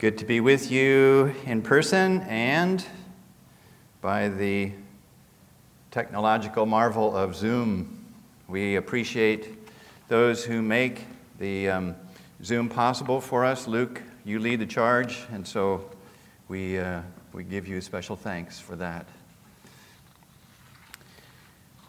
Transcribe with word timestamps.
Good 0.00 0.16
to 0.16 0.24
be 0.24 0.40
with 0.40 0.70
you 0.70 1.34
in 1.44 1.60
person 1.60 2.22
and 2.22 2.82
by 4.00 4.30
the 4.30 4.72
technological 5.90 6.64
marvel 6.64 7.14
of 7.14 7.36
Zoom. 7.36 8.02
We 8.48 8.76
appreciate 8.76 9.68
those 10.08 10.42
who 10.42 10.62
make 10.62 11.04
the 11.38 11.68
um, 11.68 11.96
Zoom 12.42 12.70
possible 12.70 13.20
for 13.20 13.44
us. 13.44 13.68
Luke, 13.68 14.00
you 14.24 14.38
lead 14.38 14.60
the 14.60 14.66
charge, 14.66 15.18
and 15.32 15.46
so 15.46 15.84
we, 16.48 16.78
uh, 16.78 17.02
we 17.34 17.44
give 17.44 17.68
you 17.68 17.82
special 17.82 18.16
thanks 18.16 18.58
for 18.58 18.76
that. 18.76 19.04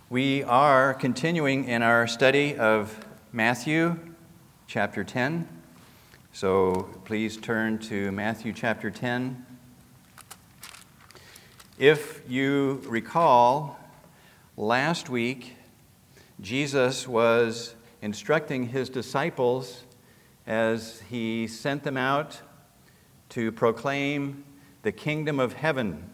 We 0.09 0.43
are 0.43 0.93
continuing 0.95 1.63
in 1.63 1.81
our 1.81 2.07
study 2.07 2.57
of 2.57 2.93
Matthew 3.31 3.97
chapter 4.67 5.05
10. 5.05 5.60
So 6.33 6.87
please 7.03 7.35
turn 7.35 7.77
to 7.79 8.09
Matthew 8.13 8.53
chapter 8.53 8.89
10. 8.89 9.45
If 11.77 12.21
you 12.25 12.81
recall, 12.85 13.77
last 14.55 15.09
week 15.09 15.57
Jesus 16.39 17.05
was 17.05 17.75
instructing 18.01 18.69
his 18.69 18.87
disciples 18.87 19.83
as 20.47 21.01
he 21.09 21.47
sent 21.47 21.83
them 21.83 21.97
out 21.97 22.39
to 23.29 23.51
proclaim 23.51 24.45
the 24.83 24.93
kingdom 24.93 25.37
of 25.37 25.51
heaven. 25.51 26.09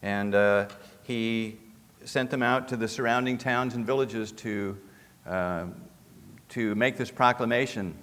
And 0.00 0.32
uh, 0.32 0.68
he 1.02 1.58
sent 2.04 2.30
them 2.30 2.44
out 2.44 2.68
to 2.68 2.76
the 2.76 2.86
surrounding 2.86 3.36
towns 3.36 3.74
and 3.74 3.84
villages 3.84 4.30
to, 4.30 4.78
uh, 5.26 5.66
to 6.50 6.76
make 6.76 6.96
this 6.96 7.10
proclamation. 7.10 7.96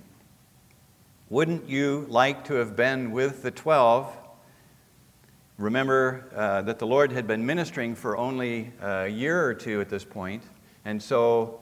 Wouldn't 1.29 1.67
you 1.67 2.05
like 2.07 2.45
to 2.45 2.53
have 2.53 2.77
been 2.77 3.11
with 3.11 3.43
the 3.43 3.51
12? 3.51 4.15
Remember 5.57 6.23
uh, 6.33 6.61
that 6.61 6.79
the 6.79 6.87
Lord 6.87 7.11
had 7.11 7.27
been 7.27 7.45
ministering 7.45 7.95
for 7.95 8.15
only 8.15 8.71
a 8.81 9.09
year 9.09 9.45
or 9.45 9.53
two 9.53 9.81
at 9.81 9.89
this 9.89 10.05
point, 10.05 10.41
and 10.85 11.03
so 11.03 11.59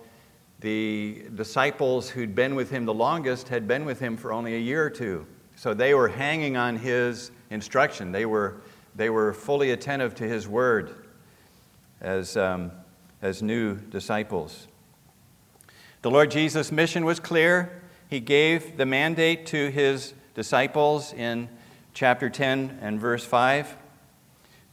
the 0.60 1.24
disciples 1.34 2.12
who'd 2.12 2.36
been 2.36 2.54
with 2.54 2.70
him 2.70 2.86
the 2.86 2.94
longest 2.94 3.48
had 3.48 3.68
been 3.68 3.86
with 3.86 4.00
him 4.00 4.18
for 4.18 4.32
only 4.32 4.54
a 4.54 4.60
year 4.60 4.86
or 4.86 4.90
two. 4.92 5.26
So 5.56 5.74
they 5.74 5.96
were 5.96 6.10
hanging 6.10 6.58
on 6.58 6.76
his 6.76 7.32
instruction. 7.50 8.12
They 8.12 8.28
were, 8.28 8.62
they 8.96 9.10
were 9.10 9.34
fully 9.34 9.72
attentive 9.72 10.14
to 10.16 10.26
his 10.26 10.48
word 10.48 10.94
as, 12.02 12.38
um, 12.38 12.72
as 13.24 13.42
new 13.42 13.78
disciples. 13.78 14.68
The 16.04 16.12
Lord 16.12 16.30
Jesus' 16.30 16.72
mission 16.72 17.04
was 17.04 17.20
clear. 17.20 17.82
He 18.16 18.22
gave 18.22 18.78
the 18.78 18.86
mandate 18.86 19.46
to 19.48 19.70
his 19.70 20.14
disciples 20.36 21.12
in 21.12 21.50
chapter 21.94 22.30
10 22.30 22.80
and 22.82 22.98
verse 22.98 23.26
5. 23.26 23.76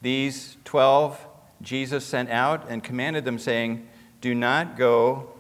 These 0.01 0.59
12 0.65 1.27
Jesus 1.61 2.05
sent 2.05 2.31
out 2.31 2.67
and 2.69 2.85
commanded 2.85 3.25
them, 3.25 3.41
saying, 3.41 3.89
Do 4.21 4.33
not 4.33 4.77
go 4.77 5.33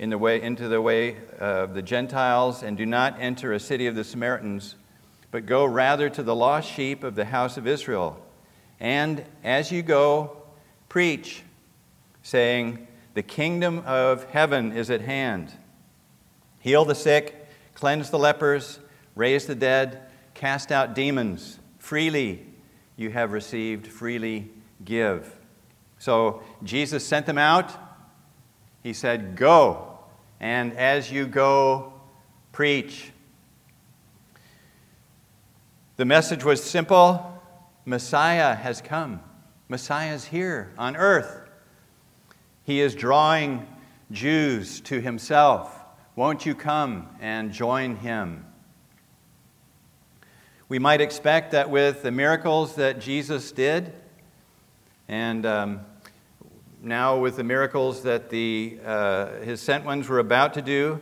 in 0.00 0.10
the 0.10 0.18
way, 0.18 0.42
into 0.42 0.66
the 0.66 0.82
way 0.82 1.16
of 1.38 1.74
the 1.74 1.82
Gentiles, 1.82 2.64
and 2.64 2.76
do 2.76 2.86
not 2.86 3.20
enter 3.20 3.52
a 3.52 3.60
city 3.60 3.86
of 3.86 3.94
the 3.94 4.02
Samaritans, 4.02 4.74
but 5.30 5.46
go 5.46 5.64
rather 5.64 6.10
to 6.10 6.24
the 6.24 6.34
lost 6.34 6.68
sheep 6.68 7.04
of 7.04 7.14
the 7.14 7.26
house 7.26 7.56
of 7.56 7.68
Israel. 7.68 8.20
And 8.80 9.24
as 9.44 9.70
you 9.70 9.82
go, 9.82 10.38
preach, 10.88 11.44
saying, 12.24 12.88
The 13.14 13.22
kingdom 13.22 13.84
of 13.86 14.24
heaven 14.30 14.72
is 14.72 14.90
at 14.90 15.02
hand. 15.02 15.52
Heal 16.58 16.84
the 16.86 16.96
sick, 16.96 17.42
cleanse 17.74 18.10
the 18.10 18.18
lepers, 18.18 18.80
raise 19.14 19.46
the 19.46 19.54
dead, 19.54 20.02
cast 20.34 20.72
out 20.72 20.94
demons. 20.94 21.58
Freely 21.78 22.46
you 22.96 23.10
have 23.10 23.32
received, 23.32 23.86
freely 23.86 24.50
give. 24.84 25.38
So 25.98 26.42
Jesus 26.62 27.06
sent 27.06 27.26
them 27.26 27.38
out. 27.38 27.72
He 28.82 28.92
said, 28.92 29.36
Go, 29.36 29.98
and 30.40 30.76
as 30.76 31.10
you 31.10 31.26
go, 31.26 31.92
preach. 32.52 33.12
The 35.96 36.04
message 36.04 36.44
was 36.44 36.62
simple 36.62 37.30
Messiah 37.84 38.54
has 38.54 38.80
come. 38.80 39.20
Messiah 39.68 40.14
is 40.14 40.24
here 40.24 40.72
on 40.78 40.96
earth. 40.96 41.48
He 42.64 42.80
is 42.80 42.94
drawing 42.94 43.66
Jews 44.10 44.80
to 44.82 45.00
himself. 45.00 45.83
Won't 46.16 46.46
you 46.46 46.54
come 46.54 47.08
and 47.20 47.50
join 47.50 47.96
him? 47.96 48.44
We 50.68 50.78
might 50.78 51.00
expect 51.00 51.50
that 51.50 51.70
with 51.70 52.02
the 52.02 52.12
miracles 52.12 52.76
that 52.76 53.00
Jesus 53.00 53.50
did, 53.50 53.92
and 55.08 55.44
um, 55.44 55.80
now 56.80 57.18
with 57.18 57.34
the 57.34 57.42
miracles 57.42 58.04
that 58.04 58.30
the, 58.30 58.78
uh, 58.84 59.40
his 59.40 59.60
sent 59.60 59.84
ones 59.84 60.08
were 60.08 60.20
about 60.20 60.54
to 60.54 60.62
do, 60.62 61.00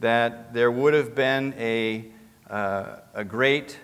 that 0.00 0.52
there 0.52 0.70
would 0.70 0.92
have 0.92 1.14
been 1.14 1.54
a, 1.56 2.04
uh, 2.50 2.96
a 3.14 3.24
great 3.24 3.78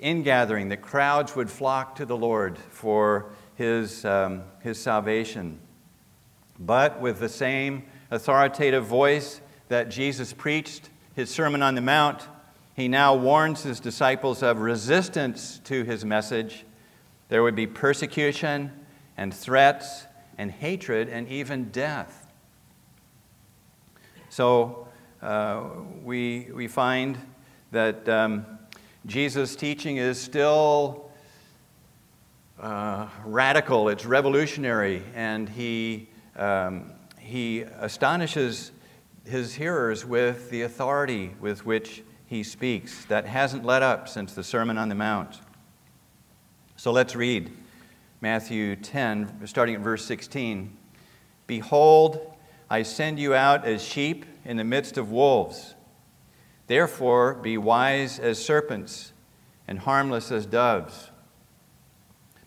ingathering, 0.00 0.70
that 0.70 0.80
crowds 0.80 1.36
would 1.36 1.50
flock 1.50 1.94
to 1.96 2.06
the 2.06 2.16
Lord 2.16 2.58
for 2.70 3.32
his, 3.54 4.02
um, 4.06 4.44
his 4.60 4.80
salvation. 4.80 5.60
But 6.58 7.02
with 7.02 7.20
the 7.20 7.28
same 7.28 7.82
authoritative 8.10 8.86
voice 8.86 9.42
that 9.68 9.88
Jesus 9.88 10.32
preached 10.32 10.90
his 11.14 11.30
Sermon 11.30 11.62
on 11.62 11.74
the 11.74 11.80
Mount, 11.80 12.28
he 12.74 12.88
now 12.88 13.14
warns 13.14 13.62
his 13.62 13.80
disciples 13.80 14.42
of 14.42 14.60
resistance 14.60 15.60
to 15.64 15.82
his 15.84 16.04
message. 16.04 16.64
There 17.28 17.42
would 17.42 17.56
be 17.56 17.66
persecution 17.66 18.70
and 19.16 19.32
threats 19.32 20.04
and 20.36 20.50
hatred 20.50 21.08
and 21.08 21.26
even 21.28 21.70
death. 21.70 22.26
So 24.28 24.88
uh, 25.22 25.62
we, 26.04 26.48
we 26.52 26.68
find 26.68 27.18
that 27.72 28.06
um, 28.08 28.44
Jesus' 29.06 29.56
teaching 29.56 29.96
is 29.96 30.20
still 30.20 31.10
uh, 32.60 33.08
radical, 33.24 33.88
it's 33.88 34.04
revolutionary, 34.04 35.02
and 35.14 35.48
he, 35.48 36.08
um, 36.36 36.92
he 37.18 37.62
astonishes 37.62 38.72
his 39.26 39.54
hearers 39.54 40.04
with 40.04 40.50
the 40.50 40.62
authority 40.62 41.34
with 41.40 41.66
which 41.66 42.02
he 42.26 42.42
speaks 42.42 43.04
that 43.06 43.26
hasn't 43.26 43.64
let 43.64 43.82
up 43.82 44.08
since 44.08 44.34
the 44.34 44.44
Sermon 44.44 44.78
on 44.78 44.88
the 44.88 44.94
Mount. 44.94 45.40
So 46.76 46.92
let's 46.92 47.16
read 47.16 47.50
Matthew 48.20 48.76
10, 48.76 49.46
starting 49.46 49.74
at 49.74 49.80
verse 49.80 50.04
16. 50.04 50.76
Behold, 51.46 52.34
I 52.68 52.82
send 52.82 53.18
you 53.18 53.34
out 53.34 53.64
as 53.64 53.82
sheep 53.82 54.26
in 54.44 54.56
the 54.56 54.64
midst 54.64 54.98
of 54.98 55.10
wolves. 55.10 55.74
Therefore, 56.66 57.34
be 57.34 57.56
wise 57.56 58.18
as 58.18 58.44
serpents 58.44 59.12
and 59.68 59.78
harmless 59.78 60.32
as 60.32 60.46
doves. 60.46 61.10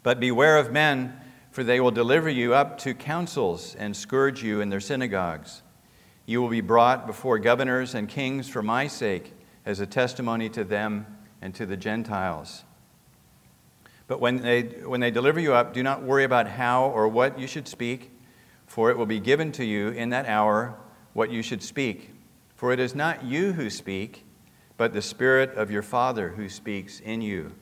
But 0.04 0.20
beware 0.20 0.58
of 0.58 0.72
men, 0.72 1.20
for 1.52 1.64
they 1.64 1.80
will 1.80 1.92
deliver 1.92 2.30
you 2.30 2.54
up 2.54 2.78
to 2.80 2.94
councils 2.94 3.76
and 3.76 3.96
scourge 3.96 4.44
you 4.44 4.62
in 4.62 4.70
their 4.70 4.80
synagogues. 4.80 5.62
You 6.30 6.44
will 6.44 6.50
be 6.50 6.62
brought 6.62 7.08
before 7.08 7.40
governors 7.40 7.96
and 7.96 8.08
kings 8.08 8.48
for 8.48 8.62
my 8.62 8.86
sake 8.86 9.34
as 9.66 9.80
a 9.80 9.88
testimony 9.88 10.48
to 10.50 10.64
them 10.64 11.08
and 11.42 11.56
to 11.56 11.66
the 11.66 11.76
Gentiles. 11.76 12.66
But 14.06 14.20
when 14.20 14.44
they, 14.44 14.62
when 14.62 15.00
they 15.00 15.10
deliver 15.10 15.40
you 15.40 15.56
up, 15.56 15.74
do 15.74 15.82
not 15.82 16.04
worry 16.04 16.24
about 16.24 16.48
how 16.48 16.86
or 16.86 17.08
what 17.08 17.40
you 17.40 17.48
should 17.48 17.68
speak, 17.68 18.12
for 18.68 18.92
it 18.92 18.98
will 19.00 19.08
be 19.08 19.20
given 19.20 19.52
to 19.54 19.66
you 19.66 19.90
in 19.90 20.12
that 20.12 20.28
hour 20.28 20.76
what 21.14 21.32
you 21.32 21.42
should 21.42 21.64
speak. 21.64 22.12
For 22.56 22.72
it 22.74 22.80
is 22.80 22.94
not 22.94 23.24
you 23.24 23.54
who 23.54 23.72
speak, 23.72 24.24
but 24.78 24.94
the 24.94 25.02
Spirit 25.02 25.56
of 25.56 25.72
your 25.72 25.82
Father 25.82 26.30
who 26.30 26.48
speaks 26.48 27.00
in 27.00 27.24
you. 27.24 27.54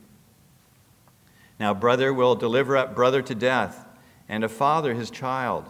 Now, 1.57 1.73
brother 1.73 2.13
will 2.13 2.35
deliver 2.35 2.75
up 2.75 2.93
brother 2.93 3.21
to 3.21 3.33
death, 3.33 3.87
and 4.27 4.43
a 4.43 4.49
father 4.49 4.93
his 4.93 5.09
child, 5.09 5.69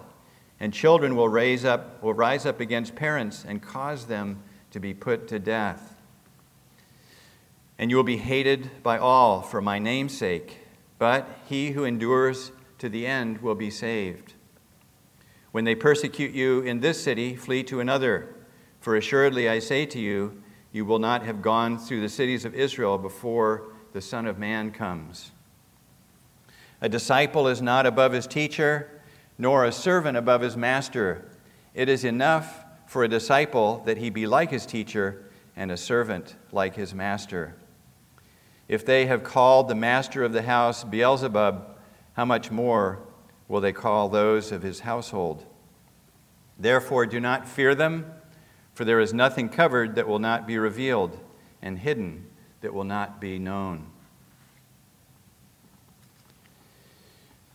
and 0.60 0.74
children 0.74 1.16
will 1.16 1.30
raise 1.30 1.66
up 1.66 2.02
will 2.02 2.14
rise 2.14 2.46
up 2.46 2.60
against 2.60 2.96
parents 2.96 3.46
and 3.48 3.62
cause 3.62 4.06
them 4.06 4.42
to 4.72 4.80
be 4.80 4.94
put 4.94 5.28
to 5.28 5.40
death 5.40 5.98
and 7.78 7.90
you 7.92 7.98
will 7.98 8.04
be 8.04 8.18
hated 8.18 8.84
by 8.84 8.98
all 8.98 9.42
for 9.42 9.62
my 9.62 9.78
name's 9.80 10.18
sake, 10.18 10.60
but 10.98 11.28
he 11.48 11.72
who 11.72 11.84
endures 11.84 12.52
to 12.80 12.90
the 12.90 13.06
end 13.06 13.40
will 13.40 13.56
be 13.56 13.70
saved. 13.70 14.34
When 15.52 15.64
they 15.64 15.76
persecute 15.76 16.34
you 16.34 16.62
in 16.62 16.80
this 16.80 17.02
city, 17.02 17.36
flee 17.36 17.64
to 17.64 17.80
another, 17.80 18.36
for 18.80 18.96
assuredly 18.96 19.48
I 19.48 19.60
say 19.60 19.86
to 19.88 20.00
you, 20.00 20.42
you 20.72 20.86
will 20.86 21.00
not 21.00 21.24
have 21.24 21.42
gone 21.42 21.78
through 21.78 22.02
the 22.02 22.10
cities 22.10 22.46
of 22.46 22.54
Israel 22.54 22.98
before 22.98 23.64
the 23.94 24.02
Son 24.02 24.26
of 24.26 24.38
Man 24.38 24.72
comes. 24.72 25.32
A 26.82 26.90
disciple 26.90 27.48
is 27.48 27.62
not 27.62 27.86
above 27.86 28.12
his 28.12 28.28
teacher, 28.28 28.97
nor 29.38 29.66
a 29.66 29.72
servant 29.72 30.18
above 30.18 30.42
his 30.42 30.58
master. 30.58 31.26
It 31.74 31.90
is 31.90 32.04
enough 32.04 32.66
for 32.88 33.04
a 33.04 33.08
disciple 33.08 33.84
that 33.86 33.98
he 33.98 34.10
be 34.10 34.26
like 34.26 34.50
his 34.50 34.66
teacher, 34.66 35.24
and 35.56 35.72
a 35.72 35.78
servant 35.78 36.36
like 36.52 36.76
his 36.76 36.94
master. 36.94 37.56
If 38.68 38.86
they 38.86 39.06
have 39.08 39.24
called 39.24 39.68
the 39.68 39.76
master 39.76 40.24
of 40.24 40.34
the 40.34 40.44
house 40.44 40.84
Beelzebub, 40.84 41.78
how 42.14 42.26
much 42.26 42.52
more 42.52 43.00
will 43.48 43.62
they 43.62 43.74
call 43.74 44.10
those 44.10 44.52
of 44.52 44.62
his 44.62 44.82
household? 44.82 45.46
Therefore, 46.60 47.06
do 47.06 47.20
not 47.20 47.48
fear 47.48 47.76
them, 47.76 48.12
for 48.74 48.86
there 48.86 49.00
is 49.00 49.14
nothing 49.14 49.50
covered 49.50 49.96
that 49.96 50.08
will 50.08 50.20
not 50.20 50.48
be 50.48 50.58
revealed, 50.58 51.18
and 51.62 51.80
hidden 51.80 52.28
that 52.62 52.74
will 52.74 52.84
not 52.84 53.22
be 53.22 53.40
known. 53.40 53.88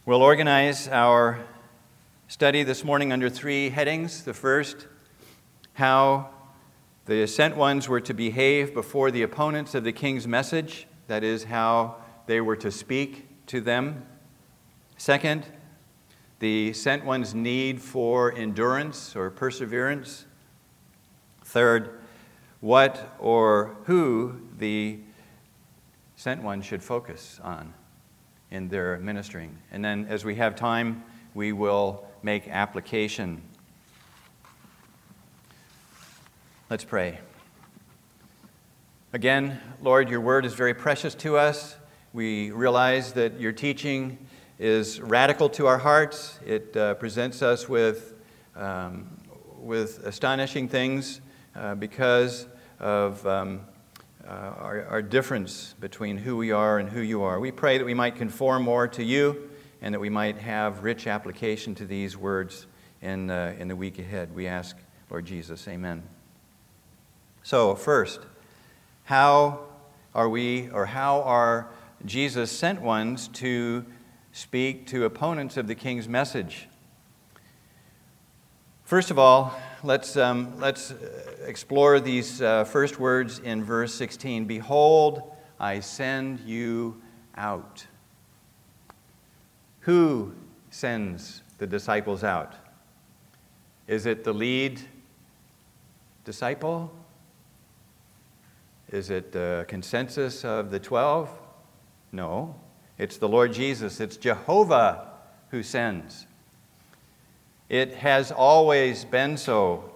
We'll 0.04 0.22
organize 0.22 0.88
our 0.88 1.40
study 2.32 2.62
this 2.62 2.82
morning 2.82 3.12
under 3.12 3.28
three 3.28 3.68
headings. 3.68 4.24
The 4.24 4.32
first, 4.32 4.86
how 5.74 6.30
the 7.04 7.26
sent 7.26 7.58
ones 7.58 7.90
were 7.90 8.00
to 8.00 8.14
behave 8.14 8.72
before 8.72 9.10
the 9.10 9.20
opponents 9.20 9.74
of 9.74 9.84
the 9.84 9.92
king's 9.92 10.26
message, 10.26 10.86
that 11.08 11.22
is, 11.22 11.44
how 11.44 11.96
they 12.24 12.40
were 12.40 12.56
to 12.56 12.70
speak 12.70 13.28
to 13.48 13.60
them. 13.60 14.06
Second, 14.96 15.46
the 16.38 16.72
sent 16.72 17.04
one's 17.04 17.34
need 17.34 17.82
for 17.82 18.34
endurance 18.34 19.14
or 19.14 19.28
perseverance. 19.28 20.24
Third, 21.44 22.00
what 22.60 23.14
or 23.18 23.76
who 23.84 24.40
the 24.56 25.00
sent 26.16 26.42
one 26.42 26.62
should 26.62 26.82
focus 26.82 27.38
on 27.44 27.74
in 28.50 28.68
their 28.68 28.96
ministering. 29.00 29.58
And 29.70 29.84
then, 29.84 30.06
as 30.08 30.24
we 30.24 30.36
have 30.36 30.56
time, 30.56 31.04
we 31.34 31.52
will 31.52 32.06
make 32.22 32.46
application. 32.48 33.42
Let's 36.70 36.84
pray. 36.84 37.18
Again, 39.12 39.60
Lord, 39.82 40.08
your 40.08 40.20
word 40.20 40.46
is 40.46 40.54
very 40.54 40.72
precious 40.72 41.14
to 41.16 41.36
us. 41.36 41.76
We 42.12 42.50
realize 42.50 43.12
that 43.14 43.40
your 43.40 43.52
teaching 43.52 44.18
is 44.58 45.00
radical 45.00 45.48
to 45.50 45.66
our 45.66 45.78
hearts. 45.78 46.38
It 46.46 46.76
uh, 46.76 46.94
presents 46.94 47.42
us 47.42 47.68
with, 47.68 48.14
um, 48.54 49.08
with 49.58 50.06
astonishing 50.06 50.68
things 50.68 51.20
uh, 51.56 51.74
because 51.74 52.46
of 52.78 53.26
um, 53.26 53.62
uh, 54.24 54.30
our, 54.30 54.84
our 54.86 55.02
difference 55.02 55.74
between 55.80 56.16
who 56.16 56.36
we 56.36 56.52
are 56.52 56.78
and 56.78 56.88
who 56.88 57.00
you 57.00 57.22
are. 57.22 57.40
We 57.40 57.50
pray 57.50 57.78
that 57.78 57.84
we 57.84 57.94
might 57.94 58.14
conform 58.14 58.62
more 58.62 58.86
to 58.88 59.02
you 59.02 59.50
and 59.82 59.92
that 59.92 60.00
we 60.00 60.08
might 60.08 60.38
have 60.38 60.82
rich 60.82 61.06
application 61.06 61.74
to 61.74 61.84
these 61.84 62.16
words 62.16 62.66
in, 63.02 63.30
uh, 63.30 63.54
in 63.58 63.68
the 63.68 63.76
week 63.76 63.98
ahead. 63.98 64.34
We 64.34 64.46
ask, 64.46 64.76
Lord 65.10 65.26
Jesus, 65.26 65.68
amen. 65.68 66.02
So, 67.42 67.74
first, 67.74 68.20
how 69.04 69.60
are 70.14 70.28
we, 70.28 70.70
or 70.70 70.86
how 70.86 71.20
are 71.22 71.68
Jesus 72.04 72.50
sent 72.50 72.80
ones 72.80 73.28
to 73.28 73.84
speak 74.32 74.86
to 74.86 75.04
opponents 75.04 75.56
of 75.56 75.66
the 75.66 75.74
king's 75.74 76.08
message. 76.08 76.66
First 78.84 79.10
of 79.10 79.18
all, 79.18 79.54
let's, 79.82 80.16
um, 80.16 80.58
let's 80.58 80.92
explore 81.46 82.00
these 82.00 82.40
uh, 82.40 82.64
first 82.64 82.98
words 82.98 83.38
in 83.38 83.62
verse 83.62 83.94
16 83.94 84.46
Behold, 84.46 85.22
I 85.60 85.80
send 85.80 86.40
you 86.40 87.00
out. 87.36 87.86
Who 89.82 90.32
sends 90.70 91.42
the 91.58 91.66
disciples 91.66 92.24
out? 92.24 92.54
Is 93.86 94.06
it 94.06 94.24
the 94.24 94.32
lead 94.32 94.80
disciple? 96.24 96.92
Is 98.90 99.10
it 99.10 99.32
the 99.32 99.64
consensus 99.68 100.44
of 100.44 100.70
the 100.70 100.78
12? 100.78 101.30
No. 102.12 102.54
It's 102.98 103.16
the 103.16 103.28
Lord 103.28 103.52
Jesus, 103.52 104.00
it's 104.00 104.16
Jehovah 104.16 105.08
who 105.50 105.62
sends. 105.62 106.26
It 107.68 107.94
has 107.94 108.30
always 108.30 109.04
been 109.04 109.36
so. 109.36 109.90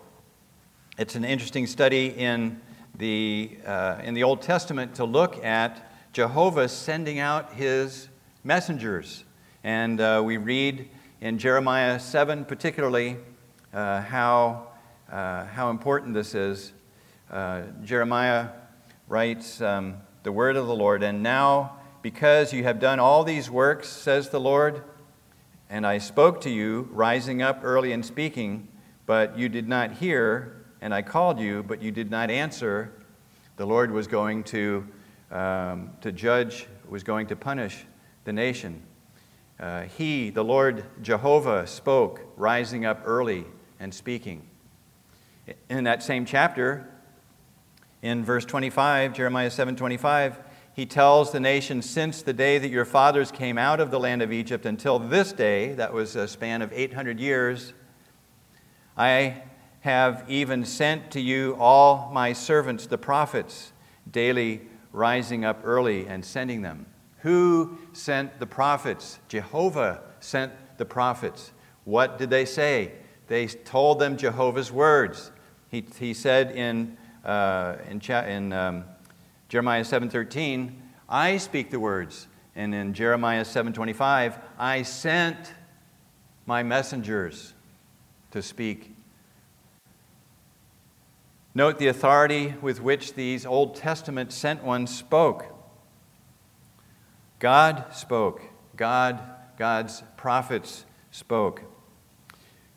It's 0.99 1.15
an 1.15 1.25
interesting 1.25 1.67
study 1.67 2.09
in 2.09 2.61
the, 2.97 3.59
uh, 3.65 4.01
in 4.03 4.15
the 4.15 4.25
Old 4.25 4.43
Testament 4.43 4.95
to 4.97 5.05
look 5.05 5.45
at 5.45 5.93
Jehovah 6.13 6.69
sending 6.69 7.19
out 7.19 7.53
his 7.53 8.09
messengers. 8.43 9.25
And 9.67 10.01
uh, 10.01 10.23
we 10.25 10.37
read 10.37 10.89
in 11.21 11.39
Jeremiah 11.39 11.99
7 11.99 12.45
particularly 12.45 13.17
uh, 13.75 14.01
how, 14.01 14.69
uh, 15.11 15.47
how 15.47 15.71
important 15.71 16.15
this 16.15 16.37
is. 16.37 16.73
Uh, 17.29 17.63
Jeremiah 17.83 18.51
writes 19.09 19.61
um, 19.61 19.97
the 20.23 20.31
word 20.31 20.55
of 20.55 20.69
the 20.69 20.77
Lord, 20.77 21.03
and 21.03 21.21
now 21.21 21.79
because 22.01 22.53
you 22.53 22.63
have 22.63 22.79
done 22.79 23.01
all 23.01 23.25
these 23.25 23.51
works, 23.51 23.89
says 23.89 24.29
the 24.29 24.39
Lord, 24.39 24.85
and 25.69 25.85
I 25.85 25.99
spoke 25.99 26.43
to 26.43 26.51
you, 26.51 26.89
rising 26.93 27.43
up 27.43 27.63
early 27.65 27.91
and 27.91 28.07
speaking, 28.07 28.69
but 29.05 29.37
you 29.37 29.49
did 29.49 29.67
not 29.67 29.91
hear, 29.91 30.65
and 30.81 30.95
I 30.95 31.03
called 31.03 31.41
you, 31.41 31.65
but 31.65 31.83
you 31.83 31.91
did 31.91 32.09
not 32.09 32.31
answer, 32.31 32.93
the 33.57 33.67
Lord 33.67 33.91
was 33.91 34.07
going 34.07 34.45
to, 34.45 34.87
um, 35.33 35.91
to 36.03 36.13
judge, 36.13 36.69
was 36.89 37.03
going 37.03 37.27
to 37.27 37.35
punish 37.35 37.85
the 38.23 38.33
nation. 38.33 38.81
Uh, 39.59 39.83
he, 39.83 40.31
the 40.31 40.45
Lord 40.45 40.85
Jehovah, 41.03 41.67
spoke, 41.67 42.21
rising 42.37 42.85
up 42.85 43.03
early 43.05 43.47
and 43.81 43.93
speaking. 43.93 44.47
In 45.71 45.85
that 45.85 46.03
same 46.03 46.27
chapter, 46.27 46.89
in 48.03 48.25
verse 48.25 48.45
25, 48.45 49.15
Jeremiah 49.15 49.51
7 49.51 49.75
25, 49.75 50.39
he 50.75 50.85
tells 50.85 51.33
the 51.33 51.41
nation, 51.41 51.81
Since 51.81 52.21
the 52.21 52.35
day 52.35 52.59
that 52.59 52.69
your 52.69 52.85
fathers 52.85 53.31
came 53.31 53.57
out 53.57 53.81
of 53.81 53.91
the 53.91 53.99
land 53.99 54.21
of 54.21 54.31
Egypt 54.31 54.67
until 54.67 54.99
this 54.99 55.33
day, 55.33 55.73
that 55.73 55.95
was 55.95 56.17
a 56.17 56.29
span 56.29 56.61
of 56.61 56.71
800 56.73 57.19
years, 57.19 57.73
I 58.95 59.43
have 59.81 60.25
even 60.29 60.67
sent 60.67 61.11
to 61.13 61.21
you 61.21 61.57
all 61.59 62.11
my 62.13 62.35
servants, 62.35 62.87
the 62.87 62.99
prophets, 62.99 63.73
daily 64.11 64.63
rising 64.93 65.45
up 65.45 65.61
early 65.65 66.07
and 66.07 66.25
sending 66.25 66.61
them. 66.61 66.87
Who 67.19 67.79
sent 67.93 68.39
the 68.39 68.47
prophets? 68.47 69.19
Jehovah 69.29 70.03
sent 70.21 70.53
the 70.79 70.85
prophets. 70.85 71.53
What 71.85 72.19
did 72.19 72.31
they 72.31 72.45
say? 72.45 72.93
They 73.29 73.47
told 73.47 73.99
them 73.99 74.17
Jehovah's 74.17 74.71
words. 74.71 75.33
He, 75.71 75.85
he 75.99 76.15
said 76.15 76.53
in, 76.53 76.97
uh, 77.25 77.77
in, 77.89 78.01
in 78.01 78.53
um, 78.53 78.85
Jeremiah 79.49 79.83
7:13, 79.83 80.73
I 81.09 81.37
speak 81.39 81.71
the 81.71 81.81
words. 81.81 82.29
And 82.55 82.75
in 82.75 82.95
Jeremiah 82.95 83.45
7:25, 83.45 84.39
I 84.59 84.83
sent 84.83 85.55
my 86.47 86.63
messengers 86.63 87.53
to 88.31 88.43
speak. 88.43 88.97
Note 91.55 91.79
the 91.79 91.89
authority 91.89 92.55
with 92.61 92.81
which 92.81 93.15
these 93.15 93.47
Old 93.47 93.77
Testament 93.77 94.33
sent 94.33 94.63
ones 94.63 94.95
spoke. 94.95 95.56
God 97.39 97.85
spoke. 97.93 98.43
God, 98.77 99.23
God's 99.59 100.03
prophets 100.17 100.85
spoke. 101.11 101.63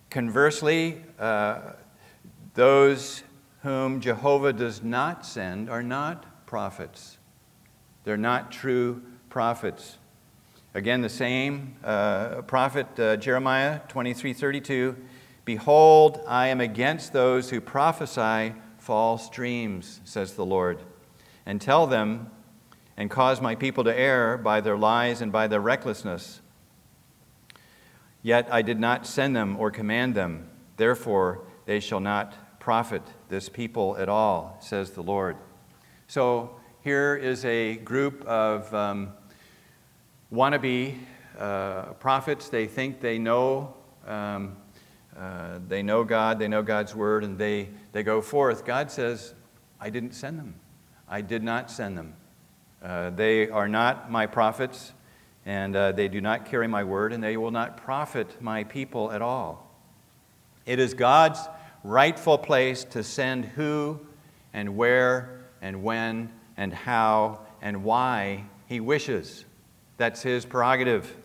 Conversely, 0.10 1.02
uh, 1.18 1.74
those 2.56 3.24
whom 3.64 4.02
Jehovah 4.02 4.54
does 4.54 4.84
not 4.84 5.26
send 5.26 5.70
are 5.70 5.84
not 5.84 6.46
prophets. 6.46 7.18
They're 8.04 8.18
not 8.18 8.52
true 8.52 9.04
prophets. 9.30 9.98
Again, 10.74 11.02
the 11.02 11.10
same 11.10 11.76
uh, 11.84 12.42
prophet 12.44 13.00
uh, 13.00 13.18
Jeremiah 13.18 13.82
23 13.88 14.34
32. 14.34 14.96
Behold, 15.46 16.22
I 16.28 16.48
am 16.48 16.62
against 16.62 17.12
those 17.14 17.50
who 17.50 17.60
prophesy 17.62 18.54
false 18.78 19.30
dreams, 19.30 20.02
says 20.04 20.34
the 20.34 20.46
Lord, 20.46 20.82
and 21.46 21.60
tell 21.60 21.88
them 21.88 22.30
and 23.00 23.10
cause 23.10 23.40
my 23.40 23.56
people 23.56 23.86
to 23.86 23.98
err 23.98 24.38
by 24.38 24.60
their 24.60 24.78
lies 24.78 25.22
and 25.22 25.32
by 25.32 25.48
their 25.48 25.62
recklessness. 25.62 26.42
Yet 28.22 28.50
I 28.52 28.62
did 28.62 28.78
not 28.78 29.08
send 29.08 29.34
them 29.34 29.56
or 29.56 29.72
command 29.72 30.16
them. 30.16 30.50
Therefore, 30.76 31.46
they 31.66 31.80
shall 31.80 32.02
not 32.02 32.60
profit 32.60 33.02
this 33.30 33.48
people 33.48 33.96
at 33.98 34.10
all, 34.10 34.58
says 34.60 34.92
the 34.92 35.02
Lord. 35.02 35.38
So 36.08 36.60
here 36.84 37.16
is 37.16 37.46
a 37.46 37.78
group 37.78 38.22
of 38.26 38.72
um, 38.74 39.14
wannabe 40.30 40.98
uh, 41.38 41.94
prophets. 41.94 42.50
They 42.50 42.68
think 42.68 43.00
they 43.00 43.18
know. 43.18 43.76
Um, 44.06 44.58
uh, 45.18 45.60
they 45.70 45.84
know 45.84 46.04
God, 46.04 46.38
they 46.38 46.50
know 46.50 46.64
God's 46.64 46.94
word, 46.94 47.24
and 47.24 47.38
they, 47.38 47.70
they 47.94 48.04
go 48.04 48.22
forth. 48.22 48.66
God 48.66 48.92
says, 48.92 49.34
I 49.80 49.90
didn't 49.90 50.12
send 50.12 50.38
them. 50.38 50.56
I 51.08 51.22
did 51.22 51.44
not 51.44 51.72
send 51.72 51.98
them. 51.98 52.16
Uh, 52.84 53.10
they 53.10 53.50
are 53.50 53.68
not 53.68 54.10
my 54.10 54.26
prophets, 54.26 54.94
and 55.46 55.76
uh, 55.76 55.92
they 55.92 56.08
do 56.08 56.22
not 56.22 56.46
carry 56.46 56.68
my 56.68 56.84
word, 56.84 57.12
and 57.12 57.24
they 57.24 57.36
will 57.36 57.52
not 57.52 57.78
profit 57.78 58.42
my 58.42 58.64
people 58.64 59.12
at 59.12 59.22
all. 59.22 59.70
It 60.66 60.80
is 60.80 60.94
God's 60.94 61.40
rightful 61.84 62.38
place 62.38 62.84
to 62.86 63.04
send 63.04 63.46
who 63.46 64.00
and 64.54 64.78
where 64.78 65.46
and 65.62 65.84
when 65.84 66.32
and 66.58 66.74
how 66.74 67.42
and 67.62 67.84
why 67.84 68.46
he 68.68 68.80
wishes. 68.80 69.46
That's 69.98 70.22
his 70.22 70.46
prerogative. 70.46 71.16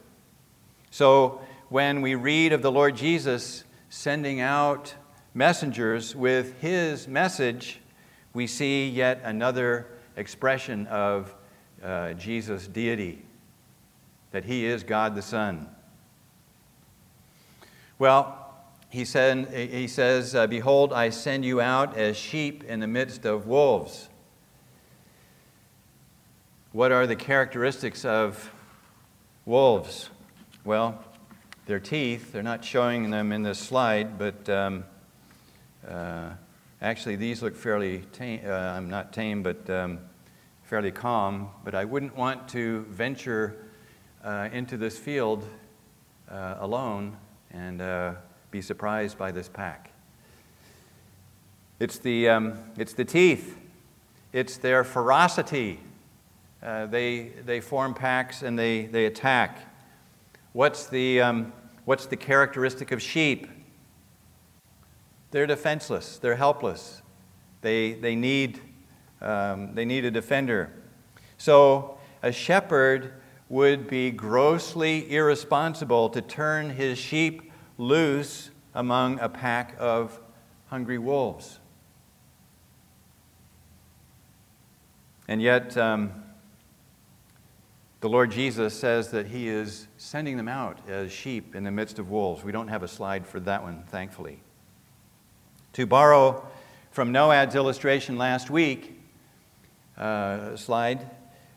So 0.90 1.40
when 1.68 2.02
we 2.02 2.14
read 2.14 2.52
of 2.52 2.62
the 2.62 2.72
Lord 2.72 2.96
Jesus 2.96 3.64
sending 3.88 4.40
out 4.40 4.94
messengers 5.34 6.16
with 6.16 6.60
his 6.60 7.06
message, 7.06 7.80
we 8.32 8.46
see 8.46 8.88
yet 8.88 9.20
another 9.24 9.86
expression 10.16 10.86
of 10.88 11.34
uh, 11.84 12.14
Jesus' 12.14 12.66
deity, 12.66 13.22
that 14.30 14.44
he 14.44 14.64
is 14.64 14.82
God 14.82 15.14
the 15.14 15.22
Son. 15.22 15.68
Well, 17.98 18.54
he, 18.88 19.04
said, 19.04 19.48
he 19.52 19.86
says, 19.86 20.34
uh, 20.34 20.46
Behold, 20.46 20.92
I 20.92 21.10
send 21.10 21.44
you 21.44 21.60
out 21.60 21.96
as 21.96 22.16
sheep 22.16 22.64
in 22.64 22.80
the 22.80 22.86
midst 22.86 23.24
of 23.24 23.46
wolves. 23.46 24.08
What 26.72 26.90
are 26.90 27.06
the 27.06 27.16
characteristics 27.16 28.04
of 28.04 28.50
wolves? 29.44 30.10
Well, 30.64 31.04
their 31.66 31.80
teeth, 31.80 32.32
they're 32.32 32.42
not 32.42 32.64
showing 32.64 33.10
them 33.10 33.30
in 33.30 33.42
this 33.42 33.58
slide, 33.58 34.18
but 34.18 34.48
um, 34.48 34.84
uh, 35.88 36.30
actually 36.82 37.16
these 37.16 37.42
look 37.42 37.54
fairly 37.54 38.04
tame, 38.12 38.40
uh, 38.44 38.50
I'm 38.50 38.90
not 38.90 39.12
tame, 39.12 39.42
but 39.42 39.68
um, 39.70 40.00
fairly 40.64 40.90
calm. 40.90 41.50
But 41.64 41.74
I 41.74 41.84
wouldn't 41.84 42.16
want 42.16 42.48
to 42.50 42.82
venture 42.90 43.56
uh, 44.24 44.48
into 44.52 44.76
this 44.76 44.98
field 44.98 45.48
uh, 46.30 46.56
alone 46.58 47.16
and 47.50 47.80
uh, 47.80 48.14
be 48.50 48.60
surprised 48.60 49.18
by 49.18 49.30
this 49.30 49.48
pack. 49.48 49.90
It's 51.80 51.98
the, 51.98 52.28
um, 52.28 52.58
it's 52.78 52.94
the 52.94 53.04
teeth, 53.04 53.58
it's 54.32 54.56
their 54.56 54.84
ferocity. 54.84 55.80
Uh, 56.62 56.86
they, 56.86 57.32
they 57.44 57.60
form 57.60 57.92
packs 57.92 58.42
and 58.42 58.58
they, 58.58 58.86
they 58.86 59.06
attack. 59.06 59.58
What's 60.52 60.86
the, 60.86 61.20
um, 61.20 61.52
what's 61.84 62.06
the 62.06 62.16
characteristic 62.16 62.90
of 62.90 63.02
sheep? 63.02 63.48
They're 65.30 65.46
defenseless, 65.46 66.18
they're 66.18 66.36
helpless, 66.36 67.02
they, 67.60 67.94
they, 67.94 68.14
need, 68.14 68.60
um, 69.20 69.74
they 69.74 69.84
need 69.84 70.04
a 70.04 70.10
defender. 70.10 70.70
So 71.38 71.98
a 72.22 72.32
shepherd 72.32 73.12
would 73.48 73.88
be 73.88 74.10
grossly 74.10 75.10
irresponsible 75.12 76.08
to 76.10 76.20
turn 76.20 76.70
his 76.70 76.98
sheep 76.98 77.52
loose 77.78 78.50
among 78.74 79.20
a 79.20 79.28
pack 79.28 79.76
of 79.78 80.18
hungry 80.66 80.98
wolves. 80.98 81.58
And 85.28 85.40
yet, 85.40 85.76
um, 85.76 86.12
the 88.00 88.08
Lord 88.10 88.30
Jesus 88.30 88.74
says 88.74 89.10
that 89.12 89.28
he 89.28 89.48
is 89.48 89.88
sending 89.96 90.36
them 90.36 90.48
out 90.48 90.78
as 90.88 91.10
sheep 91.10 91.54
in 91.54 91.64
the 91.64 91.70
midst 91.70 91.98
of 91.98 92.10
wolves. 92.10 92.44
We 92.44 92.52
don't 92.52 92.68
have 92.68 92.82
a 92.82 92.88
slide 92.88 93.26
for 93.26 93.40
that 93.40 93.62
one, 93.62 93.84
thankfully. 93.88 94.40
To 95.72 95.86
borrow 95.86 96.46
from 96.90 97.12
Noad's 97.12 97.54
illustration 97.54 98.18
last 98.18 98.50
week, 98.50 98.93
uh, 99.96 100.56
slide, 100.56 101.10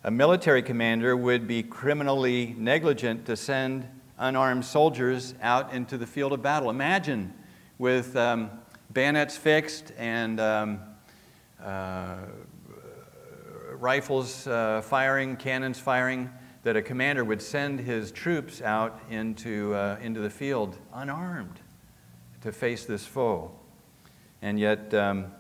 a 0.03 0.12
military 0.12 0.62
commander 0.62 1.15
would 1.17 1.48
be 1.48 1.63
criminally 1.63 2.56
negligent 2.58 3.25
to 3.25 3.36
send 3.36 3.88
unarmed 4.17 4.65
soldiers 4.65 5.34
out 5.41 5.74
into 5.74 5.98
the 5.98 6.08
field 6.08 6.34
of 6.34 6.41
battle. 6.41 6.70
Imagine 6.70 7.34
with 7.77 8.15
um, 8.15 8.50
bayonets 8.94 9.38
fixed 9.38 9.91
and 9.98 10.39
um, 10.39 10.79
uh, 11.63 12.17
rifles 13.74 14.48
uh, 14.48 14.82
firing, 14.82 15.36
cannons 15.36 15.79
firing, 15.79 16.29
that 16.63 16.75
a 16.75 16.82
commander 16.82 17.24
would 17.24 17.41
send 17.41 17.79
his 17.79 18.12
troops 18.12 18.62
out 18.62 19.00
into, 19.10 19.74
uh, 19.74 19.98
into 20.01 20.20
the 20.20 20.29
field 20.29 20.77
unarmed 20.94 21.60
to 22.41 22.51
face 22.51 22.86
this 22.86 23.06
foe. 23.06 23.51
And 24.41 24.60
yet, 24.60 24.94
um, 24.94 25.32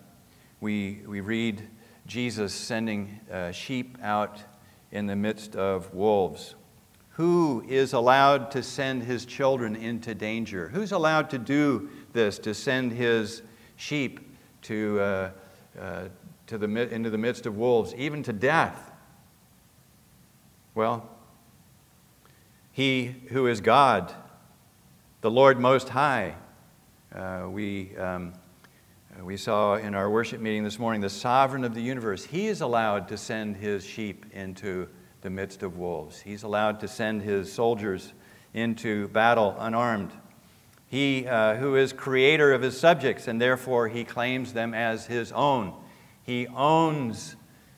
we, 0.61 1.01
we 1.05 1.21
read 1.21 1.67
Jesus 2.07 2.53
sending 2.53 3.19
uh, 3.29 3.51
sheep 3.51 3.97
out 4.01 4.39
in 4.91 5.07
the 5.07 5.15
midst 5.15 5.57
of 5.57 5.93
wolves. 5.93 6.55
Who 7.11 7.65
is 7.67 7.91
allowed 7.91 8.49
to 8.51 8.63
send 8.63 9.03
his 9.03 9.25
children 9.25 9.75
into 9.75 10.15
danger? 10.15 10.69
Who's 10.69 10.93
allowed 10.93 11.29
to 11.31 11.37
do 11.37 11.89
this, 12.13 12.39
to 12.39 12.53
send 12.53 12.93
his 12.93 13.41
sheep 13.75 14.21
to, 14.63 14.99
uh, 15.01 15.31
uh, 15.79 16.03
to 16.47 16.57
the, 16.57 16.67
into 16.93 17.09
the 17.09 17.17
midst 17.17 17.45
of 17.45 17.57
wolves, 17.57 17.93
even 17.95 18.23
to 18.23 18.31
death? 18.31 18.91
Well, 20.75 21.09
he 22.71 23.15
who 23.29 23.47
is 23.47 23.59
God, 23.59 24.13
the 25.21 25.31
Lord 25.31 25.59
Most 25.59 25.89
High. 25.89 26.35
Uh, 27.13 27.47
we, 27.49 27.97
um, 27.97 28.33
we 29.23 29.37
saw 29.37 29.75
in 29.75 29.95
our 29.95 30.09
worship 30.09 30.39
meeting 30.39 30.63
this 30.63 30.77
morning 30.77 31.01
the 31.01 31.09
sovereign 31.09 31.63
of 31.63 31.73
the 31.73 31.81
universe. 31.81 32.23
He 32.23 32.47
is 32.47 32.61
allowed 32.61 33.07
to 33.07 33.17
send 33.17 33.57
his 33.57 33.85
sheep 33.85 34.25
into 34.31 34.87
the 35.21 35.29
midst 35.29 35.63
of 35.63 35.77
wolves, 35.77 36.19
he's 36.21 36.43
allowed 36.43 36.79
to 36.81 36.87
send 36.87 37.23
his 37.23 37.51
soldiers 37.51 38.13
into 38.53 39.07
battle 39.09 39.55
unarmed. 39.59 40.11
He 40.87 41.27
uh, 41.27 41.55
who 41.55 41.75
is 41.75 41.91
creator 41.91 42.53
of 42.53 42.61
his 42.61 42.79
subjects, 42.79 43.27
and 43.27 43.41
therefore 43.41 43.87
he 43.87 44.03
claims 44.03 44.53
them 44.53 44.73
as 44.73 45.07
his 45.07 45.31
own. 45.31 45.73
He 46.23 46.47
owns 46.47 47.35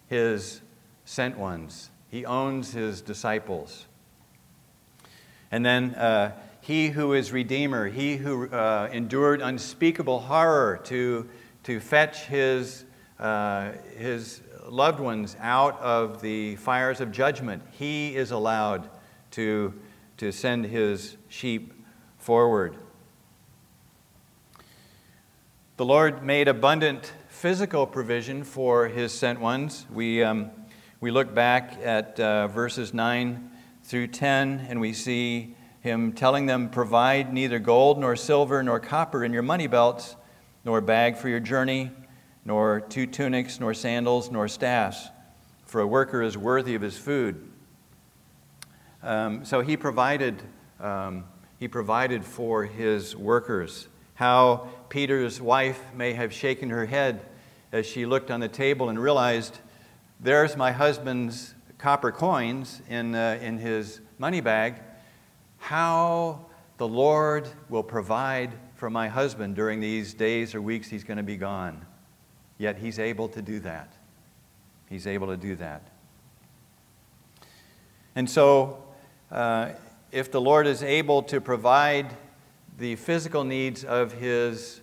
his 0.08 0.62
sent 1.06 1.38
ones, 1.38 1.90
he 2.10 2.26
owns 2.26 2.74
his 2.74 3.02
disciples. 3.02 3.88
And 5.52 5.66
then 5.66 5.96
uh, 5.96 6.34
he 6.70 6.90
who 6.90 7.14
is 7.14 7.32
Redeemer, 7.32 7.88
he 7.88 8.16
who 8.16 8.48
uh, 8.48 8.90
endured 8.92 9.42
unspeakable 9.42 10.20
horror 10.20 10.80
to, 10.84 11.28
to 11.64 11.80
fetch 11.80 12.26
his, 12.26 12.86
uh, 13.18 13.72
his 13.98 14.42
loved 14.68 15.00
ones 15.00 15.36
out 15.40 15.80
of 15.80 16.22
the 16.22 16.58
fires 16.58 17.02
of 17.02 17.12
judgment, 17.12 17.64
he 17.72 18.16
is 18.16 18.30
allowed 18.30 18.88
to, 19.32 19.74
to 20.18 20.32
send 20.32 20.64
his 20.64 21.18
sheep 21.28 21.74
forward. 22.20 22.76
The 25.78 25.86
Lord 25.86 26.22
made 26.22 26.48
abundant 26.48 27.14
physical 27.30 27.88
provision 27.88 28.44
for 28.44 28.90
his 28.90 29.12
sent 29.12 29.42
ones. 29.42 29.88
We, 29.92 30.22
um, 30.22 30.52
we 31.02 31.10
look 31.10 31.34
back 31.34 31.80
at 31.82 32.20
uh, 32.20 32.48
verses 32.48 32.94
9 32.94 33.50
through 33.86 34.06
10, 34.10 34.68
and 34.70 34.80
we 34.80 34.94
see 34.94 35.56
him 35.82 36.14
telling 36.14 36.46
them, 36.46 36.70
Provide 36.70 37.34
neither 37.34 37.60
gold 37.60 38.00
nor 38.00 38.16
silver 38.16 38.62
nor 38.64 38.80
copper 38.80 39.24
in 39.24 39.34
your 39.34 39.42
money 39.42 39.68
belts, 39.68 40.16
nor 40.66 40.82
bag 40.82 41.18
for 41.18 41.30
your 41.30 41.40
journey, 41.40 41.92
nor 42.46 42.82
two 42.82 43.06
tunics, 43.06 43.60
nor 43.60 43.74
sandals, 43.74 44.32
nor 44.32 44.48
staffs, 44.48 45.10
for 45.66 45.82
a 45.82 45.88
worker 45.88 46.22
is 46.22 46.38
worthy 46.38 46.76
of 46.76 46.82
his 46.82 46.98
food. 46.98 47.50
Um, 49.02 49.46
so 49.46 49.62
he 49.62 49.78
provided, 49.78 50.42
um, 50.80 51.26
he 51.58 51.68
provided 51.68 52.26
for 52.26 52.66
his 52.66 53.16
workers. 53.16 53.88
How 54.16 54.68
Peter's 54.90 55.40
wife 55.40 55.82
may 55.94 56.14
have 56.14 56.34
shaken 56.34 56.70
her 56.70 56.86
head 56.86 57.22
as 57.72 57.86
she 57.86 58.06
looked 58.06 58.32
on 58.32 58.40
the 58.40 58.50
table 58.50 58.90
and 58.90 59.00
realized, 59.00 59.60
there's 60.20 60.58
my 60.58 60.74
husband's 60.74 61.54
copper 61.78 62.12
coins 62.12 62.82
in, 62.90 63.16
uh, 63.16 63.40
in 63.42 63.58
his 63.58 64.02
money 64.18 64.42
bag. 64.42 64.82
How 65.60 66.46
the 66.78 66.88
Lord 66.88 67.48
will 67.70 67.84
provide 67.84 68.52
for 68.76 68.90
my 68.90 69.08
husband 69.08 69.56
during 69.56 69.80
these 69.80 70.14
days 70.14 70.56
or 70.56 70.62
weeks 70.62 70.90
he's 70.90 71.04
going 71.04 71.18
to 71.18 71.24
be 71.24 71.38
gone. 71.38 71.86
Yet 72.58 72.78
he's 72.78 73.00
able 73.00 73.28
to 73.30 73.42
do 73.42 73.60
that. 73.60 73.94
He's 74.90 75.06
able 75.06 75.28
to 75.28 75.38
do 75.38 75.56
that. 75.58 75.84
And 78.16 78.30
so, 78.30 78.84
uh, 79.32 79.70
if 80.12 80.32
the 80.32 80.42
Lord 80.42 80.66
is 80.66 80.82
able 80.82 81.22
to 81.24 81.40
provide 81.40 82.16
the 82.78 82.96
physical 82.96 83.44
needs 83.44 83.84
of 83.84 84.14
his 84.14 84.82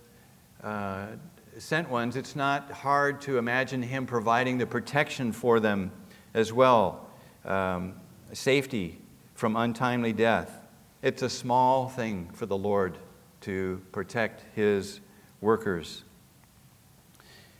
uh, 0.62 1.06
sent 1.58 1.90
ones, 1.90 2.16
it's 2.16 2.36
not 2.36 2.70
hard 2.70 3.20
to 3.22 3.38
imagine 3.38 3.82
him 3.82 4.06
providing 4.06 4.58
the 4.58 4.66
protection 4.66 5.32
for 5.32 5.58
them 5.58 5.90
as 6.34 6.52
well 6.52 7.08
um, 7.44 7.94
safety 8.32 8.98
from 9.34 9.56
untimely 9.56 10.12
death. 10.12 10.65
It's 11.06 11.22
a 11.22 11.30
small 11.30 11.88
thing 11.88 12.30
for 12.32 12.46
the 12.46 12.56
Lord 12.56 12.98
to 13.42 13.80
protect 13.92 14.42
his 14.56 14.98
workers 15.40 16.02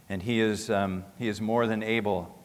and 0.09 0.21
he 0.21 0.41
is, 0.41 0.69
um, 0.69 1.05
he 1.17 1.29
is 1.29 1.41
more 1.41 1.69
than 1.69 1.81
able. 1.81 2.37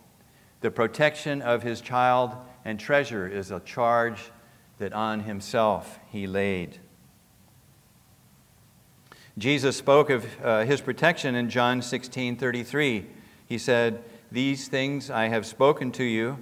The 0.60 0.70
protection 0.70 1.42
of 1.42 1.64
his 1.64 1.82
child 1.82 2.36
and 2.64 2.80
treasure 2.80 3.28
is 3.28 3.50
a 3.50 3.62
charge 3.62 4.30
that 4.78 4.94
on 4.94 5.22
himself 5.22 6.00
he 6.12 6.28
laid. 6.28 6.78
Jesus 9.40 9.76
spoke 9.78 10.12
of 10.12 10.28
uh, 10.44 10.66
his 10.66 10.82
protection 10.82 11.34
in 11.34 11.50
John 11.50 11.82
16 11.82 12.36
33. 12.36 13.08
He 13.48 13.58
said, 13.58 14.04
These 14.32 14.68
things 14.68 15.10
I 15.10 15.30
have 15.30 15.48
spoken 15.48 15.92
to 15.94 16.04
you, 16.04 16.38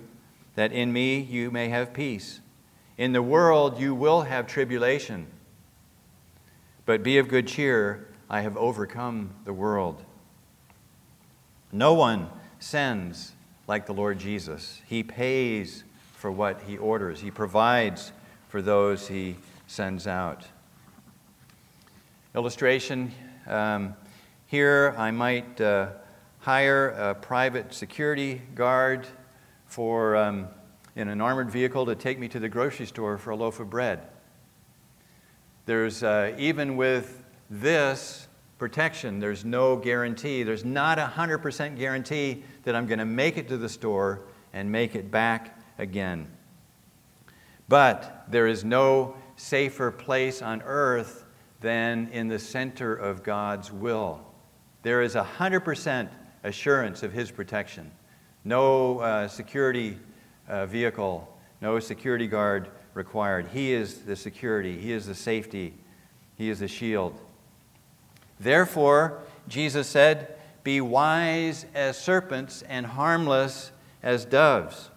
that 0.56 0.74
in 0.74 0.92
me 0.92 1.22
you 1.22 1.50
may 1.50 1.70
have 1.70 1.94
peace. 1.94 2.42
In 3.00 3.14
the 3.14 3.22
world 3.22 3.80
you 3.80 3.96
will 3.96 4.24
have 4.24 4.46
tribulation, 4.46 5.26
but 6.86 7.02
be 7.02 7.18
of 7.18 7.30
good 7.30 7.48
cheer. 7.48 8.10
I 8.30 8.42
have 8.42 8.58
overcome 8.58 9.30
the 9.46 9.54
world. 9.54 10.04
No 11.72 11.94
one 11.94 12.30
sends 12.60 13.32
like 13.68 13.86
the 13.86 13.94
Lord 13.94 14.20
Jesus. 14.20 14.82
He 14.86 15.02
pays 15.02 15.86
for 16.12 16.30
what 16.30 16.64
he 16.64 16.78
orders, 16.78 17.22
he 17.22 17.32
provides 17.32 18.12
for 18.50 18.62
those 18.62 19.08
he 19.08 19.38
sends 19.66 20.06
out. 20.06 20.44
Illustration 22.36 23.14
um, 23.48 23.96
here, 24.48 24.94
I 24.98 25.12
might 25.12 25.62
uh, 25.62 25.92
hire 26.40 26.90
a 26.90 27.16
private 27.16 27.74
security 27.74 28.42
guard 28.56 29.08
for, 29.68 30.18
um, 30.18 30.50
in 30.96 31.08
an 31.08 31.22
armored 31.22 31.52
vehicle 31.52 31.86
to 31.86 31.96
take 31.96 32.20
me 32.20 32.28
to 32.28 32.40
the 32.40 32.50
grocery 32.50 32.86
store 32.86 33.18
for 33.18 33.32
a 33.32 33.36
loaf 33.36 33.60
of 33.60 33.70
bread. 33.70 34.08
There's, 35.66 36.04
uh, 36.04 36.34
even 36.38 36.78
with 36.78 37.24
this 37.50 38.28
protection, 38.58 39.20
there's 39.20 39.46
no 39.46 39.76
guarantee. 39.76 40.44
There's 40.44 40.66
not 40.66 41.00
a 41.00 41.06
100% 41.06 41.78
guarantee 41.78 42.44
that 42.64 42.76
I'm 42.76 42.88
going 42.88 43.00
to 43.00 43.06
make 43.06 43.38
it 43.38 43.48
to 43.50 43.58
the 43.58 43.70
store 43.70 44.22
and 44.54 44.72
make 44.72 44.96
it 44.96 45.12
back 45.12 45.60
again. 45.78 46.28
But 47.68 48.26
there 48.30 48.48
is 48.48 48.64
no 48.64 49.16
safer 49.36 49.92
place 49.92 50.42
on 50.42 50.62
earth 50.64 51.26
than 51.62 52.10
in 52.12 52.28
the 52.28 52.40
center 52.40 52.96
of 52.96 53.24
God's 53.24 53.72
will. 53.72 54.22
There 54.82 55.02
is 55.02 55.16
a 55.16 55.24
100% 55.24 56.10
assurance 56.44 57.04
of 57.04 57.14
His 57.14 57.32
protection. 57.32 57.92
No 58.44 59.00
uh, 59.00 59.28
security 59.28 59.98
uh, 60.50 60.66
vehicle, 60.66 61.38
no 61.62 61.80
security 61.80 62.28
guard 62.28 62.70
required. 62.94 63.48
He 63.54 63.72
is 63.72 64.02
the 64.02 64.16
security, 64.16 64.78
He 64.78 64.92
is 64.92 65.06
the 65.06 65.16
safety, 65.16 65.74
He 66.36 66.50
is 66.50 66.60
the 66.60 66.68
shield. 66.68 67.18
Therefore, 68.40 69.20
Jesus 69.48 69.88
said, 69.88 70.36
Be 70.64 70.82
wise 70.82 71.66
as 71.74 71.98
serpents 71.98 72.64
and 72.64 72.86
harmless 72.86 73.72
as 74.02 74.26
doves. 74.26 74.90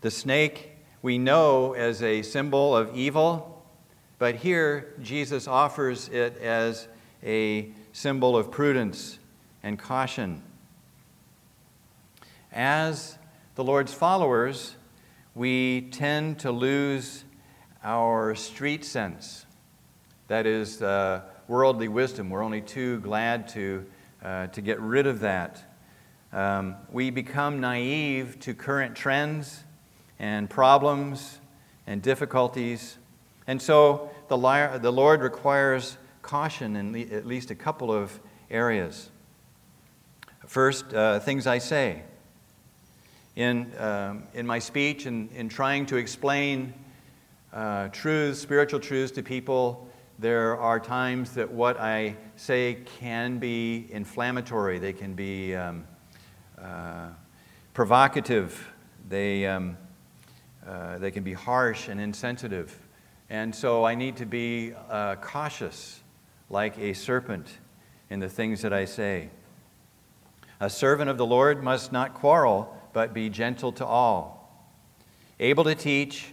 The 0.00 0.10
snake 0.10 0.70
we 1.02 1.18
know 1.18 1.72
as 1.72 2.02
a 2.02 2.22
symbol 2.22 2.76
of 2.76 2.94
evil, 2.96 3.64
but 4.18 4.36
here 4.36 4.94
Jesus 5.02 5.48
offers 5.48 6.08
it 6.08 6.36
as 6.38 6.88
a 7.22 7.70
symbol 7.92 8.36
of 8.36 8.50
prudence 8.50 9.18
and 9.62 9.78
caution. 9.78 10.42
As 12.52 13.16
the 13.60 13.64
Lord's 13.64 13.92
followers, 13.92 14.74
we 15.34 15.82
tend 15.90 16.38
to 16.38 16.50
lose 16.50 17.24
our 17.84 18.34
street 18.34 18.86
sense. 18.86 19.44
That 20.28 20.46
is 20.46 20.80
uh, 20.80 21.20
worldly 21.46 21.88
wisdom. 21.88 22.30
We're 22.30 22.42
only 22.42 22.62
too 22.62 23.00
glad 23.00 23.48
to, 23.48 23.84
uh, 24.24 24.46
to 24.46 24.62
get 24.62 24.80
rid 24.80 25.06
of 25.06 25.20
that. 25.20 25.62
Um, 26.32 26.76
we 26.90 27.10
become 27.10 27.60
naive 27.60 28.40
to 28.40 28.54
current 28.54 28.96
trends 28.96 29.62
and 30.18 30.48
problems 30.48 31.38
and 31.86 32.00
difficulties. 32.00 32.96
And 33.46 33.60
so 33.60 34.10
the, 34.28 34.78
the 34.80 34.90
Lord 34.90 35.20
requires 35.20 35.98
caution 36.22 36.76
in 36.76 37.12
at 37.12 37.26
least 37.26 37.50
a 37.50 37.54
couple 37.54 37.92
of 37.92 38.20
areas. 38.50 39.10
First, 40.46 40.94
uh, 40.94 41.20
things 41.20 41.46
I 41.46 41.58
say. 41.58 42.04
In, 43.36 43.72
um, 43.78 44.24
in 44.34 44.46
my 44.46 44.58
speech 44.58 45.06
and 45.06 45.30
in, 45.30 45.36
in 45.36 45.48
trying 45.48 45.86
to 45.86 45.96
explain 45.96 46.74
uh, 47.52 47.88
truths, 47.88 48.40
spiritual 48.40 48.80
truths 48.80 49.12
to 49.12 49.22
people, 49.22 49.88
there 50.18 50.58
are 50.58 50.78
times 50.78 51.32
that 51.34 51.50
what 51.50 51.80
I 51.80 52.16
say 52.36 52.78
can 52.98 53.38
be 53.38 53.86
inflammatory, 53.90 54.78
they 54.78 54.92
can 54.92 55.14
be 55.14 55.54
um, 55.54 55.84
uh, 56.60 57.08
provocative, 57.72 58.68
they, 59.08 59.46
um, 59.46 59.78
uh, 60.66 60.98
they 60.98 61.10
can 61.10 61.22
be 61.22 61.32
harsh 61.32 61.88
and 61.88 62.00
insensitive. 62.00 62.76
And 63.30 63.54
so 63.54 63.84
I 63.84 63.94
need 63.94 64.16
to 64.16 64.26
be 64.26 64.74
uh, 64.90 65.14
cautious, 65.16 66.00
like 66.50 66.76
a 66.78 66.92
serpent, 66.92 67.46
in 68.10 68.18
the 68.18 68.28
things 68.28 68.60
that 68.62 68.72
I 68.72 68.84
say. 68.84 69.30
A 70.58 70.68
servant 70.68 71.08
of 71.08 71.16
the 71.16 71.24
Lord 71.24 71.62
must 71.62 71.92
not 71.92 72.12
quarrel, 72.12 72.76
but 72.92 73.14
be 73.14 73.28
gentle 73.28 73.72
to 73.72 73.86
all, 73.86 74.68
able 75.38 75.64
to 75.64 75.74
teach, 75.74 76.32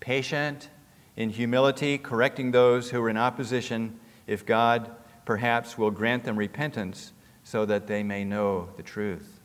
patient, 0.00 0.68
in 1.16 1.30
humility, 1.30 1.96
correcting 1.98 2.50
those 2.50 2.90
who 2.90 3.02
are 3.02 3.08
in 3.08 3.16
opposition, 3.16 3.98
if 4.26 4.44
God 4.44 4.90
perhaps 5.24 5.78
will 5.78 5.90
grant 5.90 6.24
them 6.24 6.36
repentance 6.36 7.12
so 7.42 7.64
that 7.64 7.86
they 7.86 8.02
may 8.02 8.24
know 8.24 8.68
the 8.76 8.82
truth. 8.82 9.40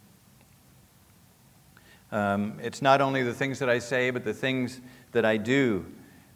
Um, 2.11 2.59
it's 2.61 2.81
not 2.81 2.99
only 2.99 3.23
the 3.23 3.33
things 3.33 3.59
that 3.59 3.69
I 3.69 3.79
say, 3.79 4.09
but 4.09 4.25
the 4.25 4.33
things 4.33 4.81
that 5.13 5.23
I 5.23 5.37
do 5.37 5.85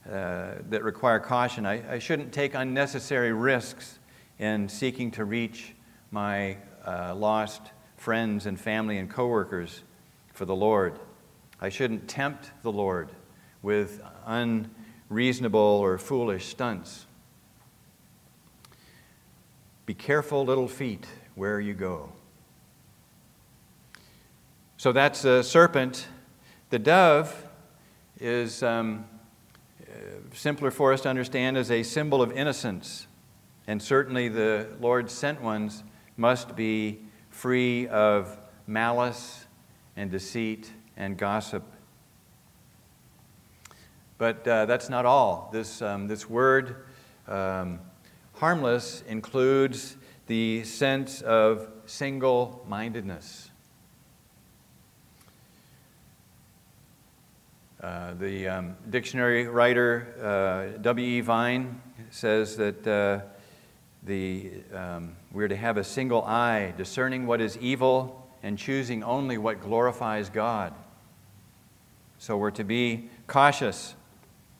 uh, 0.09 0.55
that 0.69 0.83
require 0.83 1.19
caution. 1.19 1.65
I, 1.65 1.95
I, 1.95 1.99
shouldn't 1.99 2.31
take 2.31 2.53
unnecessary 2.53 3.33
risks 3.33 3.97
in 4.37 4.69
seeking 4.69 5.09
to 5.11 5.25
reach 5.25 5.73
my 6.11 6.57
uh, 6.85 7.15
lost 7.15 7.71
friends 7.97 8.45
and 8.45 8.59
family 8.59 8.99
and 8.99 9.09
coworkers 9.09 9.81
for 10.35 10.43
the 10.43 10.55
Lord. 10.55 10.99
I 11.61 11.69
shouldn't 11.69 12.09
tempt 12.09 12.51
the 12.61 12.71
Lord 12.71 13.09
with 13.61 14.01
unreasonable 14.25 15.59
or 15.59 15.97
foolish 15.97 16.47
stunts. 16.47 17.05
Be 19.85 19.93
careful, 19.93 20.43
little 20.43 20.67
feet, 20.67 21.05
where 21.35 21.61
you 21.61 21.73
go. 21.73 22.11
So 24.75 24.91
that's 24.91 25.23
a 25.23 25.41
serpent. 25.41 26.05
The 26.69 26.79
dove 26.79 27.33
is 28.19 28.61
um, 28.61 29.05
simpler 30.33 30.69
for 30.69 30.91
us 30.91 30.99
to 31.01 31.09
understand 31.09 31.55
as 31.55 31.71
a 31.71 31.81
symbol 31.83 32.21
of 32.21 32.33
innocence. 32.33 33.07
And 33.67 33.81
certainly 33.81 34.27
the 34.27 34.67
Lord 34.81 35.09
sent 35.09 35.41
ones 35.41 35.83
must 36.17 36.57
be 36.57 36.99
free 37.29 37.87
of 37.87 38.37
malice 38.67 39.44
and 39.95 40.11
deceit 40.11 40.71
and 40.97 41.17
gossip. 41.17 41.63
But 44.17 44.47
uh, 44.47 44.65
that's 44.65 44.89
not 44.89 45.05
all. 45.05 45.49
This, 45.51 45.81
um, 45.81 46.07
this 46.07 46.29
word, 46.29 46.85
um, 47.27 47.79
harmless, 48.33 49.03
includes 49.07 49.97
the 50.27 50.63
sense 50.63 51.21
of 51.21 51.67
single 51.85 52.65
mindedness. 52.67 53.51
Uh, 57.81 58.13
the 58.15 58.47
um, 58.47 58.75
dictionary 58.89 59.47
writer 59.47 60.73
uh, 60.75 60.77
W.E. 60.81 61.21
Vine 61.21 61.81
says 62.09 62.57
that 62.57 62.87
uh, 62.87 63.19
the, 64.03 64.51
um, 64.73 65.15
we're 65.31 65.47
to 65.47 65.55
have 65.55 65.77
a 65.77 65.83
single 65.83 66.23
eye, 66.23 66.73
discerning 66.77 67.27
what 67.27 67.41
is 67.41 67.57
evil 67.57 68.24
and 68.45 68.59
choosing 68.59 69.03
only 69.03 69.39
what 69.39 69.59
glorifies 69.59 70.29
God. 70.29 70.71
So 72.19 72.37
we're 72.37 72.51
to 72.51 72.63
be 72.63 73.09
cautious, 73.25 73.95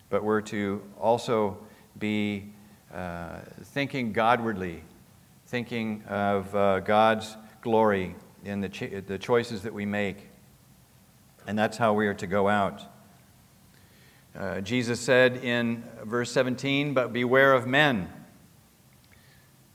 but 0.10 0.24
we're 0.24 0.42
to 0.42 0.82
also 1.00 1.60
be 2.00 2.52
uh, 2.92 3.42
thinking 3.62 4.12
Godwardly, 4.12 4.80
thinking 5.46 6.04
of 6.08 6.54
uh, 6.56 6.80
God's 6.80 7.38
glory 7.62 8.16
in 8.44 8.60
the, 8.60 8.70
cho- 8.70 9.02
the 9.02 9.20
choices 9.20 9.62
that 9.62 9.74
we 9.76 9.86
make. 9.86 10.30
And 11.46 11.58
that's 11.58 11.78
how 11.78 11.94
we 11.94 12.08
are 12.08 12.16
to 12.16 12.28
go 12.28 12.50
out. 12.50 12.82
Uh, 14.36 14.62
Jesus 14.62 15.00
said 15.00 15.38
in 15.38 15.84
verse 16.04 16.32
17, 16.32 16.96
But 16.96 17.14
beware 17.14 17.54
of 17.54 17.68
men 17.68 18.10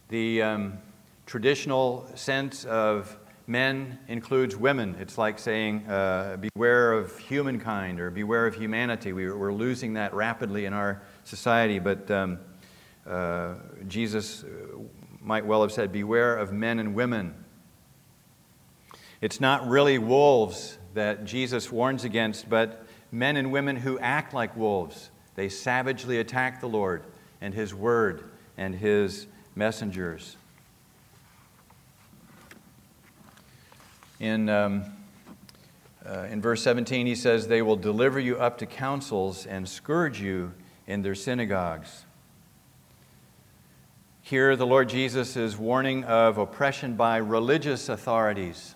the 0.08 0.42
um, 0.42 0.78
traditional 1.26 2.10
sense 2.16 2.64
of 2.64 3.16
men 3.50 3.98
includes 4.06 4.54
women. 4.54 4.94
It's 5.00 5.18
like 5.18 5.36
saying, 5.36 5.84
uh, 5.88 6.36
beware 6.54 6.92
of 6.92 7.18
humankind 7.18 7.98
or 7.98 8.08
beware 8.08 8.46
of 8.46 8.54
humanity. 8.54 9.12
We, 9.12 9.24
are 9.24 9.52
losing 9.52 9.94
that 9.94 10.14
rapidly 10.14 10.66
in 10.66 10.72
our 10.72 11.02
society, 11.24 11.80
but 11.80 12.08
um, 12.12 12.38
uh, 13.04 13.54
Jesus 13.88 14.44
might 15.20 15.44
well 15.44 15.62
have 15.62 15.72
said, 15.72 15.90
beware 15.90 16.36
of 16.36 16.52
men 16.52 16.78
and 16.78 16.94
women. 16.94 17.34
It's 19.20 19.40
not 19.40 19.66
really 19.66 19.98
wolves 19.98 20.78
that 20.94 21.24
Jesus 21.24 21.72
warns 21.72 22.04
against, 22.04 22.48
but 22.48 22.86
men 23.10 23.36
and 23.36 23.50
women 23.50 23.74
who 23.74 23.98
act 23.98 24.32
like 24.32 24.56
wolves. 24.56 25.10
They 25.34 25.48
savagely 25.48 26.20
attack 26.20 26.60
the 26.60 26.68
Lord 26.68 27.02
and 27.40 27.52
His 27.52 27.74
Word 27.74 28.30
and 28.56 28.76
His 28.76 29.26
messengers. 29.56 30.36
In 34.20 34.50
um, 34.50 34.84
uh, 36.06 36.26
in 36.30 36.40
verse 36.40 36.62
17, 36.62 37.06
he 37.06 37.14
says, 37.14 37.48
They 37.48 37.62
will 37.62 37.76
deliver 37.76 38.20
you 38.20 38.36
up 38.38 38.58
to 38.58 38.66
councils 38.66 39.46
and 39.46 39.68
scourge 39.68 40.20
you 40.20 40.52
in 40.86 41.02
their 41.02 41.14
synagogues. 41.14 42.04
Here, 44.22 44.56
the 44.56 44.66
Lord 44.66 44.88
Jesus 44.88 45.36
is 45.36 45.56
warning 45.56 46.04
of 46.04 46.38
oppression 46.38 46.94
by 46.94 47.16
religious 47.16 47.88
authorities. 47.88 48.74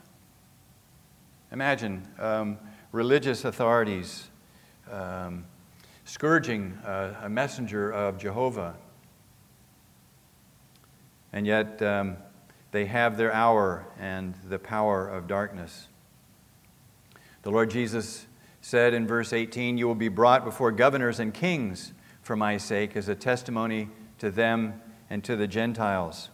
Imagine 1.53 2.09
um, 2.19 2.59
religious 2.93 3.45
authorities 3.45 4.29
um, 4.91 5.45
scourging 6.05 6.73
uh, 6.85 7.15
a 7.23 7.29
messenger 7.29 7.91
of 7.91 8.19
Jehovah. 8.19 8.75
And 11.33 11.47
yet, 11.47 11.83
um, 11.83 12.17
they 12.75 12.87
have 12.87 13.17
their 13.17 13.33
hour 13.33 13.87
and 14.01 14.35
the 14.49 14.59
power 14.59 15.09
of 15.09 15.29
darkness. 15.29 15.87
The 17.43 17.51
Lord 17.53 17.71
Jesus 17.71 18.27
said 18.63 18.95
in 18.95 19.07
verse 19.07 19.33
18, 19.33 19.79
You 19.79 19.87
will 19.87 19.95
be 19.95 20.09
brought 20.09 20.45
before 20.45 20.73
governors 20.73 21.21
and 21.21 21.33
kings 21.33 21.93
for 22.23 22.35
my 22.35 22.57
sake 22.57 22.97
as 22.97 23.09
a 23.09 23.15
testimony 23.15 23.91
to 24.19 24.29
them 24.29 24.81
and 25.09 25.23
to 25.23 25.37
the 25.37 25.47
Gentiles. 25.47 26.31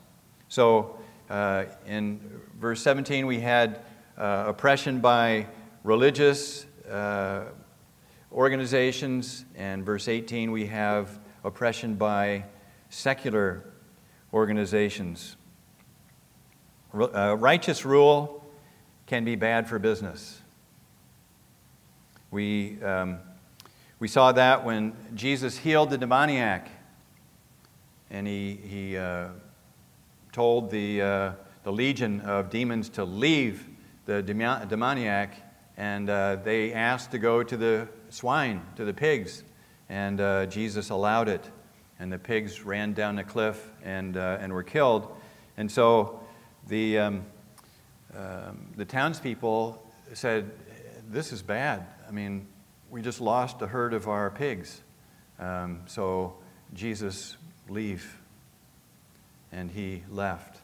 So 0.49 0.99
uh, 1.29 1.65
in 1.87 2.41
verse 2.59 2.81
17, 2.81 3.27
we 3.27 3.41
had 3.41 3.83
uh, 4.17 4.45
oppression 4.47 5.01
by 5.01 5.47
religious 5.85 6.65
uh, 6.91 7.49
organizations, 8.33 9.45
and 9.57 9.85
verse 9.85 10.09
18, 10.09 10.53
we 10.53 10.65
have 10.69 11.19
oppression 11.45 11.97
by 11.97 12.47
secular 12.89 13.63
organizations. 14.33 15.37
Uh, 16.93 17.37
righteous 17.39 17.85
rule 17.85 18.45
can 19.07 19.25
be 19.25 19.37
bad 19.37 19.69
for 19.69 19.79
business. 19.79 20.41
We, 22.33 22.83
um, 22.83 23.19
we 24.01 24.09
saw 24.09 24.33
that 24.33 24.65
when 24.65 24.97
Jesus 25.15 25.57
healed 25.57 25.91
the 25.91 25.99
demoniac 25.99 26.69
and 28.11 28.27
he, 28.27 28.57
he 28.57 28.97
uh, 28.97 29.29
told 30.33 30.73
the, 30.73 31.01
uh, 31.01 31.33
the 31.63 31.71
legion 31.71 32.23
of 32.23 32.51
demons 32.51 32.89
to 32.91 33.05
leave 33.05 33.69
the 34.07 34.21
demoniac, 34.21 35.37
and 35.77 36.11
uh, 36.11 36.37
they 36.37 36.73
asked 36.73 37.13
to 37.13 37.19
go 37.19 37.45
to 37.45 37.57
the 37.57 37.89
swine, 38.09 38.63
to 38.75 38.85
the 38.85 38.95
pigs, 38.95 39.45
and 39.89 40.21
uh, 40.21 40.47
Jesus 40.47 40.91
allowed 40.91 41.29
it. 41.29 41.49
And 42.01 42.13
the 42.13 42.19
pigs 42.19 42.63
ran 42.63 42.95
down 42.95 43.15
the 43.15 43.23
cliff 43.23 43.71
and, 43.85 44.17
uh, 44.17 44.39
and 44.41 44.53
were 44.53 44.65
killed. 44.65 45.15
And 45.57 45.71
so 45.71 46.20
the, 46.69 46.99
um, 46.99 47.25
um, 48.17 48.67
the 48.77 48.85
townspeople 48.85 49.83
said, 50.15 50.51
This 51.09 51.33
is 51.33 51.43
bad. 51.43 51.87
I 52.09 52.13
mean, 52.13 52.47
we 52.91 53.03
just 53.03 53.21
lost 53.21 53.63
a 53.63 53.67
herd 53.67 53.95
of 53.95 54.09
our 54.09 54.31
pigs. 54.31 54.81
Um, 55.39 55.83
so, 55.87 56.35
Jesus, 56.75 57.37
leave. 57.69 58.19
And 59.53 59.71
he 59.71 60.03
left. 60.11 60.61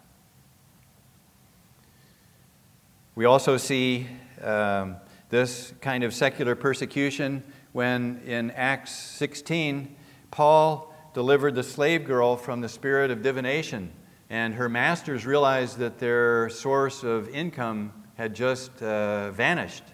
We 3.15 3.25
also 3.25 3.57
see 3.57 4.07
um, 4.43 4.97
this 5.31 5.73
kind 5.81 6.05
of 6.05 6.13
secular 6.13 6.55
persecution 6.55 7.43
when 7.73 8.23
in 8.25 8.51
Acts 8.53 8.93
16, 8.93 9.95
Paul 10.31 10.95
delivered 11.13 11.55
the 11.55 11.63
slave 11.63 12.05
girl 12.07 12.37
from 12.37 12.61
the 12.61 12.69
spirit 12.69 13.11
of 13.11 13.23
divination, 13.23 13.93
and 14.29 14.55
her 14.55 14.69
masters 14.69 15.25
realized 15.25 15.79
that 15.79 15.99
their 15.99 16.49
source 16.51 17.05
of 17.05 17.29
income 17.29 17.93
had 18.17 18.35
just 18.35 18.83
uh, 18.83 19.31
vanished. 19.31 19.85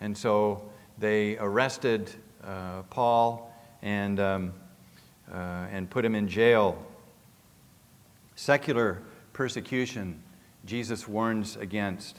And 0.00 0.16
so 0.16 0.70
they 0.98 1.38
arrested 1.38 2.10
uh, 2.44 2.82
Paul 2.90 3.54
and, 3.80 4.20
um, 4.20 4.52
uh, 5.32 5.66
and 5.70 5.88
put 5.88 6.04
him 6.04 6.14
in 6.14 6.28
jail. 6.28 6.84
Secular 8.36 9.02
persecution, 9.32 10.22
Jesus 10.66 11.08
warns 11.08 11.56
against. 11.56 12.16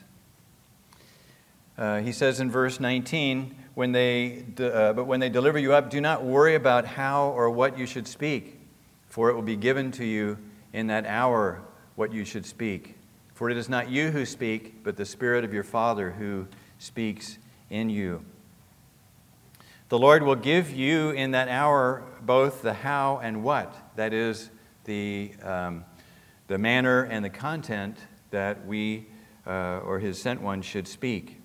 Uh, 1.77 1.99
he 1.99 2.11
says 2.11 2.39
in 2.39 2.49
verse 2.49 2.79
19, 2.79 3.55
when 3.75 3.91
they, 3.91 4.43
uh, 4.59 4.93
but 4.93 5.05
when 5.05 5.19
they 5.19 5.29
deliver 5.29 5.59
you 5.59 5.73
up, 5.73 5.89
do 5.89 6.01
not 6.01 6.23
worry 6.23 6.55
about 6.55 6.85
how 6.85 7.29
or 7.29 7.49
what 7.49 7.77
you 7.77 7.85
should 7.85 8.07
speak, 8.07 8.59
for 9.07 9.29
it 9.29 9.35
will 9.35 9.41
be 9.41 9.55
given 9.55 9.91
to 9.91 10.03
you 10.03 10.37
in 10.73 10.88
that 10.88 11.05
hour 11.05 11.62
what 11.95 12.13
you 12.13 12.25
should 12.25 12.45
speak. 12.45 12.95
For 13.34 13.49
it 13.49 13.58
is 13.58 13.69
not 13.69 13.89
you 13.89 14.12
who 14.12 14.25
speak, 14.25 14.84
but 14.84 14.97
the 14.97 15.05
Spirit 15.05 15.43
of 15.43 15.53
your 15.53 15.63
Father 15.63 16.12
who 16.12 16.47
speaks 16.77 17.38
in 17.69 17.89
you. 17.89 18.23
The 19.89 19.97
Lord 19.97 20.23
will 20.23 20.36
give 20.36 20.69
you 20.69 21.12
in 21.12 21.32
that 21.32 21.47
hour 21.47 22.03
both 22.21 22.62
the 22.62 22.73
how 22.73 23.19
and 23.23 23.43
what, 23.43 23.75
that 23.95 24.13
is, 24.13 24.49
the, 24.86 25.32
um, 25.41 25.86
the 26.47 26.58
manner 26.58 27.03
and 27.03 27.25
the 27.25 27.29
content 27.29 27.97
that 28.29 28.65
we 28.65 29.08
uh, 29.47 29.79
or 29.79 29.99
His 29.99 30.21
sent 30.21 30.41
one 30.41 30.62
should 30.62 30.88
speak. 30.88 31.41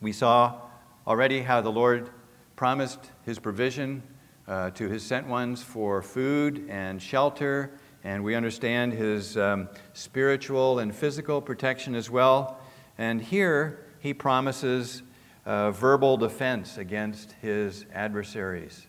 We 0.00 0.12
saw 0.12 0.62
already 1.06 1.42
how 1.42 1.60
the 1.60 1.70
Lord 1.70 2.10
promised 2.56 3.10
His 3.24 3.38
provision 3.38 4.02
uh, 4.48 4.70
to 4.70 4.88
His 4.88 5.02
sent 5.02 5.26
ones 5.26 5.62
for 5.62 6.02
food 6.02 6.66
and 6.68 7.00
shelter, 7.00 7.72
and 8.04 8.22
we 8.24 8.34
understand 8.34 8.92
His 8.92 9.36
um, 9.36 9.68
spiritual 9.92 10.78
and 10.78 10.94
physical 10.94 11.40
protection 11.40 11.94
as 11.94 12.10
well. 12.10 12.58
And 12.98 13.20
here, 13.20 13.86
he 14.02 14.12
promises 14.12 15.02
uh, 15.46 15.70
verbal 15.70 16.16
defense 16.16 16.76
against 16.76 17.32
his 17.40 17.86
adversaries. 17.94 18.86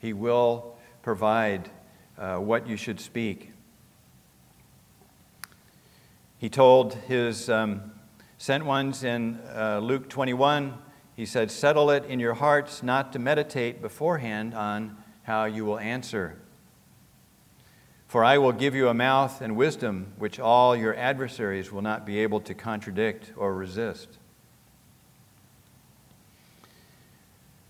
He 0.00 0.12
will 0.12 0.76
provide 1.02 1.70
uh, 2.18 2.36
what 2.36 2.66
you 2.68 2.76
should 2.76 3.00
speak. 3.00 3.52
He 6.38 6.48
told 6.48 6.94
his 6.94 7.48
um, 7.48 7.92
sent 8.38 8.64
ones 8.64 9.04
in 9.04 9.38
uh, 9.54 9.78
Luke 9.82 10.08
21, 10.08 10.76
he 11.16 11.26
said, 11.26 11.50
Settle 11.50 11.90
it 11.90 12.04
in 12.04 12.20
your 12.20 12.34
hearts 12.34 12.82
not 12.82 13.12
to 13.12 13.18
meditate 13.18 13.80
beforehand 13.80 14.54
on 14.54 14.96
how 15.24 15.44
you 15.44 15.64
will 15.64 15.78
answer. 15.78 16.36
For 18.06 18.24
I 18.24 18.38
will 18.38 18.52
give 18.52 18.74
you 18.74 18.88
a 18.88 18.94
mouth 18.94 19.40
and 19.40 19.56
wisdom 19.56 20.12
which 20.18 20.38
all 20.38 20.76
your 20.76 20.94
adversaries 20.94 21.72
will 21.72 21.82
not 21.82 22.06
be 22.06 22.20
able 22.20 22.40
to 22.42 22.54
contradict 22.54 23.32
or 23.36 23.54
resist. 23.54 24.18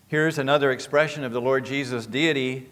Here's 0.09 0.38
another 0.38 0.70
expression 0.70 1.24
of 1.24 1.33
the 1.33 1.40
Lord 1.40 1.64
Jesus' 1.64 2.07
deity 2.07 2.68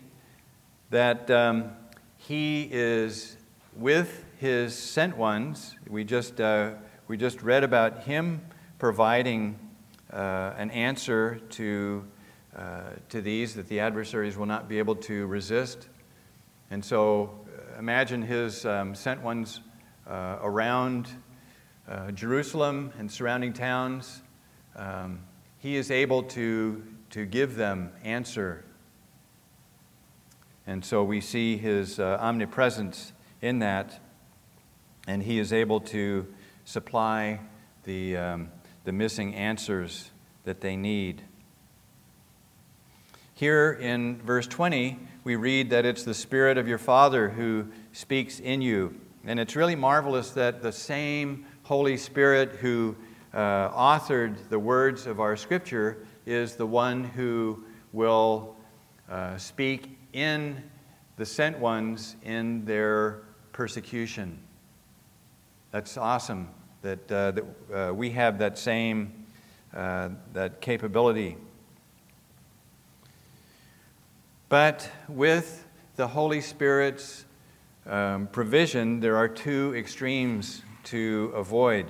that 0.91 1.31
um, 1.31 1.71
he 2.19 2.69
is 2.71 3.37
with 3.75 4.25
his 4.39 4.79
sent 4.79 5.17
ones. 5.17 5.75
We 5.89 6.05
just, 6.05 6.41
uh, 6.41 6.73
we 7.09 7.17
just 7.17 7.43
read 7.43 7.65
about 7.65 8.05
him 8.05 8.43
providing 8.79 9.59
uh, 10.13 10.55
an 10.57 10.71
answer 10.71 11.41
to, 11.51 12.05
uh, 12.57 12.83
to 13.09 13.21
these 13.21 13.55
that 13.55 13.69
the 13.69 13.81
adversaries 13.81 14.37
will 14.37 14.47
not 14.47 14.69
be 14.69 14.79
able 14.79 14.97
to 14.97 15.27
resist. 15.27 15.89
And 16.71 16.85
so 16.85 17.41
uh, 17.47 17.79
imagine 17.79 18.23
his 18.23 18.65
um, 18.65 18.95
sent 18.95 19.23
ones 19.23 19.61
uh, 20.07 20.39
around 20.43 21.09
uh, 21.89 22.11
Jerusalem 22.13 22.93
and 22.99 23.11
surrounding 23.11 23.53
towns. 23.53 24.23
Um, 24.77 25.21
he 25.59 25.77
is 25.77 25.91
able 25.91 26.23
to 26.25 26.83
to 27.13 27.27
give 27.27 27.57
them 27.57 27.93
answer. 28.03 28.65
And 30.67 30.83
so 30.83 31.05
we 31.05 31.21
see 31.21 31.59
his 31.59 32.01
uh, 32.01 32.17
omnipresence 32.19 33.13
in 33.43 33.59
that, 33.59 34.01
and 35.07 35.23
he 35.23 35.39
is 35.39 35.53
able 35.53 35.81
to 35.81 36.27
supply 36.65 37.41
the, 37.85 38.17
um, 38.17 38.49
the 38.85 38.93
missing 38.93 39.35
answers 39.35 40.11
that 40.45 40.61
they 40.61 40.77
need. 40.77 41.23
Here 43.35 43.73
in 43.73 44.21
verse 44.23 44.47
20, 44.47 44.99
we 45.25 45.37
read 45.37 45.71
that 45.71 45.85
it's 45.85 46.05
the 46.05 46.15
Spirit 46.15 46.59
of 46.59 46.69
your 46.69 46.79
Father 46.79 47.29
who 47.29 47.67
speaks 47.93 48.41
in 48.41 48.63
you. 48.63 48.99
And 49.25 49.39
it's 49.39 49.57
really 49.57 49.77
marvelous 49.77 50.31
that 50.31 50.63
the 50.63 50.73
same 50.73 51.47
Holy 51.63 51.97
Spirit 51.97 52.57
who 52.57 52.97
uh, 53.33 53.71
authored 53.71 54.49
the 54.49 54.59
words 54.59 55.07
of 55.07 55.21
our 55.21 55.37
Scripture 55.37 56.07
is 56.27 56.57
the 56.57 56.67
one 56.67 57.05
who 57.05 57.65
will 57.93 58.57
uh, 59.09 59.37
speak 59.37 59.99
in 60.13 60.63
the 61.17 61.27
sent 61.27 61.59
ones 61.59 62.17
in 62.25 62.65
their 62.65 63.23
persecution. 63.53 64.39
That's 65.71 65.97
awesome 65.97 66.49
that, 66.83 67.13
uh, 67.13 67.31
that 67.31 67.45
uh, 67.73 67.95
we 67.95 68.11
have 68.11 68.39
that 68.39 68.59
same 68.59 69.23
uh, 69.75 70.11
that 70.35 70.61
capability. 70.61 71.37
But 74.49 74.91
with 75.09 75.67
the 75.97 76.09
Holy 76.09 76.43
Spirit's 76.43 77.25
um, 77.87 78.27
provision, 78.27 79.01
there 79.01 79.17
are 79.17 79.29
two 79.29 79.75
extremes 79.75 80.61
to 80.85 81.33
avoid. 81.35 81.87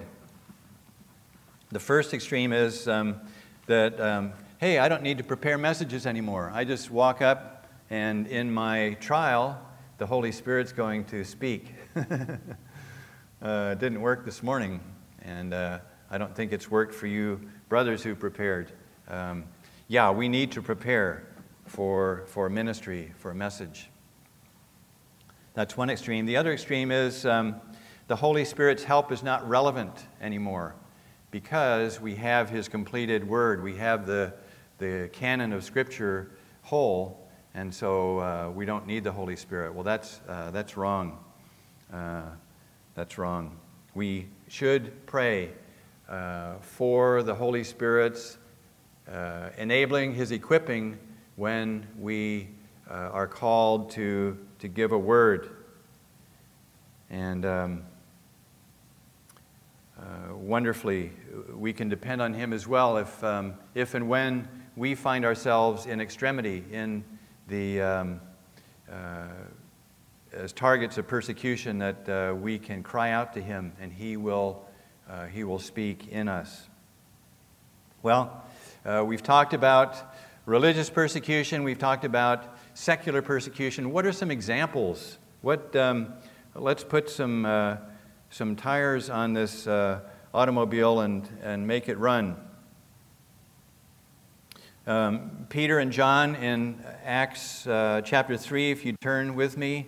The 1.71 1.81
first 1.81 2.15
extreme 2.15 2.53
is 2.53 2.87
um, 2.87 3.21
that, 3.67 4.01
um, 4.01 4.33
hey, 4.59 4.79
I 4.79 4.89
don't 4.89 5.03
need 5.03 5.19
to 5.19 5.25
prepare 5.25 5.59
messages 5.59 6.07
anymore. 6.07 6.53
I 6.55 6.65
just 6.65 6.91
walk 6.91 7.21
up, 7.21 7.67
and 7.91 8.29
in 8.29 8.53
my 8.53 8.97
trial, 9.01 9.61
the 9.99 10.07
Holy 10.07 10.31
Spirit's 10.31 10.73
going 10.73 11.05
to 11.07 11.25
speak. 11.25 11.75
uh, 13.43 13.75
didn't 13.75 14.01
work 14.01 14.25
this 14.25 14.43
morning, 14.43 14.81
and 15.23 15.53
uh, 15.53 15.79
I 16.11 16.19
don't 16.19 16.35
think 16.35 16.53
it's 16.53 16.71
worked 16.71 16.95
for 16.95 17.09
you 17.09 17.41
brothers 17.69 18.03
who 18.03 18.15
prepared. 18.15 18.73
Um, 19.09 19.45
yeah, 19.89 20.11
we 20.11 20.29
need 20.29 20.53
to 20.53 20.63
prepare 20.63 21.27
for, 21.67 22.23
for 22.27 22.49
ministry, 22.49 23.13
for 23.19 23.33
a 23.33 23.35
message. 23.35 23.91
That's 25.55 25.77
one 25.77 25.91
extreme. 25.91 26.25
The 26.25 26.37
other 26.37 26.53
extreme 26.53 26.91
is 26.91 27.27
um, 27.27 27.61
the 28.07 28.17
Holy 28.17 28.45
Spirit's 28.45 28.85
help 28.85 29.11
is 29.11 29.23
not 29.23 29.47
relevant 29.49 30.07
anymore 30.21 30.75
because 31.31 32.01
we 32.01 32.15
have 32.15 32.49
His 32.49 32.69
completed 32.69 33.27
Word. 33.27 33.63
We 33.63 33.77
have 33.77 34.07
the, 34.07 34.35
the 34.79 35.11
canon 35.13 35.53
of 35.53 35.65
Scripture 35.65 36.31
whole, 36.63 37.29
and 37.55 37.75
so 37.75 38.19
uh, 38.19 38.51
we 38.55 38.65
don't 38.67 38.87
need 38.87 39.03
the 39.03 39.13
Holy 39.13 39.37
Spirit. 39.37 39.75
Well, 39.75 39.85
that's, 39.85 40.21
uh, 40.29 40.53
that's 40.53 40.77
wrong. 40.77 41.19
Uh, 41.93 42.23
that's 42.95 43.17
wrong. 43.17 43.57
We 43.95 44.29
should 44.49 45.07
pray 45.07 45.51
uh, 46.09 46.57
for 46.61 47.23
the 47.23 47.35
Holy 47.35 47.65
Spirit's 47.65 48.37
uh, 49.11 49.49
enabling 49.57 50.15
His 50.15 50.31
equipping 50.31 50.99
when 51.37 51.87
we 51.99 52.49
uh, 52.91 52.95
are 52.95 53.27
called 53.27 53.91
to, 53.93 54.37
to 54.59 54.69
give 54.69 54.93
a 54.93 54.99
word. 54.99 55.57
And 57.09 57.47
um, 57.47 57.83
uh, 59.99 60.35
wonderfully, 60.35 61.13
we 61.55 61.73
can 61.73 61.89
depend 61.89 62.21
on 62.21 62.35
Him 62.35 62.53
as 62.53 62.67
well 62.67 62.99
if, 62.99 63.25
um, 63.25 63.55
if 63.75 63.95
and 63.95 64.07
when 64.07 64.47
we 64.77 64.95
find 64.95 65.25
ourselves 65.25 65.87
in 65.87 65.99
extremity, 65.99 66.65
in 66.71 67.05
the, 67.49 67.81
um, 67.81 68.21
uh, 68.91 69.29
as 70.33 70.53
targets 70.53 70.99
of 70.99 71.07
persecution, 71.07 71.79
that 71.79 72.09
uh, 72.09 72.35
we 72.35 72.59
can 72.59 72.83
cry 72.83 73.11
out 73.11 73.35
to 73.35 73.43
Him 73.43 73.73
and 73.81 73.93
He 73.93 74.17
will, 74.17 74.65
uh, 75.09 75.27
he 75.27 75.45
will 75.45 75.59
speak 75.59 76.09
in 76.09 76.29
us. 76.29 76.69
Well, 78.03 78.43
uh, 78.85 79.05
we've 79.07 79.23
talked 79.23 79.53
about 79.55 80.15
religious 80.47 80.91
persecution, 80.91 81.65
we've 81.65 81.79
talked 81.79 82.05
about 82.05 82.57
secular 82.75 83.23
persecution. 83.23 83.93
What 83.93 84.07
are 84.07 84.13
some 84.13 84.31
examples? 84.31 85.19
What, 85.43 85.75
um, 85.77 86.15
let's 86.55 86.83
put 86.83 87.11
some, 87.11 87.45
uh, 87.45 87.77
some 88.31 88.57
tires 88.57 89.11
on 89.11 89.35
this 89.35 89.67
uh, 89.67 90.01
automobile 90.33 91.01
and, 91.01 91.29
and 91.43 91.67
make 91.67 91.89
it 91.89 91.99
run. 91.99 92.37
Um, 94.87 95.47
Peter 95.49 95.79
and 95.79 95.93
John 95.93 96.35
in 96.35 96.83
Acts 97.05 97.67
uh, 97.67 98.01
chapter 98.05 98.37
3, 98.37 98.73
if 98.73 98.85
you 98.85 98.97
turn 99.01 99.35
with 99.37 99.57
me 99.57 99.87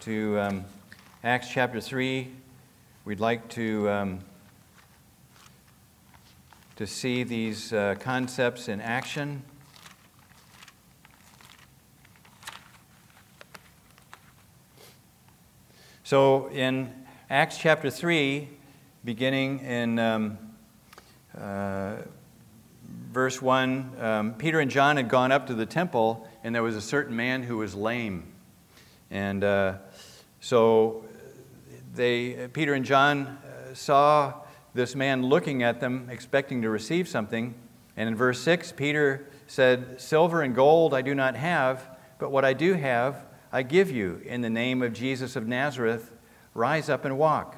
to 0.00 0.40
um, 0.40 0.64
Acts 1.22 1.50
chapter 1.50 1.78
3, 1.78 2.32
we'd 3.04 3.20
like 3.20 3.46
to, 3.50 3.90
um, 3.90 4.20
to 6.76 6.86
see 6.86 7.22
these 7.22 7.74
uh, 7.74 7.96
concepts 8.00 8.68
in 8.68 8.80
action. 8.80 9.42
So 16.02 16.48
in 16.48 16.90
Acts 17.28 17.58
chapter 17.58 17.90
3, 17.90 18.48
beginning 19.04 19.58
in 19.58 19.98
um, 19.98 20.38
uh, 21.38 21.96
verse 23.12 23.42
1, 23.42 23.92
um, 24.00 24.34
Peter 24.36 24.60
and 24.60 24.70
John 24.70 24.96
had 24.96 25.10
gone 25.10 25.30
up 25.30 25.46
to 25.48 25.54
the 25.54 25.66
temple, 25.66 26.26
and 26.42 26.54
there 26.54 26.62
was 26.62 26.74
a 26.76 26.80
certain 26.80 27.14
man 27.14 27.42
who 27.42 27.58
was 27.58 27.74
lame. 27.74 28.32
And 29.10 29.42
uh, 29.42 29.74
so 30.40 31.04
they, 31.94 32.48
Peter 32.52 32.74
and 32.74 32.84
John 32.84 33.26
uh, 33.26 33.74
saw 33.74 34.34
this 34.74 34.94
man 34.94 35.24
looking 35.24 35.62
at 35.62 35.80
them, 35.80 36.08
expecting 36.10 36.62
to 36.62 36.70
receive 36.70 37.08
something. 37.08 37.54
And 37.96 38.08
in 38.08 38.14
verse 38.14 38.40
6, 38.40 38.72
Peter 38.72 39.28
said, 39.46 40.00
Silver 40.00 40.42
and 40.42 40.54
gold 40.54 40.94
I 40.94 41.02
do 41.02 41.14
not 41.14 41.34
have, 41.34 41.88
but 42.18 42.30
what 42.30 42.44
I 42.44 42.52
do 42.52 42.74
have, 42.74 43.26
I 43.52 43.62
give 43.62 43.90
you 43.90 44.22
in 44.24 44.42
the 44.42 44.50
name 44.50 44.80
of 44.82 44.92
Jesus 44.92 45.34
of 45.34 45.46
Nazareth, 45.48 46.12
rise 46.54 46.88
up 46.88 47.04
and 47.04 47.18
walk. 47.18 47.56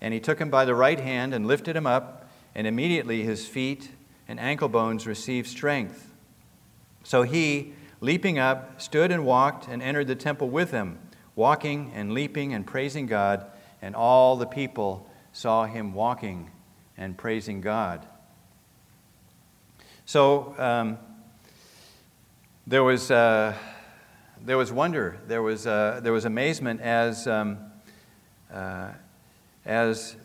And 0.00 0.14
he 0.14 0.20
took 0.20 0.40
him 0.40 0.50
by 0.50 0.64
the 0.64 0.74
right 0.74 1.00
hand 1.00 1.34
and 1.34 1.46
lifted 1.46 1.76
him 1.76 1.86
up, 1.86 2.28
and 2.54 2.66
immediately 2.66 3.22
his 3.22 3.46
feet 3.46 3.90
and 4.28 4.38
ankle 4.38 4.68
bones 4.68 5.06
received 5.06 5.48
strength. 5.48 6.12
So 7.02 7.22
he, 7.22 7.72
leaping 8.02 8.38
up, 8.38 8.78
stood 8.78 9.10
and 9.10 9.24
walked 9.24 9.66
and 9.66 9.80
entered 9.80 10.08
the 10.08 10.14
temple 10.14 10.50
with 10.50 10.70
them, 10.70 10.98
walking 11.34 11.90
and 11.94 12.12
leaping 12.12 12.52
and 12.52 12.66
praising 12.66 13.06
God, 13.06 13.46
and 13.80 13.96
all 13.96 14.36
the 14.36 14.46
people 14.46 15.08
saw 15.32 15.64
him 15.64 15.94
walking 15.94 16.50
and 16.98 17.16
praising 17.16 17.62
God. 17.62 18.06
So 20.04 20.54
um, 20.58 20.98
there 22.66 22.84
was. 22.84 23.10
Uh, 23.10 23.54
there 24.44 24.58
was 24.58 24.72
wonder, 24.72 25.18
there 25.28 25.42
was, 25.42 25.66
uh, 25.68 26.00
there 26.02 26.12
was 26.12 26.24
amazement 26.24 26.80
as, 26.80 27.28
um, 27.28 27.58
uh, 28.52 28.88
as 29.64 30.16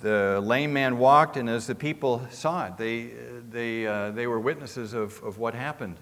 the 0.00 0.40
lame 0.42 0.72
man 0.72 0.98
walked 0.98 1.36
and 1.36 1.48
as 1.48 1.68
the 1.68 1.74
people 1.76 2.26
saw 2.30 2.66
it. 2.66 2.76
They, 2.76 3.10
they, 3.50 3.86
uh, 3.86 4.10
they 4.10 4.26
were 4.26 4.40
witnesses 4.40 4.94
of, 4.94 5.22
of 5.22 5.38
what 5.38 5.54
happened. 5.54 5.96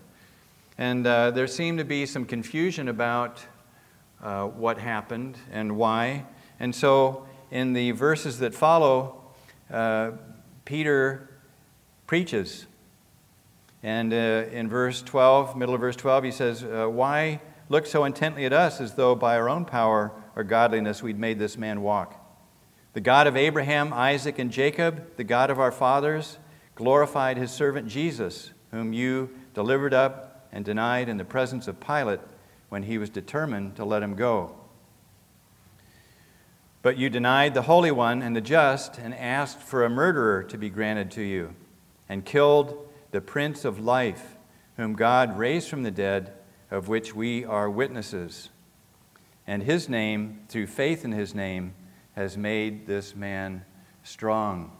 And 0.79 1.07
uh, 1.07 1.31
there 1.31 1.47
seemed 1.47 1.79
to 1.79 1.85
be 1.85 2.07
some 2.07 2.25
confusion 2.25 2.89
about 2.89 3.41
uh, 4.23 4.47
what 4.47 4.79
happened 4.79 5.39
and 5.51 5.77
why. 5.77 6.27
And 6.61 6.75
so, 6.75 7.27
in 7.51 7.73
the 7.73 7.93
verses 7.93 8.39
that 8.41 8.55
follow, 8.55 9.23
uh, 9.71 10.13
Peter 10.65 11.31
preaches 12.07 12.67
and 13.87 14.13
uh, 14.13 14.51
in 14.51 14.69
verse 14.69 15.01
12, 15.01 15.57
middle 15.57 15.73
of 15.73 15.81
verse 15.81 15.95
12, 15.95 16.25
he 16.25 16.31
says, 16.33 16.65
uh, 16.65 16.87
Why 16.87 17.41
look 17.69 17.87
so 17.87 18.05
intently 18.05 18.45
at 18.45 18.53
us 18.53 18.81
as 18.81 18.95
though 18.95 19.15
by 19.15 19.37
our 19.37 19.49
own 19.49 19.65
power 19.65 20.11
or 20.35 20.43
godliness 20.43 21.05
we'd 21.05 21.21
made 21.21 21.39
this 21.39 21.57
man 21.57 21.83
walk? 21.83 22.21
The 22.95 23.01
God 23.01 23.29
of 23.29 23.37
Abraham, 23.37 23.93
Isaac, 23.93 24.41
and 24.41 24.51
Jacob, 24.51 25.17
the 25.17 25.23
God 25.23 25.51
of 25.51 25.61
our 25.61 25.71
fathers, 25.71 26.39
glorified 26.75 27.37
his 27.37 27.53
servant 27.53 27.87
Jesus, 27.87 28.51
whom 28.73 28.93
you 28.93 29.31
delivered 29.55 29.95
up 29.95 30.36
and 30.57 30.65
denied 30.65 31.07
in 31.11 31.19
the 31.19 31.25
presence 31.25 31.69
of 31.69 31.79
Pilate 31.81 32.21
when 32.71 32.85
he 32.85 32.97
was 32.97 33.11
determined 33.11 33.77
to 33.77 33.85
let 33.85 34.03
him 34.03 34.15
go. 34.15 34.57
But 36.81 36.97
you 36.97 37.11
denied 37.11 37.53
the 37.53 37.61
Holy 37.61 37.91
One 37.91 38.23
and 38.23 38.35
the 38.35 38.41
just 38.41 38.97
and 38.97 39.15
asked 39.15 39.59
for 39.59 39.85
a 39.85 39.91
murderer 39.91 40.43
to 40.45 40.57
be 40.57 40.71
granted 40.71 41.11
to 41.11 41.23
you 41.23 41.55
and 42.09 42.25
killed 42.25 42.89
the 43.11 43.21
Prince 43.21 43.67
of 43.67 43.79
Life, 43.79 44.37
whom 44.79 44.95
God 44.95 45.37
raised 45.37 45.69
from 45.69 45.83
the 45.83 45.91
dead, 45.91 46.33
of 46.71 46.89
which 46.89 47.15
we 47.15 47.45
are 47.45 47.69
witnesses. 47.69 48.49
And 49.47 49.63
his 49.63 49.91
name, 49.91 50.41
through 50.49 50.69
faith 50.69 51.05
in 51.05 51.13
his 51.13 51.35
name, 51.35 51.75
has 52.15 52.39
made 52.39 52.87
this 52.87 53.15
man 53.15 53.63
strong. 54.05 54.73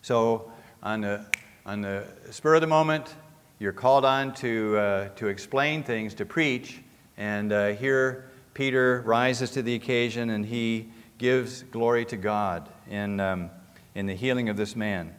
So, 0.00 0.50
on 0.82 1.02
the, 1.02 1.26
on 1.66 1.82
the 1.82 2.06
spur 2.30 2.54
of 2.54 2.62
the 2.62 2.66
moment, 2.66 3.14
you're 3.58 3.72
called 3.72 4.04
on 4.04 4.34
to, 4.34 4.76
uh, 4.76 5.08
to 5.16 5.28
explain 5.28 5.82
things, 5.82 6.14
to 6.14 6.26
preach, 6.26 6.82
and 7.16 7.52
uh, 7.52 7.68
here 7.68 8.30
Peter 8.52 9.02
rises 9.06 9.50
to 9.52 9.62
the 9.62 9.74
occasion 9.74 10.30
and 10.30 10.44
he 10.44 10.88
gives 11.18 11.62
glory 11.62 12.04
to 12.04 12.16
God 12.16 12.68
in, 12.90 13.18
um, 13.20 13.50
in 13.94 14.06
the 14.06 14.14
healing 14.14 14.50
of 14.50 14.56
this 14.56 14.76
man. 14.76 15.14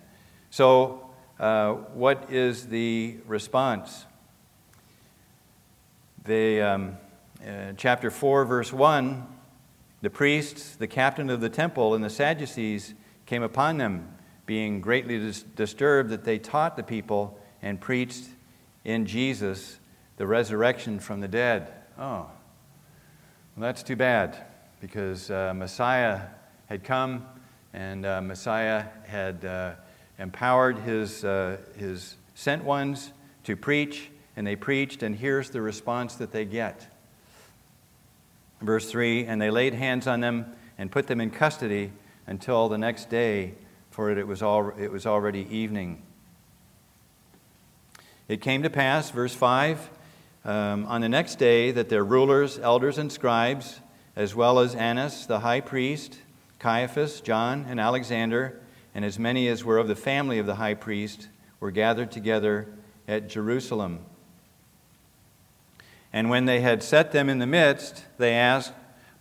So, 0.52 1.10
uh, 1.40 1.74
what 1.94 2.32
is 2.32 2.68
the 2.68 3.18
response? 3.26 4.06
The, 6.26 6.62
um, 6.62 6.98
uh, 7.42 7.74
chapter 7.78 8.12
4, 8.12 8.46
verse 8.46 8.72
1 8.72 9.28
the 10.00 10.10
priests, 10.12 10.76
the 10.76 10.88
captain 10.88 11.30
of 11.32 11.42
the 11.42 11.50
temple, 11.50 11.96
and 11.96 12.04
the 12.04 12.10
Sadducees 12.10 12.94
came 13.26 13.42
upon 13.42 13.78
them, 13.78 14.14
being 14.46 14.80
greatly 14.80 15.18
dis- 15.18 15.42
disturbed 15.42 16.12
that 16.12 16.24
they 16.24 16.38
taught 16.38 16.78
the 16.78 16.84
people 16.84 17.40
and 17.62 17.80
preached 17.80 18.26
in 18.84 19.06
Jesus 19.06 19.80
the 20.18 20.28
resurrection 20.28 21.00
from 21.00 21.20
the 21.20 21.28
dead. 21.28 21.72
Oh, 21.98 22.28
well, 23.56 23.62
that's 23.62 23.84
too 23.84 23.96
bad 23.96 24.38
because 24.82 25.32
uh, 25.32 25.54
Messiah 25.56 26.22
had 26.68 26.84
come 26.84 27.26
and 27.74 28.06
uh, 28.06 28.22
Messiah 28.22 28.86
had 29.06 29.44
uh, 29.46 29.74
empowered 30.20 30.80
his, 30.80 31.24
uh, 31.24 31.58
his 31.78 32.16
sent 32.36 32.64
ones 32.64 33.12
to 33.44 33.56
preach, 33.56 34.10
and 34.36 34.46
they 34.46 34.56
preached, 34.56 35.04
and 35.04 35.16
here's 35.16 35.50
the 35.50 35.62
response 35.62 36.16
that 36.16 36.32
they 36.32 36.46
get. 36.46 36.88
Verse 38.62 38.90
3 38.90 39.26
And 39.26 39.42
they 39.42 39.50
laid 39.50 39.74
hands 39.74 40.08
on 40.08 40.22
them 40.22 40.54
and 40.78 40.92
put 40.92 41.08
them 41.08 41.22
in 41.22 41.30
custody 41.30 41.92
until 42.26 42.70
the 42.70 42.78
next 42.78 43.10
day, 43.10 43.54
for 43.92 44.12
it 44.12 44.28
was, 44.28 44.42
all, 44.42 44.72
it 44.78 44.92
was 44.92 45.06
already 45.06 45.48
evening. 45.50 46.04
It 48.28 48.42
came 48.42 48.64
to 48.64 48.70
pass, 48.70 49.10
verse 49.10 49.34
5, 49.34 49.90
um, 50.44 50.86
on 50.88 51.00
the 51.00 51.08
next 51.08 51.36
day 51.36 51.72
that 51.72 51.88
their 51.88 52.04
rulers, 52.04 52.60
elders, 52.60 52.98
and 52.98 53.10
scribes, 53.10 53.80
as 54.18 54.36
well 54.36 54.60
as 54.60 54.76
Annas 54.76 55.26
the 55.26 55.40
high 55.40 55.62
priest, 55.62 56.20
Caiaphas, 56.60 57.22
John, 57.22 57.66
and 57.70 57.80
Alexander, 57.80 58.60
and 58.94 59.06
as 59.06 59.18
many 59.18 59.48
as 59.48 59.64
were 59.64 59.78
of 59.78 59.88
the 59.88 59.96
family 59.96 60.40
of 60.40 60.46
the 60.46 60.56
high 60.56 60.74
priest, 60.74 61.30
were 61.62 61.72
gathered 61.72 62.12
together 62.12 62.68
at 63.08 63.30
Jerusalem. 63.30 64.00
And 66.12 66.30
when 66.30 66.44
they 66.44 66.60
had 66.60 66.84
set 66.84 67.14
them 67.14 67.30
in 67.30 67.40
the 67.40 67.48
midst, 67.48 68.04
they 68.18 68.34
asked, 68.34 68.74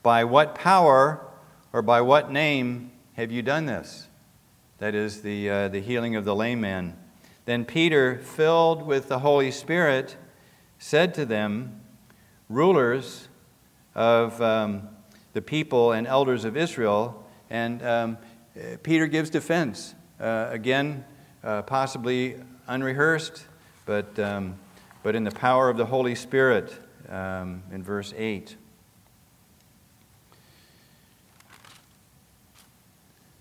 By 0.03 0.25
what 0.25 0.57
power 0.57 1.25
or 1.73 1.81
by 1.81 2.01
what 2.01 2.33
name 2.33 2.91
have 3.15 3.31
you 3.31 3.43
done 3.43 3.67
this? 3.67 4.09
That 4.79 4.97
is 4.97 5.23
the, 5.23 5.49
uh, 5.49 5.69
the 5.69 5.81
healing 5.81 6.17
of 6.17 6.25
the 6.25 6.35
lame 6.35 6.61
man. 6.61 6.97
Then 7.47 7.65
Peter, 7.65 8.19
filled 8.19 8.83
with 8.83 9.09
the 9.09 9.21
Holy 9.21 9.51
Spirit, 9.51 10.17
said 10.79 11.15
to 11.15 11.25
them, 11.25 11.81
Rulers 12.49 13.29
of 13.95 14.41
um, 14.43 14.89
the 15.33 15.41
people 15.41 15.93
and 15.93 16.07
elders 16.07 16.45
of 16.45 16.57
Israel, 16.57 17.25
and 17.49 17.83
um, 17.85 18.19
Peter 18.83 19.07
gives 19.07 19.31
defense. 19.31 19.95
Uh, 20.21 20.49
again, 20.51 21.05
uh, 21.43 21.63
possibly 21.63 22.37
unrehearsed, 22.67 23.47
but, 23.85 24.19
um, 24.19 24.57
but 25.03 25.15
in 25.15 25.25
the 25.25 25.31
power 25.31 25.69
of 25.69 25.77
the 25.77 25.87
Holy 25.87 26.15
Spirit 26.15 26.79
um, 27.09 27.63
in 27.73 27.83
verse 27.83 28.13
8. 28.17 28.57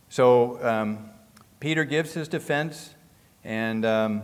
So 0.09 0.63
um, 0.63 1.09
Peter 1.59 1.83
gives 1.83 2.13
his 2.13 2.27
defense, 2.27 2.94
and 3.45 3.85
um, 3.85 4.23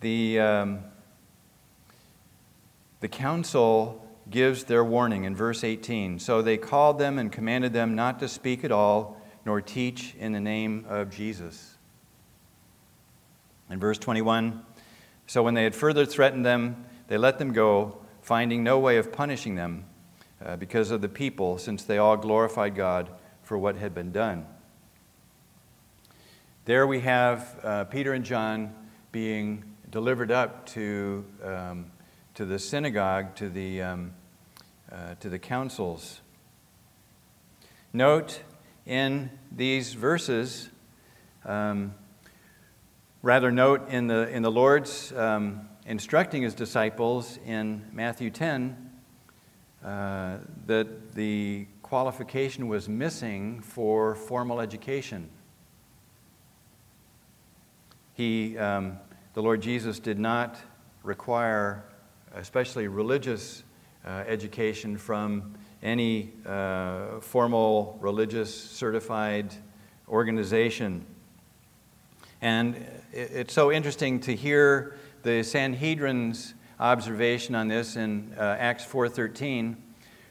the, 0.00 0.40
um, 0.40 0.78
the 3.00 3.08
council 3.08 4.04
gives 4.30 4.64
their 4.64 4.82
warning 4.82 5.24
in 5.24 5.36
verse 5.36 5.62
18. 5.62 6.18
So 6.18 6.40
they 6.40 6.56
called 6.56 6.98
them 6.98 7.18
and 7.18 7.30
commanded 7.30 7.74
them 7.74 7.94
not 7.94 8.18
to 8.20 8.28
speak 8.28 8.64
at 8.64 8.72
all, 8.72 9.20
nor 9.44 9.60
teach 9.60 10.14
in 10.18 10.32
the 10.32 10.40
name 10.40 10.86
of 10.88 11.10
Jesus. 11.10 11.76
In 13.68 13.78
verse 13.78 13.98
21, 13.98 14.64
so 15.26 15.42
when 15.42 15.54
they 15.54 15.64
had 15.64 15.74
further 15.74 16.06
threatened 16.06 16.46
them, 16.46 16.86
they 17.08 17.18
let 17.18 17.38
them 17.38 17.52
go, 17.52 17.98
finding 18.22 18.64
no 18.64 18.78
way 18.78 18.96
of 18.96 19.12
punishing 19.12 19.54
them 19.54 19.84
uh, 20.44 20.56
because 20.56 20.90
of 20.90 21.02
the 21.02 21.08
people, 21.08 21.58
since 21.58 21.84
they 21.84 21.98
all 21.98 22.16
glorified 22.16 22.74
God 22.74 23.10
for 23.42 23.58
what 23.58 23.76
had 23.76 23.94
been 23.94 24.12
done. 24.12 24.46
There 26.66 26.86
we 26.86 27.00
have 27.00 27.58
uh, 27.64 27.84
Peter 27.84 28.12
and 28.12 28.22
John 28.22 28.74
being 29.12 29.64
delivered 29.88 30.30
up 30.30 30.66
to, 30.66 31.24
um, 31.42 31.90
to 32.34 32.44
the 32.44 32.58
synagogue, 32.58 33.34
to 33.36 33.48
the, 33.48 33.80
um, 33.80 34.12
uh, 34.92 35.14
to 35.20 35.30
the 35.30 35.38
councils. 35.38 36.20
Note 37.94 38.42
in 38.84 39.30
these 39.50 39.94
verses, 39.94 40.68
um, 41.46 41.94
rather, 43.22 43.50
note 43.50 43.88
in 43.88 44.06
the, 44.06 44.28
in 44.28 44.42
the 44.42 44.50
Lord's 44.50 45.12
um, 45.12 45.66
instructing 45.86 46.42
his 46.42 46.52
disciples 46.52 47.38
in 47.46 47.86
Matthew 47.90 48.28
10 48.28 48.90
uh, 49.82 50.36
that 50.66 51.14
the 51.14 51.66
qualification 51.82 52.68
was 52.68 52.86
missing 52.86 53.62
for 53.62 54.14
formal 54.14 54.60
education. 54.60 55.30
He, 58.20 58.58
um, 58.58 58.98
the 59.32 59.40
Lord 59.40 59.62
Jesus 59.62 59.98
did 59.98 60.18
not 60.18 60.58
require, 61.02 61.86
especially 62.34 62.86
religious 62.86 63.62
uh, 64.04 64.24
education, 64.26 64.98
from 64.98 65.54
any 65.82 66.32
uh, 66.44 67.20
formal 67.20 67.96
religious 67.98 68.54
certified 68.54 69.54
organization. 70.06 71.06
And 72.42 72.86
it's 73.10 73.54
so 73.54 73.72
interesting 73.72 74.20
to 74.20 74.36
hear 74.36 74.98
the 75.22 75.42
Sanhedrin's 75.42 76.52
observation 76.78 77.54
on 77.54 77.68
this 77.68 77.96
in 77.96 78.34
uh, 78.36 78.54
Acts 78.58 78.84
4:13 78.84 79.76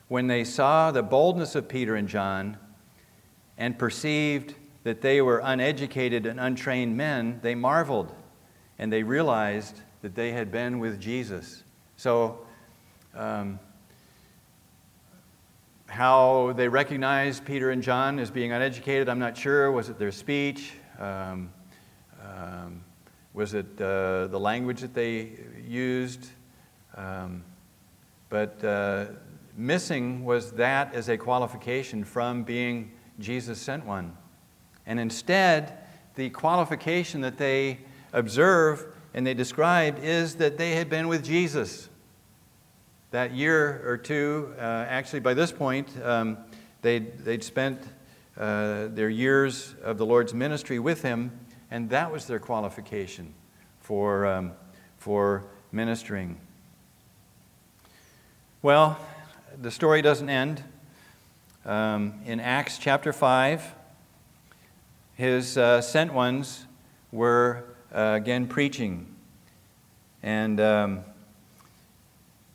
when 0.10 0.28
they 0.28 0.44
saw 0.44 0.92
the 0.92 1.02
boldness 1.02 1.56
of 1.56 1.68
Peter 1.68 1.96
and 1.96 2.08
John 2.08 2.56
and 3.58 3.80
perceived 3.80 4.54
that 4.84 5.02
they 5.02 5.22
were 5.22 5.42
uneducated 5.44 6.26
and 6.26 6.40
untrained 6.40 6.96
men, 6.96 7.40
they 7.42 7.56
marveled 7.56 8.14
and 8.78 8.92
they 8.92 9.04
realized 9.04 9.82
that 10.02 10.16
they 10.16 10.32
had 10.32 10.52
been 10.52 10.80
with 10.80 11.00
Jesus. 11.00 11.64
So, 11.98 12.40
um, 13.14 13.60
how 15.88 16.54
they 16.56 16.68
recognized 16.68 17.46
Peter 17.46 17.72
and 17.72 17.82
John 17.82 18.20
as 18.20 18.32
being 18.32 18.52
uneducated, 18.52 19.10
I'm 19.10 19.20
not 19.20 19.36
sure. 19.36 19.72
Was 19.72 19.90
it 19.90 19.98
their 19.98 20.12
speech? 20.12 20.74
Um, 21.00 21.52
um, 22.24 22.84
was 23.34 23.54
it 23.54 23.66
uh, 23.82 24.28
the 24.28 24.40
language 24.40 24.82
that 24.82 24.94
they 24.94 25.32
used? 25.68 26.28
Um, 26.96 27.44
but 28.30 28.64
uh, 28.64 29.08
missing 29.58 30.24
was 30.24 30.52
that 30.54 30.94
as 30.94 31.10
a 31.10 31.18
qualification 31.18 32.04
from 32.04 32.44
being 32.44 32.92
Jesus 33.20 33.60
sent 33.60 33.86
one. 33.86 34.16
And 34.90 35.00
instead, 35.00 35.78
the 36.16 36.32
qualification 36.32 37.22
that 37.22 37.38
they 37.38 37.78
observe 38.12 38.88
and 39.14 39.26
they 39.26 39.36
describe 39.36 40.00
is 40.04 40.38
that 40.38 40.58
they 40.58 40.72
had 40.72 40.90
been 40.90 41.08
with 41.08 41.24
Jesus. 41.24 41.90
That 43.12 43.32
year 43.32 43.84
or 43.86 43.98
two, 43.98 44.52
uh, 44.58 44.62
actually, 44.90 45.20
by 45.20 45.36
this 45.36 45.52
point, 45.52 45.90
um, 46.04 46.40
they'd, 46.82 47.20
they'd 47.20 47.44
spent 47.44 47.84
uh, 48.36 48.88
their 48.88 49.10
years 49.10 49.76
of 49.84 50.00
the 50.00 50.08
Lord's 50.08 50.34
ministry 50.34 50.80
with 50.80 51.04
Him, 51.04 51.40
and 51.70 51.88
that 51.92 52.12
was 52.12 52.26
their 52.26 52.40
qualification 52.40 53.32
for, 53.82 54.26
um, 54.26 54.54
for 54.98 55.44
ministering. 55.72 56.36
Well, 58.64 58.98
the 59.62 59.70
story 59.70 60.02
doesn't 60.02 60.30
end. 60.30 60.64
Um, 61.64 62.22
in 62.26 62.40
Acts 62.40 62.80
chapter 62.80 63.14
5, 63.14 63.76
his 65.20 65.58
uh, 65.58 65.82
sent 65.82 66.14
ones 66.14 66.66
were 67.12 67.66
uh, 67.94 68.14
again 68.16 68.48
preaching. 68.48 69.14
And 70.24 70.62
um, 70.62 71.02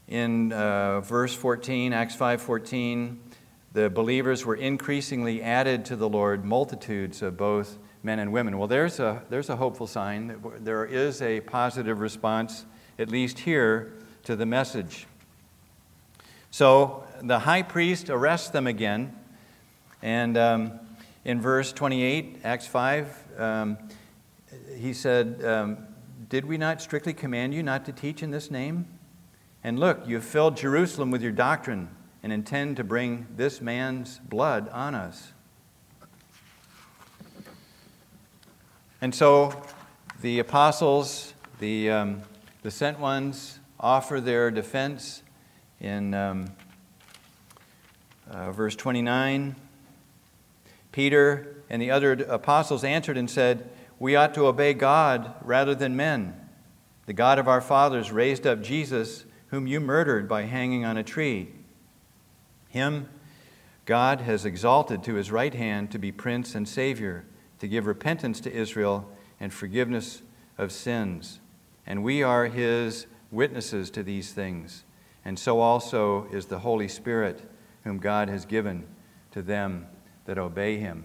in 0.08 0.50
uh, 0.50 1.02
verse 1.02 1.34
14, 1.34 1.92
Acts 1.92 2.16
5:14, 2.16 3.18
the 3.74 3.90
believers 3.90 4.46
were 4.46 4.56
increasingly 4.56 5.42
added 5.42 5.84
to 5.84 5.96
the 5.96 6.08
Lord, 6.08 6.46
multitudes 6.46 7.20
of 7.20 7.36
both 7.36 7.76
men 8.02 8.18
and 8.18 8.32
women. 8.32 8.56
Well, 8.56 8.68
there's 8.68 8.98
a, 8.98 9.22
there's 9.28 9.50
a 9.50 9.56
hopeful 9.56 9.86
sign. 9.86 10.28
that 10.28 10.64
There 10.64 10.86
is 10.86 11.20
a 11.20 11.42
positive 11.42 12.00
response, 12.00 12.64
at 12.98 13.10
least 13.10 13.40
here, 13.40 13.92
to 14.22 14.36
the 14.36 14.46
message. 14.46 15.06
So 16.50 17.04
the 17.20 17.40
high 17.40 17.62
priest 17.62 18.08
arrests 18.08 18.48
them 18.48 18.66
again, 18.66 19.14
and 20.00 20.38
um, 20.38 20.80
in 21.24 21.40
verse 21.40 21.72
28, 21.72 22.40
Acts 22.44 22.66
5, 22.66 23.24
um, 23.38 23.78
he 24.76 24.92
said, 24.92 25.42
um, 25.44 25.78
Did 26.28 26.44
we 26.44 26.58
not 26.58 26.82
strictly 26.82 27.14
command 27.14 27.54
you 27.54 27.62
not 27.62 27.84
to 27.86 27.92
teach 27.92 28.22
in 28.22 28.30
this 28.30 28.50
name? 28.50 28.86
And 29.62 29.78
look, 29.80 30.06
you 30.06 30.16
have 30.16 30.24
filled 30.24 30.56
Jerusalem 30.56 31.10
with 31.10 31.22
your 31.22 31.32
doctrine 31.32 31.88
and 32.22 32.32
intend 32.32 32.76
to 32.76 32.84
bring 32.84 33.26
this 33.36 33.60
man's 33.60 34.18
blood 34.18 34.68
on 34.68 34.94
us. 34.94 35.32
And 39.00 39.14
so 39.14 39.62
the 40.20 40.38
apostles, 40.38 41.32
the, 41.58 41.90
um, 41.90 42.22
the 42.62 42.70
sent 42.70 42.98
ones, 42.98 43.58
offer 43.80 44.20
their 44.20 44.50
defense 44.50 45.22
in 45.80 46.14
um, 46.14 46.50
uh, 48.30 48.52
verse 48.52 48.76
29. 48.76 49.56
Peter 50.94 51.56
and 51.68 51.82
the 51.82 51.90
other 51.90 52.12
apostles 52.12 52.84
answered 52.84 53.16
and 53.16 53.28
said, 53.28 53.68
We 53.98 54.14
ought 54.14 54.32
to 54.34 54.46
obey 54.46 54.74
God 54.74 55.34
rather 55.42 55.74
than 55.74 55.96
men. 55.96 56.40
The 57.06 57.12
God 57.12 57.40
of 57.40 57.48
our 57.48 57.60
fathers 57.60 58.12
raised 58.12 58.46
up 58.46 58.62
Jesus, 58.62 59.24
whom 59.48 59.66
you 59.66 59.80
murdered 59.80 60.28
by 60.28 60.42
hanging 60.42 60.84
on 60.84 60.96
a 60.96 61.02
tree. 61.02 61.48
Him 62.68 63.08
God 63.86 64.20
has 64.20 64.44
exalted 64.44 65.02
to 65.02 65.14
his 65.14 65.32
right 65.32 65.52
hand 65.52 65.90
to 65.90 65.98
be 65.98 66.12
Prince 66.12 66.54
and 66.54 66.68
Savior, 66.68 67.24
to 67.58 67.66
give 67.66 67.86
repentance 67.86 68.38
to 68.42 68.52
Israel 68.52 69.10
and 69.40 69.52
forgiveness 69.52 70.22
of 70.56 70.70
sins. 70.70 71.40
And 71.88 72.04
we 72.04 72.22
are 72.22 72.46
his 72.46 73.08
witnesses 73.32 73.90
to 73.90 74.04
these 74.04 74.30
things. 74.30 74.84
And 75.24 75.40
so 75.40 75.58
also 75.58 76.28
is 76.30 76.46
the 76.46 76.60
Holy 76.60 76.86
Spirit, 76.86 77.50
whom 77.82 77.98
God 77.98 78.28
has 78.28 78.46
given 78.46 78.86
to 79.32 79.42
them 79.42 79.88
that 80.26 80.38
obey 80.38 80.78
him. 80.78 81.04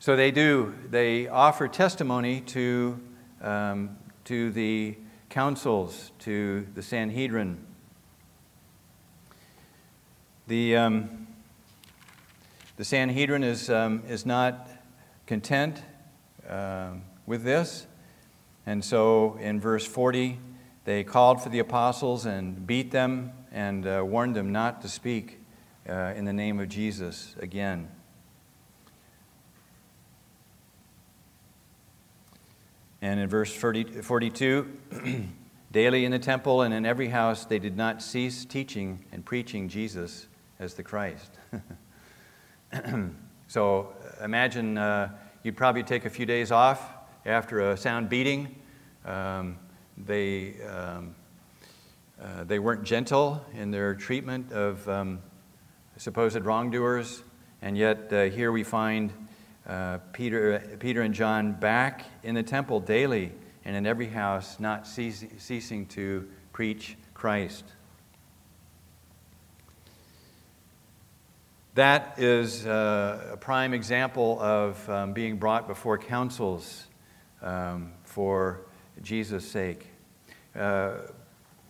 So 0.00 0.14
they 0.14 0.30
do, 0.30 0.74
they 0.90 1.26
offer 1.26 1.66
testimony 1.66 2.40
to, 2.42 3.00
um, 3.42 3.96
to 4.24 4.50
the 4.52 4.96
councils, 5.28 6.12
to 6.20 6.66
the 6.74 6.82
Sanhedrin. 6.82 7.58
The, 10.46 10.76
um, 10.76 11.26
the 12.76 12.84
Sanhedrin 12.84 13.42
is, 13.42 13.68
um, 13.68 14.02
is 14.08 14.24
not 14.24 14.68
content 15.26 15.82
um, 16.48 17.02
with 17.26 17.42
this. 17.42 17.86
And 18.66 18.84
so 18.84 19.36
in 19.40 19.60
verse 19.60 19.84
40, 19.84 20.38
they 20.84 21.04
called 21.04 21.42
for 21.42 21.48
the 21.48 21.58
apostles 21.58 22.24
and 22.24 22.66
beat 22.66 22.92
them 22.92 23.32
and 23.50 23.86
uh, 23.86 24.02
warned 24.06 24.36
them 24.36 24.52
not 24.52 24.80
to 24.82 24.88
speak 24.88 25.37
uh, 25.88 26.12
in 26.14 26.24
the 26.24 26.32
name 26.32 26.60
of 26.60 26.68
Jesus 26.68 27.34
again. 27.40 27.88
And 33.00 33.20
in 33.20 33.28
verse 33.28 33.54
40, 33.54 34.02
42, 34.02 34.68
daily 35.72 36.04
in 36.04 36.10
the 36.10 36.18
temple 36.18 36.62
and 36.62 36.74
in 36.74 36.84
every 36.84 37.08
house 37.08 37.44
they 37.44 37.58
did 37.58 37.76
not 37.76 38.02
cease 38.02 38.44
teaching 38.44 39.04
and 39.12 39.24
preaching 39.24 39.68
Jesus 39.68 40.26
as 40.58 40.74
the 40.74 40.82
Christ. 40.82 41.30
so 43.46 43.92
imagine 44.22 44.76
uh, 44.76 45.10
you'd 45.42 45.56
probably 45.56 45.84
take 45.84 46.04
a 46.04 46.10
few 46.10 46.26
days 46.26 46.50
off 46.50 46.90
after 47.24 47.70
a 47.70 47.76
sound 47.76 48.08
beating. 48.08 48.56
Um, 49.04 49.58
they, 49.96 50.60
um, 50.62 51.14
uh, 52.20 52.44
they 52.44 52.58
weren't 52.58 52.82
gentle 52.82 53.44
in 53.54 53.70
their 53.70 53.94
treatment 53.94 54.52
of 54.52 54.88
um, 54.88 55.20
supposed 55.98 56.40
wrongdoers, 56.44 57.24
and 57.60 57.76
yet 57.76 58.12
uh, 58.12 58.24
here 58.24 58.52
we 58.52 58.62
find 58.62 59.12
uh, 59.66 59.98
Peter, 60.12 60.76
Peter 60.78 61.02
and 61.02 61.12
John 61.12 61.52
back 61.52 62.04
in 62.22 62.36
the 62.36 62.42
temple 62.42 62.78
daily 62.78 63.32
and 63.64 63.76
in 63.76 63.84
every 63.84 64.06
house, 64.06 64.60
not 64.60 64.86
ceasing 64.86 65.86
to 65.86 66.28
preach 66.52 66.96
Christ. 67.14 67.64
That 71.74 72.14
is 72.16 72.64
uh, 72.64 73.30
a 73.32 73.36
prime 73.36 73.74
example 73.74 74.40
of 74.40 74.88
um, 74.88 75.12
being 75.12 75.36
brought 75.36 75.66
before 75.66 75.98
councils 75.98 76.86
um, 77.42 77.92
for 78.04 78.62
Jesus' 79.02 79.48
sake. 79.48 79.86
Uh, 80.56 80.92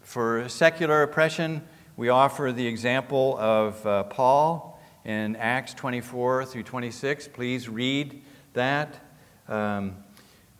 for 0.03 0.49
secular 0.49 1.03
oppression, 1.03 1.63
we 1.99 2.11
offer 2.11 2.53
the 2.53 2.65
example 2.65 3.37
of 3.41 3.85
uh, 3.85 4.05
Paul 4.05 4.81
in 5.05 5.35
Acts 5.35 5.75
24 5.75 6.45
through 6.45 6.63
26. 6.63 7.27
Please 7.27 7.69
read 7.69 8.23
that. 8.53 9.01
Um, 9.49 9.97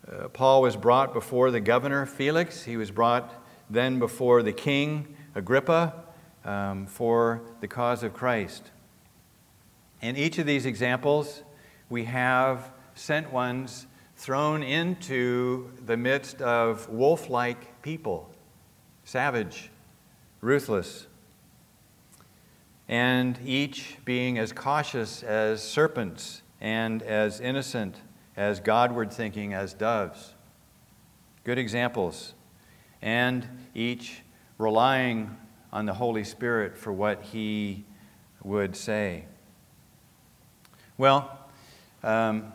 uh, 0.05 0.27
Paul 0.27 0.61
was 0.61 0.75
brought 0.75 1.13
before 1.13 1.49
the 1.49 1.61
governor 1.61 2.05
Felix. 2.05 2.65
He 2.65 2.75
was 2.75 2.91
brought 2.91 3.33
then 3.69 3.99
before 3.99 4.43
the 4.43 4.51
king 4.51 5.15
Agrippa 5.33 6.03
um, 6.43 6.85
for 6.87 7.41
the 7.61 7.69
cause 7.69 8.03
of 8.03 8.13
Christ. 8.13 8.71
In 10.01 10.17
each 10.17 10.39
of 10.39 10.45
these 10.45 10.65
examples, 10.65 11.43
we 11.89 12.03
have 12.03 12.69
sent 12.95 13.31
ones 13.31 13.87
thrown 14.17 14.61
into 14.61 15.71
the 15.85 15.95
midst 15.95 16.41
of 16.41 16.89
wolf 16.89 17.29
like 17.29 17.81
people, 17.81 18.29
savage, 19.05 19.69
ruthless, 20.41 21.07
and 22.89 23.37
each 23.45 23.97
being 24.03 24.39
as 24.39 24.51
cautious 24.51 25.21
as 25.21 25.61
serpents 25.61 26.41
and 26.59 27.03
as 27.03 27.39
innocent, 27.39 27.95
as 28.35 28.59
Godward 28.59 29.13
thinking 29.13 29.53
as 29.53 29.73
doves. 29.73 30.33
Good 31.43 31.59
examples. 31.59 32.33
And 32.99 33.47
each 33.75 34.23
relying 34.57 35.37
on 35.71 35.85
the 35.85 35.93
Holy 35.93 36.23
Spirit 36.23 36.75
for 36.75 36.91
what 36.91 37.21
he 37.21 37.85
would 38.43 38.75
say. 38.75 39.25
Well, 40.97 41.37
um, 42.03 42.51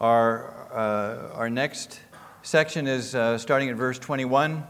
our, 0.00 0.72
uh, 0.72 1.36
our 1.36 1.48
next 1.48 2.00
section 2.42 2.88
is 2.88 3.14
uh, 3.14 3.38
starting 3.38 3.70
at 3.70 3.76
verse 3.76 4.00
21 4.00 4.66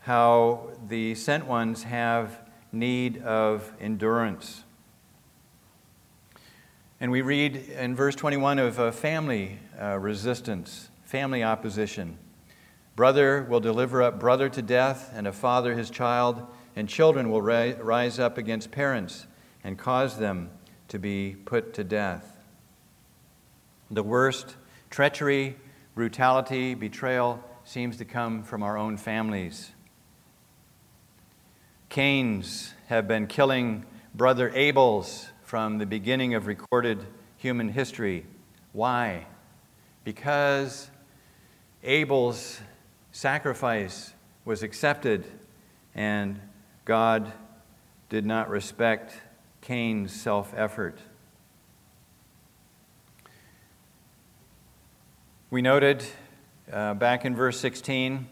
how 0.00 0.70
the 0.88 1.14
sent 1.16 1.46
ones 1.46 1.82
have 1.82 2.45
need 2.72 3.22
of 3.22 3.72
endurance. 3.80 4.64
And 6.98 7.10
we 7.10 7.20
read 7.20 7.56
in 7.56 7.94
verse 7.94 8.14
21 8.14 8.58
of 8.58 8.80
uh, 8.80 8.90
family 8.90 9.58
uh, 9.80 9.98
resistance, 9.98 10.88
family 11.04 11.42
opposition. 11.44 12.16
Brother 12.94 13.46
will 13.48 13.60
deliver 13.60 14.02
up 14.02 14.18
brother 14.18 14.48
to 14.48 14.62
death, 14.62 15.12
and 15.14 15.26
a 15.26 15.32
father 15.32 15.74
his 15.74 15.90
child, 15.90 16.46
and 16.74 16.88
children 16.88 17.30
will 17.30 17.42
ri- 17.42 17.74
rise 17.74 18.18
up 18.18 18.38
against 18.38 18.70
parents 18.70 19.26
and 19.62 19.76
cause 19.76 20.18
them 20.18 20.50
to 20.88 20.98
be 20.98 21.36
put 21.44 21.74
to 21.74 21.84
death. 21.84 22.38
The 23.90 24.02
worst 24.02 24.56
treachery, 24.88 25.56
brutality, 25.94 26.74
betrayal 26.74 27.44
seems 27.64 27.98
to 27.98 28.04
come 28.04 28.42
from 28.42 28.62
our 28.62 28.78
own 28.78 28.96
families. 28.96 29.72
Cain's 31.88 32.74
have 32.88 33.08
been 33.08 33.26
killing 33.26 33.84
brother 34.14 34.50
Abel's 34.54 35.26
from 35.42 35.78
the 35.78 35.86
beginning 35.86 36.34
of 36.34 36.46
recorded 36.46 37.06
human 37.36 37.68
history. 37.68 38.26
Why? 38.72 39.26
Because 40.04 40.90
Abel's 41.82 42.60
sacrifice 43.12 44.12
was 44.44 44.62
accepted 44.62 45.24
and 45.94 46.40
God 46.84 47.32
did 48.08 48.26
not 48.26 48.50
respect 48.50 49.14
Cain's 49.60 50.12
self 50.12 50.52
effort. 50.56 50.98
We 55.50 55.62
noted 55.62 56.04
uh, 56.70 56.94
back 56.94 57.24
in 57.24 57.34
verse 57.34 57.58
16 57.60 58.26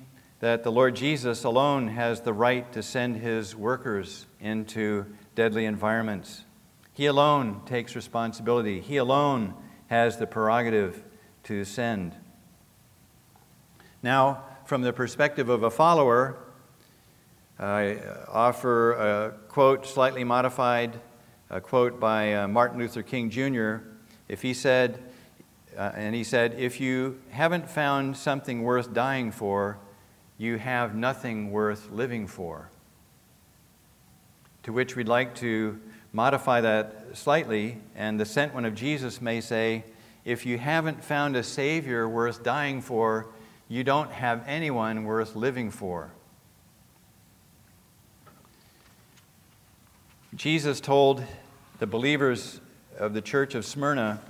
that 0.44 0.62
the 0.62 0.70
Lord 0.70 0.94
Jesus 0.94 1.42
alone 1.44 1.88
has 1.88 2.20
the 2.20 2.34
right 2.34 2.70
to 2.74 2.82
send 2.82 3.16
his 3.16 3.56
workers 3.56 4.26
into 4.40 5.06
deadly 5.34 5.64
environments. 5.64 6.44
He 6.92 7.06
alone 7.06 7.62
takes 7.64 7.96
responsibility, 7.96 8.82
he 8.82 8.98
alone 8.98 9.54
has 9.86 10.18
the 10.18 10.26
prerogative 10.26 11.02
to 11.44 11.64
send. 11.64 12.14
Now, 14.02 14.44
from 14.66 14.82
the 14.82 14.92
perspective 14.92 15.48
of 15.48 15.62
a 15.62 15.70
follower, 15.70 16.36
I 17.58 18.00
offer 18.28 18.92
a 18.92 19.30
quote 19.48 19.86
slightly 19.86 20.24
modified 20.24 21.00
a 21.48 21.62
quote 21.62 21.98
by 21.98 22.34
uh, 22.34 22.48
Martin 22.48 22.78
Luther 22.78 23.02
King 23.02 23.30
Jr. 23.30 23.76
If 24.28 24.42
he 24.42 24.52
said, 24.52 25.02
uh, 25.74 25.92
and 25.94 26.14
he 26.14 26.22
said, 26.22 26.52
if 26.58 26.82
you 26.82 27.22
haven't 27.30 27.70
found 27.70 28.18
something 28.18 28.62
worth 28.62 28.92
dying 28.92 29.32
for, 29.32 29.78
you 30.38 30.58
have 30.58 30.94
nothing 30.94 31.50
worth 31.50 31.90
living 31.90 32.26
for. 32.26 32.70
To 34.64 34.72
which 34.72 34.96
we'd 34.96 35.08
like 35.08 35.34
to 35.36 35.80
modify 36.12 36.60
that 36.60 37.06
slightly, 37.12 37.78
and 37.94 38.18
the 38.18 38.24
sent 38.24 38.54
one 38.54 38.64
of 38.64 38.74
Jesus 38.74 39.20
may 39.20 39.40
say, 39.40 39.84
if 40.24 40.46
you 40.46 40.56
haven't 40.56 41.04
found 41.04 41.36
a 41.36 41.42
Savior 41.42 42.08
worth 42.08 42.42
dying 42.42 42.80
for, 42.80 43.26
you 43.68 43.84
don't 43.84 44.10
have 44.10 44.42
anyone 44.46 45.04
worth 45.04 45.36
living 45.36 45.70
for. 45.70 46.10
Jesus 50.34 50.80
told 50.80 51.22
the 51.78 51.86
believers 51.86 52.60
of 52.98 53.14
the 53.14 53.20
church 53.20 53.54
of 53.54 53.64
Smyrna, 53.64 54.20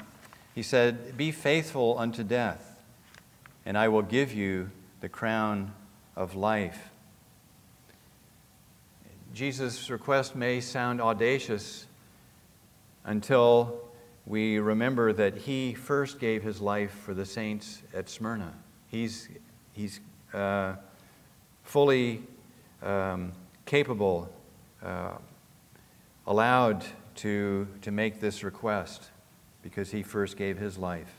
He 0.54 0.62
said, 0.62 1.16
Be 1.16 1.30
faithful 1.30 1.96
unto 1.98 2.22
death, 2.24 2.80
and 3.64 3.78
I 3.78 3.88
will 3.88 4.02
give 4.02 4.32
you 4.32 4.70
the 5.00 5.08
crown 5.08 5.72
of 6.16 6.34
life. 6.34 6.90
Jesus' 9.32 9.90
request 9.90 10.36
may 10.36 10.60
sound 10.60 11.00
audacious 11.00 11.86
until 13.04 13.80
we 14.26 14.58
remember 14.58 15.12
that 15.12 15.36
He 15.38 15.74
first 15.74 16.18
gave 16.18 16.42
His 16.42 16.60
life 16.60 16.92
for 16.92 17.14
the 17.14 17.26
saints 17.26 17.82
at 17.92 18.08
Smyrna. 18.08 18.52
He's, 18.88 19.28
he's 19.72 20.00
uh, 20.32 20.74
fully 21.62 22.22
um, 22.82 23.32
capable. 23.66 24.32
Uh, 24.82 25.16
allowed 26.26 26.84
to, 27.16 27.66
to 27.82 27.90
make 27.90 28.20
this 28.20 28.42
request 28.42 29.10
because 29.62 29.90
he 29.90 30.02
first 30.02 30.36
gave 30.36 30.58
his 30.58 30.78
life. 30.78 31.12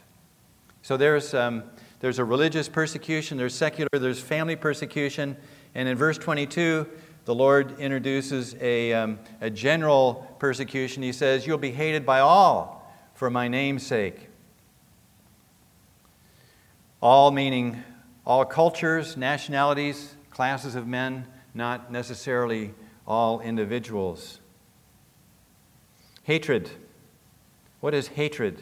So 0.82 0.98
there's, 0.98 1.34
um, 1.34 1.64
there's 2.00 2.20
a 2.20 2.26
religious 2.26 2.68
persecution, 2.70 3.38
there's 3.38 3.56
secular, 3.56 3.90
there's 3.94 4.20
family 4.20 4.56
persecution. 4.56 5.38
And 5.74 5.88
in 5.88 5.98
verse 5.98 6.18
22, 6.18 6.88
the 7.26 7.36
Lord 7.36 7.80
introduces 7.80 8.56
a, 8.62 8.94
um, 8.94 9.20
a 9.42 9.50
general 9.50 10.36
persecution. 10.40 11.02
He 11.02 11.12
says, 11.12 11.48
You'll 11.48 11.58
be 11.58 11.72
hated 11.72 12.06
by 12.06 12.20
all 12.20 12.94
for 13.14 13.30
my 13.30 13.48
name's 13.48 13.86
sake. 13.86 14.30
All 17.02 17.32
meaning 17.32 17.84
all 18.26 18.44
cultures, 18.44 19.16
nationalities, 19.16 20.16
classes 20.32 20.76
of 20.76 20.88
men, 20.88 21.28
not 21.54 21.92
necessarily 21.92 22.74
all 23.08 23.40
individuals. 23.40 24.40
Hatred. 26.24 26.70
What 27.82 27.94
is 27.94 28.08
hatred? 28.10 28.62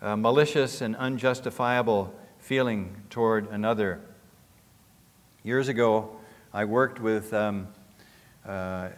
A 0.00 0.16
malicious 0.16 0.80
and 0.80 0.96
unjustifiable 0.96 2.14
feeling 2.44 2.94
toward 3.08 3.48
another. 3.48 3.98
Years 5.44 5.68
ago, 5.68 6.14
I 6.52 6.66
worked 6.66 7.00
with, 7.00 7.32
um, 7.32 7.68
uh, 8.46 8.90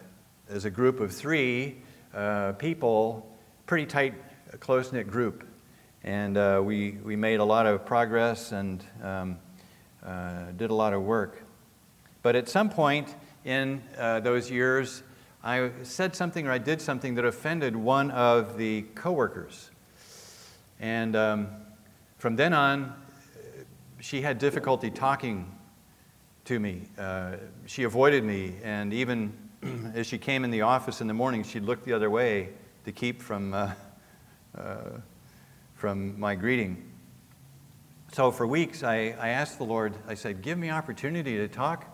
as 0.49 0.65
a 0.65 0.69
group 0.69 0.99
of 0.99 1.15
three 1.15 1.77
uh, 2.13 2.51
people, 2.53 3.25
pretty 3.65 3.85
tight, 3.85 4.15
close 4.59 4.91
knit 4.91 5.07
group. 5.07 5.47
And 6.03 6.35
uh, 6.35 6.61
we, 6.61 6.97
we 7.01 7.15
made 7.15 7.39
a 7.39 7.45
lot 7.45 7.65
of 7.65 7.85
progress 7.85 8.51
and 8.51 8.83
um, 9.01 9.37
uh, 10.05 10.51
did 10.57 10.69
a 10.69 10.75
lot 10.75 10.91
of 10.91 11.03
work. 11.03 11.41
But 12.23 12.35
at 12.35 12.49
some 12.49 12.69
point 12.69 13.15
in 13.45 13.81
uh, 13.97 14.19
those 14.19 14.51
years, 14.51 15.03
I 15.41 15.71
said 15.83 16.17
something 16.17 16.47
or 16.47 16.51
I 16.51 16.57
did 16.57 16.81
something 16.81 17.15
that 17.15 17.23
offended 17.23 17.77
one 17.77 18.11
of 18.11 18.57
the 18.57 18.81
coworkers. 18.93 19.71
And 20.81 21.15
um, 21.15 21.47
from 22.17 22.35
then 22.35 22.51
on, 22.51 22.93
she 23.99 24.21
had 24.21 24.37
difficulty 24.37 24.89
talking 24.89 25.51
to 26.45 26.59
me. 26.59 26.83
Uh, 26.97 27.37
she 27.65 27.83
avoided 27.83 28.23
me, 28.23 28.55
and 28.63 28.93
even 28.93 29.33
as 29.93 30.07
she 30.07 30.17
came 30.17 30.43
in 30.43 30.51
the 30.51 30.61
office 30.61 31.01
in 31.01 31.07
the 31.07 31.13
morning, 31.13 31.43
she'd 31.43 31.63
look 31.63 31.83
the 31.83 31.93
other 31.93 32.09
way 32.09 32.49
to 32.85 32.91
keep 32.91 33.21
from, 33.21 33.53
uh, 33.53 33.71
uh, 34.57 34.79
from 35.75 36.19
my 36.19 36.35
greeting. 36.35 36.91
So 38.13 38.31
for 38.31 38.47
weeks, 38.47 38.83
I, 38.83 39.15
I 39.19 39.29
asked 39.29 39.57
the 39.57 39.65
Lord, 39.65 39.93
I 40.07 40.13
said, 40.13 40.41
give 40.41 40.57
me 40.57 40.69
opportunity 40.69 41.37
to 41.37 41.47
talk 41.47 41.85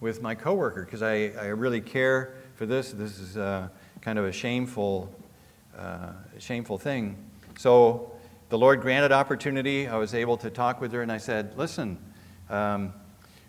with 0.00 0.20
my 0.20 0.34
coworker 0.34 0.84
because 0.84 1.02
I, 1.02 1.32
I 1.38 1.46
really 1.46 1.80
care 1.80 2.34
for 2.54 2.66
this. 2.66 2.90
This 2.92 3.18
is 3.18 3.36
uh, 3.36 3.68
kind 4.00 4.18
of 4.18 4.24
a 4.24 4.32
shameful, 4.32 5.14
uh, 5.78 6.12
shameful 6.38 6.78
thing. 6.78 7.16
So 7.56 8.12
the 8.50 8.58
Lord 8.58 8.80
granted 8.80 9.12
opportunity. 9.12 9.86
I 9.86 9.96
was 9.96 10.12
able 10.12 10.36
to 10.38 10.50
talk 10.50 10.80
with 10.80 10.90
her, 10.90 11.02
and 11.02 11.12
I 11.12 11.18
said, 11.18 11.56
listen, 11.56 11.98
um, 12.48 12.92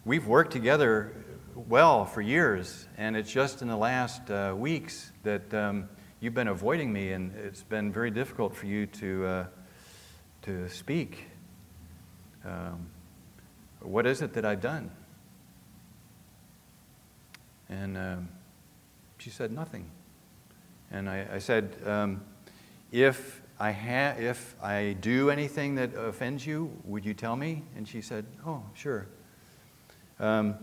we've 0.06 0.28
worked 0.28 0.52
together 0.52 1.12
well 1.56 2.06
for 2.06 2.22
years, 2.22 2.88
and 3.00 3.18
it's 3.18 3.32
just 3.32 3.64
in 3.64 3.68
the 3.68 3.76
last 3.76 4.30
uh, 4.30 4.54
weeks 4.56 5.12
that 5.24 5.52
um, 5.56 5.90
you've 6.20 6.36
been 6.36 6.50
avoiding 6.50 6.94
me, 6.94 7.14
and 7.14 7.36
it's 7.36 7.64
been 7.64 7.92
very 7.92 8.12
difficult 8.12 8.56
for 8.56 8.68
you 8.68 8.86
to, 8.86 9.26
uh, 9.26 9.46
to 10.44 10.70
speak. 10.70 11.26
Um, 12.46 12.86
what 13.80 14.06
is 14.06 14.22
it 14.22 14.34
that 14.34 14.46
I've 14.46 14.62
done? 14.62 14.92
And 17.70 17.98
um, 17.98 18.30
she 19.18 19.32
said, 19.32 19.52
Nothing. 19.52 19.90
And 20.92 21.10
I, 21.10 21.26
I 21.34 21.40
said, 21.40 21.76
um, 21.88 22.22
if, 22.92 23.41
I 23.62 23.74
ha- 23.74 24.16
if 24.18 24.56
I 24.64 24.96
do 25.02 25.30
anything 25.30 25.76
that 25.76 25.94
offends 25.94 26.48
you, 26.48 26.72
would 26.84 27.06
you 27.06 27.14
tell 27.14 27.36
me? 27.36 27.62
And 27.78 27.88
she 27.88 28.02
said, 28.02 28.26
Oh, 28.44 28.64
sure. 28.74 29.06
Um, 30.20 30.56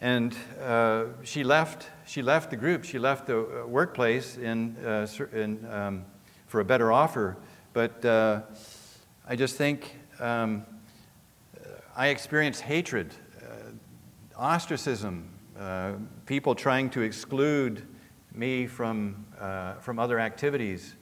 and 0.00 0.34
uh, 0.60 1.04
she 1.22 1.44
left. 1.44 1.86
She 2.04 2.20
left 2.20 2.50
the 2.50 2.56
group. 2.56 2.82
She 2.82 2.98
left 2.98 3.28
the 3.28 3.38
uh, 3.38 3.66
workplace 3.68 4.38
in, 4.38 4.76
uh, 4.84 5.06
in 5.32 5.64
um, 5.70 6.04
for 6.48 6.58
a 6.58 6.64
better 6.64 6.90
offer. 6.90 7.36
But 7.74 8.04
uh, 8.04 8.40
I 9.28 9.36
just 9.36 9.54
think 9.54 9.94
um, 10.18 10.66
I 11.94 12.08
experienced 12.08 12.62
hatred, 12.62 13.14
uh, 13.40 14.36
ostracism, 14.36 15.28
uh, 15.56 15.92
people 16.26 16.56
trying 16.56 16.90
to 16.90 17.02
exclude 17.02 17.86
me 18.34 18.66
from, 18.66 19.24
from 19.80 20.00
other 20.00 20.18
activities. 20.18 20.96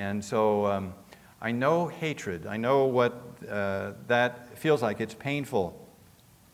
And 0.00 0.24
so 0.24 0.64
um, 0.64 0.94
I 1.42 1.52
know 1.52 1.86
hatred. 1.86 2.46
I 2.46 2.56
know 2.56 2.86
what 2.86 3.12
uh, 3.46 3.92
that 4.06 4.56
feels 4.56 4.80
like. 4.80 4.98
It's 4.98 5.12
painful. 5.12 5.78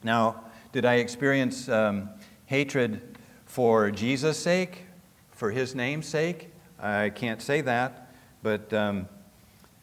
Now, 0.02 0.42
did 0.72 0.84
I 0.84 0.94
experience 0.94 1.68
um, 1.68 2.10
hatred 2.46 3.18
for 3.44 3.92
Jesus' 3.92 4.36
sake, 4.36 4.82
for 5.30 5.52
his 5.52 5.76
name's 5.76 6.08
sake? 6.08 6.52
I 6.80 7.10
can't 7.10 7.40
say 7.40 7.60
that, 7.60 8.12
but 8.42 8.72
um, 8.72 9.08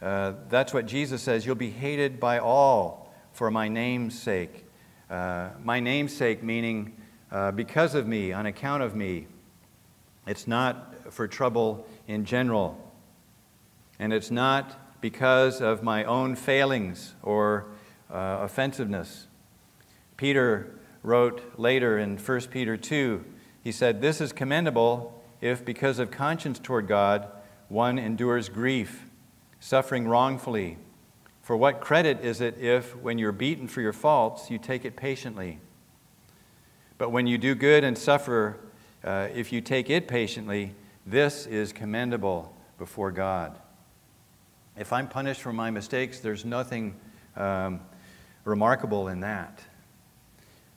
uh, 0.01 0.33
that's 0.49 0.73
what 0.73 0.85
Jesus 0.85 1.21
says. 1.21 1.45
You'll 1.45 1.55
be 1.55 1.71
hated 1.71 2.19
by 2.19 2.39
all 2.39 3.13
for 3.31 3.49
my 3.49 3.69
name's 3.69 4.19
sake. 4.19 4.65
Uh, 5.09 5.51
my 5.63 5.79
name's 5.79 6.13
sake, 6.13 6.43
meaning 6.43 6.97
uh, 7.31 7.51
because 7.51 7.95
of 7.95 8.07
me, 8.07 8.33
on 8.33 8.45
account 8.45 8.83
of 8.83 8.93
me. 8.93 9.27
It's 10.27 10.47
not 10.47 11.13
for 11.13 11.29
trouble 11.29 11.87
in 12.09 12.25
general. 12.25 12.82
And 14.03 14.11
it's 14.11 14.31
not 14.31 14.99
because 14.99 15.61
of 15.61 15.81
my 15.81 16.03
own 16.03 16.35
failings 16.35 17.15
or 17.23 17.67
uh, 18.11 18.39
offensiveness. 18.41 19.27
Peter 20.17 20.77
wrote 21.03 21.53
later 21.57 21.97
in 21.97 22.17
1 22.17 22.41
Peter 22.51 22.75
2, 22.75 23.23
he 23.63 23.71
said, 23.71 24.01
This 24.01 24.19
is 24.19 24.33
commendable 24.33 25.23
if, 25.39 25.63
because 25.63 25.99
of 25.99 26.11
conscience 26.11 26.59
toward 26.59 26.85
God, 26.85 27.29
one 27.69 27.97
endures 27.97 28.49
grief 28.49 29.05
suffering 29.61 30.05
wrongfully. 30.05 30.79
For 31.41 31.55
what 31.55 31.79
credit 31.79 32.19
is 32.19 32.41
it 32.41 32.57
if, 32.59 32.93
when 32.97 33.17
you're 33.17 33.31
beaten 33.31 33.69
for 33.69 33.79
your 33.79 33.93
faults, 33.93 34.51
you 34.51 34.57
take 34.57 34.83
it 34.83 34.97
patiently? 34.97 35.59
But 36.97 37.11
when 37.11 37.25
you 37.25 37.37
do 37.37 37.55
good 37.55 37.85
and 37.85 37.97
suffer, 37.97 38.57
uh, 39.01 39.29
if 39.33 39.53
you 39.53 39.61
take 39.61 39.89
it 39.89 40.09
patiently, 40.09 40.75
this 41.05 41.45
is 41.45 41.71
commendable 41.71 42.53
before 42.77 43.09
God. 43.09 43.59
If 44.75 44.91
I'm 44.91 45.07
punished 45.07 45.41
for 45.41 45.53
my 45.53 45.69
mistakes, 45.69 46.19
there's 46.19 46.45
nothing 46.45 46.95
um, 47.35 47.79
remarkable 48.43 49.07
in 49.07 49.19
that. 49.19 49.61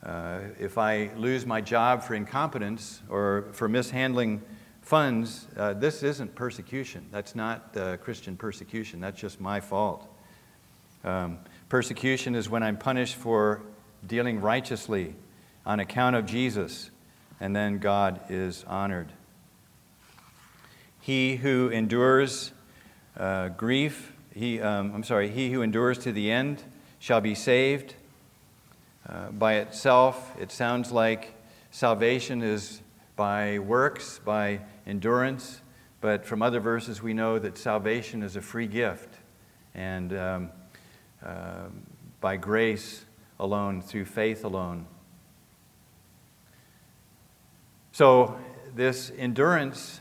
Uh, 0.05 0.40
if 0.61 0.76
I 0.76 1.11
lose 1.16 1.47
my 1.47 1.62
job 1.62 2.03
for 2.03 2.14
incompetence 2.14 3.01
or 3.09 3.47
for 3.53 3.68
mishandling 3.68 4.42
funds, 4.82 5.47
uh, 5.57 5.72
this 5.72 6.03
isn't 6.03 6.34
persecution. 6.34 7.07
That's 7.11 7.34
not 7.34 7.74
uh, 7.74 7.97
Christian 7.97 8.36
persecution. 8.36 9.01
That's 9.01 9.18
just 9.18 9.40
my 9.40 9.61
fault. 9.61 10.07
Um, 11.03 11.38
persecution 11.70 12.34
is 12.34 12.51
when 12.51 12.62
I'm 12.62 12.76
punished 12.76 13.14
for 13.14 13.62
dealing 14.07 14.42
righteously 14.42 15.14
on 15.64 15.80
account 15.80 16.16
of 16.16 16.26
Jesus, 16.26 16.90
and 17.40 17.57
then 17.57 17.78
God 17.78 18.20
is 18.28 18.62
honored. 18.68 19.11
He 21.01 21.36
who 21.36 21.70
endures 21.70 22.53
uh, 23.16 23.48
grief, 23.48 24.12
he, 24.34 24.60
um, 24.60 24.92
I'm 24.94 25.04
sorry, 25.04 25.28
he 25.28 25.50
who 25.50 25.62
endures 25.62 25.98
to 25.98 26.12
the 26.12 26.30
end 26.30 26.62
shall 26.98 27.20
be 27.20 27.34
saved. 27.34 27.94
Uh, 29.08 29.30
by 29.30 29.54
itself, 29.54 30.34
it 30.38 30.50
sounds 30.52 30.90
like 30.92 31.34
salvation 31.70 32.42
is 32.42 32.82
by 33.14 33.58
works, 33.58 34.20
by 34.24 34.60
endurance, 34.86 35.60
but 36.00 36.26
from 36.26 36.42
other 36.42 36.60
verses 36.60 37.02
we 37.02 37.14
know 37.14 37.38
that 37.38 37.56
salvation 37.56 38.22
is 38.22 38.36
a 38.36 38.42
free 38.42 38.66
gift 38.66 39.14
and 39.74 40.12
um, 40.12 40.50
uh, 41.24 41.68
by 42.20 42.36
grace 42.36 43.04
alone, 43.38 43.80
through 43.80 44.04
faith 44.04 44.44
alone. 44.44 44.86
So, 47.92 48.38
this 48.74 49.10
endurance 49.16 50.00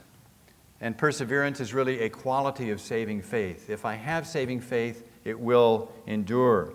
and 0.82 0.98
perseverance 0.98 1.60
is 1.60 1.74
really 1.74 2.02
a 2.02 2.10
quality 2.10 2.70
of 2.72 2.82
saving 2.82 3.22
faith. 3.22 3.70
If 3.70 3.86
I 3.86 3.96
have 3.96 4.28
saving 4.28 4.62
faith, 4.62 5.08
it 5.24 5.40
will 5.40 5.92
endure. 6.06 6.74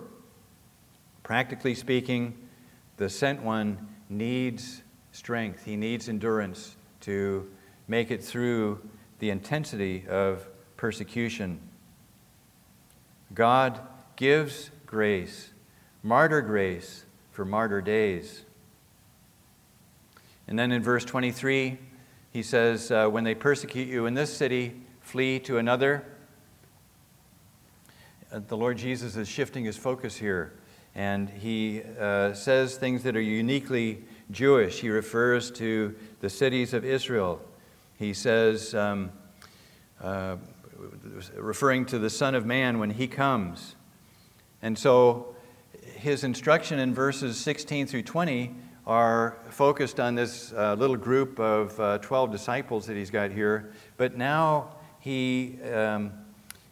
Practically 1.23 1.75
speaking, 1.75 2.35
the 2.97 3.09
sent 3.09 3.41
one 3.41 3.87
needs 4.09 4.81
strength, 5.11 5.65
he 5.65 5.75
needs 5.75 6.09
endurance 6.09 6.75
to 7.01 7.49
make 7.87 8.11
it 8.11 8.23
through 8.23 8.81
the 9.19 9.29
intensity 9.29 10.05
of 10.07 10.47
persecution. 10.77 11.59
God 13.33 13.79
gives 14.15 14.71
grace, 14.85 15.51
martyr 16.03 16.41
grace 16.41 17.05
for 17.31 17.45
martyr 17.45 17.81
days. 17.81 18.43
And 20.47 20.57
then 20.57 20.71
in 20.71 20.83
verse 20.83 21.05
23, 21.05 21.77
he 22.31 22.43
says, 22.43 22.91
uh, 22.91 23.07
When 23.07 23.23
they 23.23 23.35
persecute 23.35 23.87
you 23.87 24.05
in 24.05 24.13
this 24.13 24.35
city, 24.35 24.81
flee 25.01 25.39
to 25.39 25.57
another. 25.57 26.05
Uh, 28.31 28.39
the 28.47 28.57
Lord 28.57 28.77
Jesus 28.77 29.15
is 29.15 29.27
shifting 29.27 29.65
his 29.65 29.77
focus 29.77 30.15
here, 30.15 30.53
and 30.95 31.29
he 31.29 31.83
uh, 31.99 32.33
says 32.33 32.77
things 32.77 33.03
that 33.03 33.15
are 33.15 33.21
uniquely 33.21 34.03
Jewish. 34.31 34.79
He 34.79 34.89
refers 34.89 35.51
to 35.51 35.95
the 36.21 36.29
cities 36.29 36.73
of 36.73 36.85
Israel 36.85 37.41
he 38.01 38.15
says, 38.15 38.73
um, 38.73 39.11
uh, 40.01 40.37
referring 41.35 41.85
to 41.85 41.99
the 41.99 42.09
Son 42.09 42.33
of 42.33 42.47
Man 42.47 42.79
when 42.79 42.89
he 42.89 43.07
comes, 43.07 43.75
And 44.63 44.77
so 44.77 45.35
his 45.97 46.23
instruction 46.23 46.79
in 46.79 46.95
verses 46.95 47.37
16 47.37 47.85
through 47.85 48.01
20 48.01 48.55
are 48.85 49.37
focused 49.49 49.99
on 49.99 50.15
this 50.15 50.53
uh, 50.53 50.73
little 50.73 50.95
group 50.95 51.39
of 51.39 51.79
uh, 51.79 51.97
12 51.99 52.31
disciples 52.31 52.87
that 52.87 52.95
he's 52.95 53.11
got 53.11 53.31
here. 53.31 53.71
But 53.97 54.17
now 54.17 54.75
he, 54.99 55.59
um, 55.71 56.11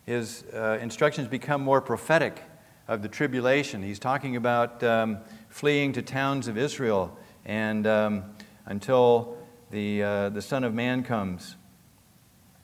his 0.05 0.43
uh, 0.53 0.79
instructions 0.81 1.27
become 1.27 1.61
more 1.61 1.81
prophetic 1.81 2.41
of 2.87 3.03
the 3.03 3.09
tribulation. 3.09 3.83
He's 3.83 3.99
talking 3.99 4.35
about 4.35 4.83
um, 4.83 5.19
fleeing 5.49 5.93
to 5.93 6.01
towns 6.01 6.47
of 6.47 6.57
Israel 6.57 7.15
and 7.45 7.85
um, 7.85 8.23
until 8.65 9.37
the, 9.69 10.01
uh, 10.01 10.29
the 10.29 10.41
Son 10.41 10.63
of 10.63 10.73
Man 10.73 11.03
comes. 11.03 11.55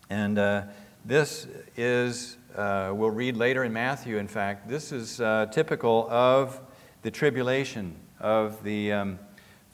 And 0.10 0.39
uh, 0.39 0.64
this 1.04 1.48
is, 1.78 2.38
uh, 2.56 2.91
we'll 2.96 3.12
read 3.12 3.38
later 3.38 3.64
in 3.64 3.74
Matthew, 3.74 4.18
in 4.18 4.28
fact, 4.28 4.68
this 4.68 4.91
is 4.91 5.18
typical 5.52 6.08
of 6.10 6.60
the 7.04 7.12
tribulation, 7.12 7.96
of 8.20 8.64
the, 8.64 8.91
um, 8.91 9.20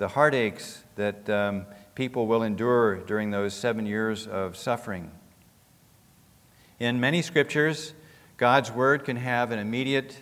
the 0.02 0.08
heartaches 0.08 0.84
that 0.95 1.30
um, 1.30 1.64
people 1.93 2.26
will 2.26 2.41
endure 2.41 2.95
during 3.02 3.30
those 3.30 3.54
seven 3.54 3.86
years 3.86 4.26
of 4.26 4.58
suffering. 4.58 5.12
In 6.80 6.99
many 6.99 7.22
scriptures, 7.22 7.93
God's 8.36 8.72
word 8.72 9.06
can 9.06 9.16
have 9.16 9.52
an 9.52 9.60
immediate 9.60 10.18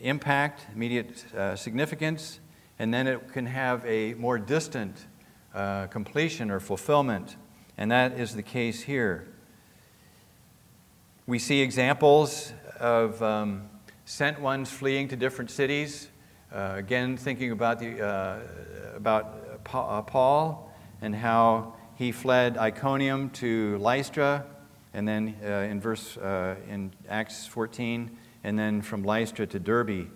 impact, 0.00 0.64
immediate 0.74 1.30
uh, 1.34 1.56
significance, 1.56 2.40
and 2.78 2.94
then 2.94 3.06
it 3.06 3.34
can 3.34 3.44
have 3.44 3.84
a 3.84 4.14
more 4.14 4.38
distant 4.38 5.04
uh, 5.54 5.88
completion 5.88 6.50
or 6.50 6.58
fulfillment. 6.58 7.36
And 7.76 7.90
that 7.90 8.18
is 8.18 8.34
the 8.34 8.42
case 8.42 8.80
here. 8.80 9.28
We 11.26 11.38
see 11.38 11.60
examples 11.60 12.54
of 12.80 13.22
um, 13.22 13.68
sent 14.06 14.40
ones 14.40 14.70
fleeing 14.70 15.08
to 15.08 15.16
different 15.16 15.50
cities 15.50 16.08
again, 16.56 17.16
thinking 17.16 17.50
about, 17.52 17.78
the, 17.78 18.00
uh, 18.00 18.38
about 18.96 19.60
uh, 19.72 20.02
Paul 20.02 20.72
and 21.02 21.14
how 21.14 21.74
he 21.96 22.12
fled 22.12 22.56
Iconium 22.56 23.30
to 23.30 23.76
Lystra, 23.78 24.44
and 24.94 25.06
then 25.06 25.34
uh, 25.44 25.48
in 25.48 25.80
verse 25.80 26.16
uh, 26.16 26.56
in 26.68 26.92
Acts 27.08 27.46
14, 27.46 28.16
and 28.44 28.58
then 28.58 28.80
from 28.80 29.02
Lystra 29.02 29.46
to 29.48 29.58
Derbe. 29.58 30.08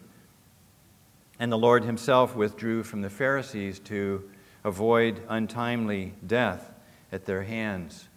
And 1.39 1.53
the 1.53 1.59
Lord 1.59 1.85
himself 1.85 2.35
withdrew 2.35 2.85
from 2.85 3.03
the 3.03 3.11
Pharisees 3.11 3.79
to 3.81 4.29
avoid 4.65 5.23
untimely 5.29 6.15
death 6.27 6.73
at 7.13 7.27
their 7.27 7.43
hands. 7.43 8.09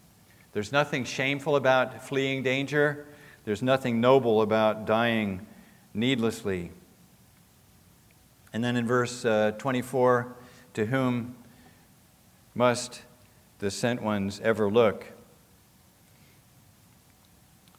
There's 0.53 0.71
nothing 0.71 1.03
shameful 1.03 1.55
about 1.55 2.07
fleeing 2.07 2.43
danger. 2.43 3.05
There's 3.43 3.61
nothing 3.61 3.99
noble 3.99 4.41
about 4.41 4.85
dying 4.85 5.45
needlessly. 5.93 6.71
And 8.53 8.63
then 8.63 8.75
in 8.75 8.85
verse 8.85 9.25
uh, 9.25 9.51
24, 9.57 10.35
to 10.75 10.85
whom 10.85 11.35
must 12.53 13.01
the 13.59 13.71
sent 13.71 14.01
ones 14.01 14.39
ever 14.43 14.69
look? 14.69 15.07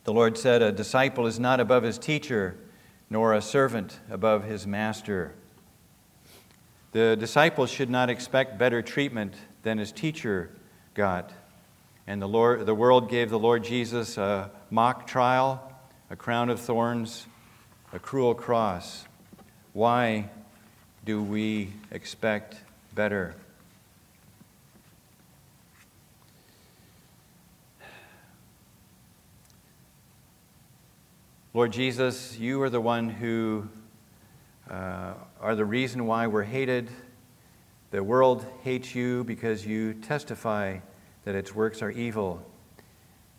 The 0.03 0.13
Lord 0.13 0.37
said, 0.37 0.61
A 0.61 0.73
disciple 0.73 1.27
is 1.27 1.39
not 1.39 1.61
above 1.61 1.85
his 1.85 1.97
teacher, 1.97 2.57
nor 3.09 3.33
a 3.33 3.41
servant 3.41 4.01
above 4.11 4.45
his 4.45 4.67
master. 4.67 5.35
The 6.93 7.17
disciple 7.17 7.67
should 7.67 7.91
not 7.91 8.11
expect 8.11 8.59
better 8.59 8.83
treatment 8.83 9.35
than 9.63 9.79
his 9.79 9.93
teacher 9.93 10.51
got. 10.95 11.33
And 12.07 12.21
the, 12.21 12.29
Lord, 12.29 12.67
the 12.67 12.75
world 12.75 13.09
gave 13.09 13.31
the 13.31 13.39
Lord 13.39 13.65
Jesus 13.65 14.19
a 14.19 14.51
mock 14.71 15.07
trial, 15.07 15.73
a 16.11 16.17
crown 16.17 16.51
of 16.51 16.61
thorns, 16.61 17.27
a 17.93 17.99
cruel 17.99 18.35
cross. 18.35 19.07
Why 19.73 20.29
do 21.05 21.23
we 21.23 21.71
expect 21.91 22.57
better? 22.95 23.35
Lord 31.53 31.73
Jesus, 31.73 32.39
you 32.39 32.63
are 32.63 32.71
the 32.71 32.81
one 32.81 33.11
who 33.11 33.69
uh, 34.71 35.13
are 35.41 35.55
the 35.55 35.65
reason 35.67 36.07
why 36.07 36.27
we're 36.27 36.43
hated. 36.43 36.89
The 37.91 38.03
world 38.03 38.47
hates 38.63 38.95
you 38.95 39.25
because 39.25 39.67
you 39.67 39.93
testify 39.93 40.79
that 41.25 41.35
its 41.35 41.55
works 41.55 41.83
are 41.83 41.91
evil. 41.91 42.43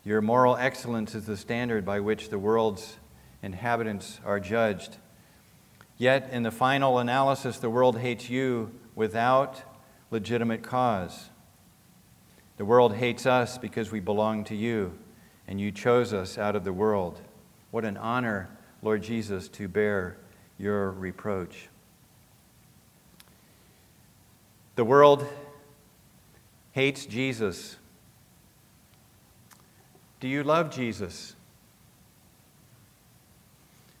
Your 0.04 0.20
moral 0.20 0.56
excellence 0.56 1.16
is 1.16 1.26
the 1.26 1.36
standard 1.36 1.84
by 1.84 1.98
which 1.98 2.28
the 2.28 2.38
world's 2.38 2.96
inhabitants 3.42 4.20
are 4.24 4.38
judged. 4.38 4.96
Yet, 5.98 6.28
in 6.30 6.42
the 6.42 6.50
final 6.50 6.98
analysis, 6.98 7.58
the 7.58 7.70
world 7.70 7.98
hates 7.98 8.28
you 8.28 8.72
without 8.94 9.62
legitimate 10.10 10.62
cause. 10.62 11.30
The 12.58 12.64
world 12.64 12.94
hates 12.96 13.26
us 13.26 13.58
because 13.58 13.92
we 13.92 14.00
belong 14.00 14.44
to 14.44 14.54
you, 14.54 14.98
and 15.46 15.60
you 15.60 15.70
chose 15.70 16.12
us 16.12 16.38
out 16.38 16.56
of 16.56 16.64
the 16.64 16.72
world. 16.72 17.20
What 17.70 17.84
an 17.84 17.96
honor, 17.96 18.48
Lord 18.82 19.02
Jesus, 19.02 19.48
to 19.48 19.68
bear 19.68 20.16
your 20.58 20.90
reproach. 20.90 21.68
The 24.74 24.84
world 24.84 25.26
hates 26.72 27.06
Jesus. 27.06 27.76
Do 30.20 30.28
you 30.28 30.42
love 30.42 30.70
Jesus? 30.70 31.35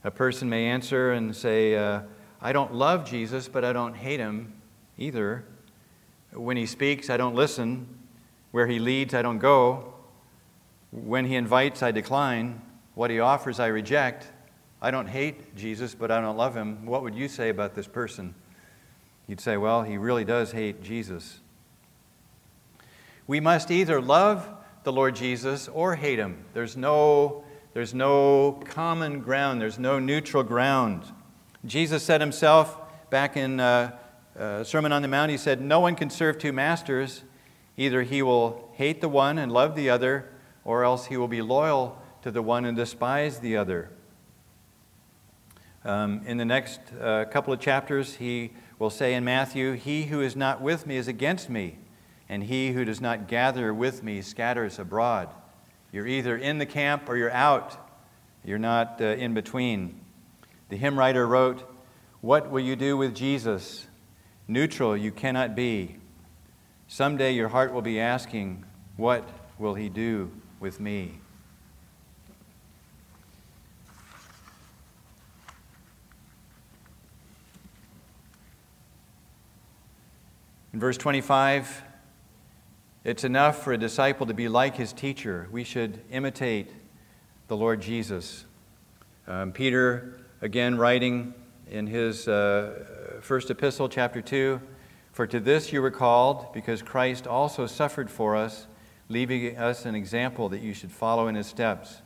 A 0.06 0.10
person 0.12 0.48
may 0.48 0.66
answer 0.66 1.10
and 1.10 1.34
say, 1.34 1.74
uh, 1.74 2.02
I 2.40 2.52
don't 2.52 2.72
love 2.72 3.10
Jesus, 3.10 3.48
but 3.48 3.64
I 3.64 3.72
don't 3.72 3.94
hate 3.94 4.20
him 4.20 4.52
either. 4.96 5.44
When 6.32 6.56
he 6.56 6.64
speaks, 6.64 7.10
I 7.10 7.16
don't 7.16 7.34
listen. 7.34 7.88
Where 8.52 8.68
he 8.68 8.78
leads, 8.78 9.14
I 9.14 9.22
don't 9.22 9.40
go. 9.40 9.94
When 10.92 11.24
he 11.24 11.34
invites, 11.34 11.82
I 11.82 11.90
decline. 11.90 12.62
What 12.94 13.10
he 13.10 13.18
offers, 13.18 13.58
I 13.58 13.66
reject. 13.66 14.30
I 14.80 14.92
don't 14.92 15.08
hate 15.08 15.56
Jesus, 15.56 15.92
but 15.96 16.12
I 16.12 16.20
don't 16.20 16.36
love 16.36 16.54
him. 16.54 16.86
What 16.86 17.02
would 17.02 17.16
you 17.16 17.26
say 17.26 17.48
about 17.48 17.74
this 17.74 17.88
person? 17.88 18.36
You'd 19.26 19.40
say, 19.40 19.56
well, 19.56 19.82
he 19.82 19.98
really 19.98 20.24
does 20.24 20.52
hate 20.52 20.84
Jesus. 20.84 21.40
We 23.26 23.40
must 23.40 23.72
either 23.72 24.00
love 24.00 24.48
the 24.84 24.92
Lord 24.92 25.16
Jesus 25.16 25.66
or 25.66 25.96
hate 25.96 26.20
him. 26.20 26.44
There's 26.54 26.76
no 26.76 27.42
there's 27.76 27.92
no 27.92 28.52
common 28.64 29.20
ground, 29.20 29.60
there's 29.60 29.78
no 29.78 29.98
neutral 29.98 30.42
ground. 30.42 31.02
Jesus 31.66 32.02
said 32.02 32.22
himself 32.22 32.74
back 33.10 33.36
in 33.36 33.60
uh, 33.60 33.94
uh, 34.34 34.64
Sermon 34.64 34.92
on 34.92 35.02
the 35.02 35.08
Mount, 35.08 35.30
he 35.30 35.36
said, 35.36 35.60
No 35.60 35.80
one 35.80 35.94
can 35.94 36.08
serve 36.08 36.38
two 36.38 36.54
masters. 36.54 37.22
Either 37.76 38.00
he 38.00 38.22
will 38.22 38.70
hate 38.72 39.02
the 39.02 39.10
one 39.10 39.36
and 39.36 39.52
love 39.52 39.76
the 39.76 39.90
other, 39.90 40.26
or 40.64 40.84
else 40.84 41.04
he 41.04 41.18
will 41.18 41.28
be 41.28 41.42
loyal 41.42 42.00
to 42.22 42.30
the 42.30 42.40
one 42.40 42.64
and 42.64 42.78
despise 42.78 43.40
the 43.40 43.58
other. 43.58 43.90
Um, 45.84 46.22
in 46.24 46.38
the 46.38 46.46
next 46.46 46.80
uh, 46.98 47.26
couple 47.26 47.52
of 47.52 47.60
chapters, 47.60 48.14
he 48.14 48.52
will 48.78 48.88
say 48.88 49.12
in 49.12 49.22
Matthew, 49.22 49.74
He 49.74 50.04
who 50.04 50.22
is 50.22 50.34
not 50.34 50.62
with 50.62 50.86
me 50.86 50.96
is 50.96 51.08
against 51.08 51.50
me, 51.50 51.76
and 52.26 52.44
he 52.44 52.72
who 52.72 52.86
does 52.86 53.02
not 53.02 53.28
gather 53.28 53.74
with 53.74 54.02
me 54.02 54.22
scatters 54.22 54.78
abroad. 54.78 55.28
You're 55.92 56.06
either 56.06 56.36
in 56.36 56.58
the 56.58 56.66
camp 56.66 57.08
or 57.08 57.16
you're 57.16 57.32
out. 57.32 57.76
You're 58.44 58.58
not 58.58 59.00
uh, 59.00 59.04
in 59.04 59.34
between. 59.34 60.00
The 60.68 60.76
hymn 60.76 60.98
writer 60.98 61.26
wrote, 61.26 61.62
What 62.20 62.50
will 62.50 62.60
you 62.60 62.76
do 62.76 62.96
with 62.96 63.14
Jesus? 63.14 63.86
Neutral 64.48 64.96
you 64.96 65.10
cannot 65.10 65.54
be. 65.54 65.96
Someday 66.88 67.32
your 67.32 67.48
heart 67.48 67.72
will 67.72 67.82
be 67.82 67.98
asking, 67.98 68.64
What 68.96 69.28
will 69.58 69.74
he 69.74 69.88
do 69.88 70.30
with 70.60 70.78
me? 70.80 71.20
In 80.72 80.80
verse 80.80 80.98
25, 80.98 81.84
it's 83.06 83.22
enough 83.22 83.62
for 83.62 83.72
a 83.72 83.78
disciple 83.78 84.26
to 84.26 84.34
be 84.34 84.48
like 84.48 84.74
his 84.74 84.92
teacher. 84.92 85.46
We 85.52 85.62
should 85.62 86.00
imitate 86.10 86.72
the 87.46 87.56
Lord 87.56 87.80
Jesus. 87.80 88.44
Um, 89.28 89.52
Peter, 89.52 90.18
again, 90.40 90.76
writing 90.76 91.32
in 91.70 91.86
his 91.86 92.26
uh, 92.26 93.20
first 93.20 93.48
epistle, 93.48 93.88
chapter 93.88 94.20
2 94.20 94.60
For 95.12 95.24
to 95.28 95.38
this 95.38 95.72
you 95.72 95.82
were 95.82 95.92
called, 95.92 96.52
because 96.52 96.82
Christ 96.82 97.28
also 97.28 97.68
suffered 97.68 98.10
for 98.10 98.34
us, 98.34 98.66
leaving 99.08 99.56
us 99.56 99.86
an 99.86 99.94
example 99.94 100.48
that 100.48 100.60
you 100.60 100.74
should 100.74 100.90
follow 100.90 101.28
in 101.28 101.36
his 101.36 101.46
steps. 101.46 102.02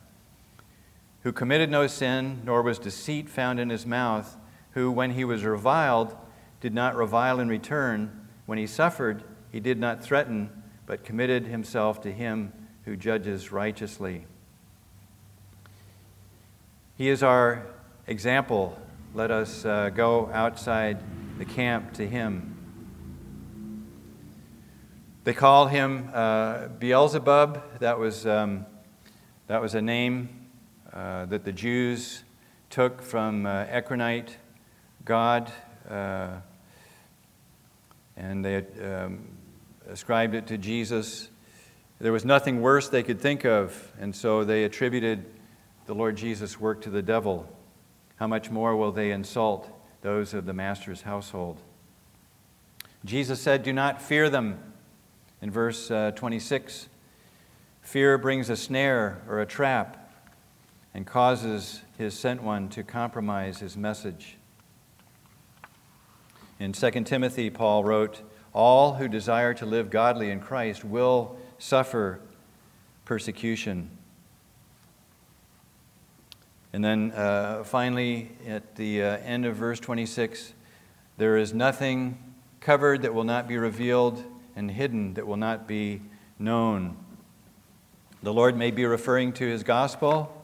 Who 1.22 1.32
committed 1.32 1.70
no 1.70 1.86
sin, 1.86 2.42
nor 2.44 2.60
was 2.60 2.78
deceit 2.78 3.30
found 3.30 3.58
in 3.58 3.70
his 3.70 3.86
mouth, 3.86 4.36
who, 4.72 4.92
when 4.92 5.12
he 5.12 5.24
was 5.24 5.44
reviled, 5.44 6.14
did 6.60 6.74
not 6.74 6.94
revile 6.94 7.40
in 7.40 7.48
return. 7.48 8.28
When 8.44 8.58
he 8.58 8.66
suffered, 8.66 9.24
he 9.50 9.60
did 9.60 9.78
not 9.78 10.04
threaten 10.04 10.59
but 10.90 11.04
committed 11.04 11.46
himself 11.46 12.00
to 12.00 12.10
him 12.10 12.52
who 12.84 12.96
judges 12.96 13.52
righteously. 13.52 14.26
He 16.96 17.08
is 17.08 17.22
our 17.22 17.64
example, 18.08 18.76
let 19.14 19.30
us 19.30 19.64
uh, 19.64 19.90
go 19.90 20.28
outside 20.32 20.98
the 21.38 21.44
camp 21.44 21.92
to 21.92 22.08
him. 22.08 22.56
They 25.22 25.32
call 25.32 25.68
him 25.68 26.10
uh, 26.12 26.66
Beelzebub. 26.66 27.78
That 27.78 28.00
was, 28.00 28.26
um, 28.26 28.66
that 29.46 29.62
was 29.62 29.76
a 29.76 29.82
name 29.82 30.48
uh, 30.92 31.26
that 31.26 31.44
the 31.44 31.52
Jews 31.52 32.24
took 32.68 33.00
from 33.00 33.46
uh, 33.46 33.66
Ekronite, 33.68 34.36
God, 35.04 35.52
uh, 35.88 36.38
and 38.16 38.44
they 38.44 38.64
um, 38.82 39.36
ascribed 39.90 40.34
it 40.34 40.46
to 40.46 40.56
Jesus. 40.56 41.28
There 42.00 42.12
was 42.12 42.24
nothing 42.24 42.62
worse 42.62 42.88
they 42.88 43.02
could 43.02 43.20
think 43.20 43.44
of, 43.44 43.92
and 43.98 44.14
so 44.14 44.44
they 44.44 44.64
attributed 44.64 45.26
the 45.86 45.94
Lord 45.94 46.16
Jesus' 46.16 46.58
work 46.60 46.80
to 46.82 46.90
the 46.90 47.02
devil. 47.02 47.48
How 48.16 48.26
much 48.26 48.50
more 48.50 48.76
will 48.76 48.92
they 48.92 49.10
insult 49.10 49.68
those 50.02 50.32
of 50.32 50.46
the 50.46 50.52
Master's 50.52 51.02
household? 51.02 51.60
Jesus 53.04 53.40
said, 53.40 53.62
Do 53.62 53.72
not 53.72 54.00
fear 54.00 54.30
them. 54.30 54.58
In 55.42 55.50
verse 55.50 55.90
uh, 55.90 56.12
26, 56.12 56.88
fear 57.80 58.18
brings 58.18 58.50
a 58.50 58.56
snare 58.56 59.22
or 59.26 59.40
a 59.40 59.46
trap 59.46 60.12
and 60.92 61.06
causes 61.06 61.80
his 61.96 62.18
sent 62.18 62.42
one 62.42 62.68
to 62.68 62.82
compromise 62.82 63.58
his 63.60 63.76
message. 63.76 64.36
In 66.58 66.72
2 66.72 66.90
Timothy, 67.04 67.48
Paul 67.48 67.84
wrote, 67.84 68.22
All 68.52 68.94
who 68.94 69.08
desire 69.08 69.54
to 69.54 69.66
live 69.66 69.90
godly 69.90 70.30
in 70.30 70.40
Christ 70.40 70.84
will 70.84 71.36
suffer 71.58 72.20
persecution. 73.04 73.90
And 76.72 76.84
then 76.84 77.12
uh, 77.12 77.64
finally, 77.64 78.30
at 78.46 78.76
the 78.76 79.02
uh, 79.02 79.18
end 79.18 79.44
of 79.46 79.56
verse 79.56 79.80
26, 79.80 80.52
there 81.16 81.36
is 81.36 81.52
nothing 81.52 82.18
covered 82.60 83.02
that 83.02 83.14
will 83.14 83.24
not 83.24 83.48
be 83.48 83.56
revealed, 83.56 84.22
and 84.54 84.70
hidden 84.70 85.14
that 85.14 85.26
will 85.26 85.36
not 85.36 85.66
be 85.66 86.02
known. 86.38 86.96
The 88.22 88.32
Lord 88.32 88.56
may 88.56 88.70
be 88.70 88.84
referring 88.84 89.32
to 89.34 89.46
his 89.46 89.62
gospel 89.62 90.36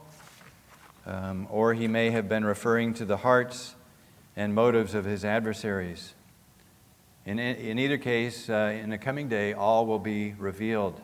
um, 1.07 1.47
or 1.49 1.73
he 1.73 1.87
may 1.87 2.11
have 2.11 2.27
been 2.27 2.43
referring 2.43 2.93
to 2.95 3.05
the 3.05 3.17
hearts 3.17 3.75
and 4.35 4.53
motives 4.53 4.93
of 4.93 5.05
his 5.05 5.23
adversaries. 5.23 6.13
In, 7.27 7.39
in 7.39 7.77
either 7.77 7.97
case, 7.97 8.49
uh, 8.49 8.73
in 8.81 8.89
the 8.89 8.97
coming 8.97 9.27
day, 9.27 9.51
all 9.51 9.85
will 9.85 9.99
be 9.99 10.31
revealed. 10.37 11.01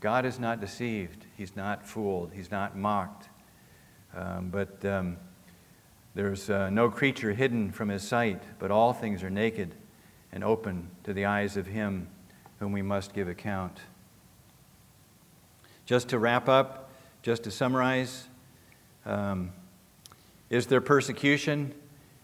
God 0.00 0.24
is 0.24 0.40
not 0.40 0.62
deceived, 0.62 1.26
He's 1.36 1.54
not 1.54 1.86
fooled, 1.86 2.32
He's 2.32 2.50
not 2.50 2.74
mocked. 2.74 3.28
Um, 4.16 4.48
but 4.48 4.82
um, 4.86 5.18
there's 6.14 6.48
uh, 6.48 6.70
no 6.70 6.88
creature 6.88 7.34
hidden 7.34 7.70
from 7.70 7.90
His 7.90 8.02
sight, 8.02 8.42
but 8.58 8.70
all 8.70 8.94
things 8.94 9.22
are 9.22 9.28
naked 9.28 9.74
and 10.32 10.42
open 10.42 10.88
to 11.04 11.12
the 11.12 11.26
eyes 11.26 11.58
of 11.58 11.66
Him 11.66 12.08
whom 12.58 12.72
we 12.72 12.80
must 12.80 13.12
give 13.12 13.28
account. 13.28 13.78
Just 15.84 16.08
to 16.08 16.18
wrap 16.18 16.48
up, 16.48 16.88
just 17.20 17.42
to 17.42 17.50
summarize, 17.50 18.26
um, 19.04 19.52
is 20.48 20.66
there 20.66 20.80
persecution? 20.80 21.74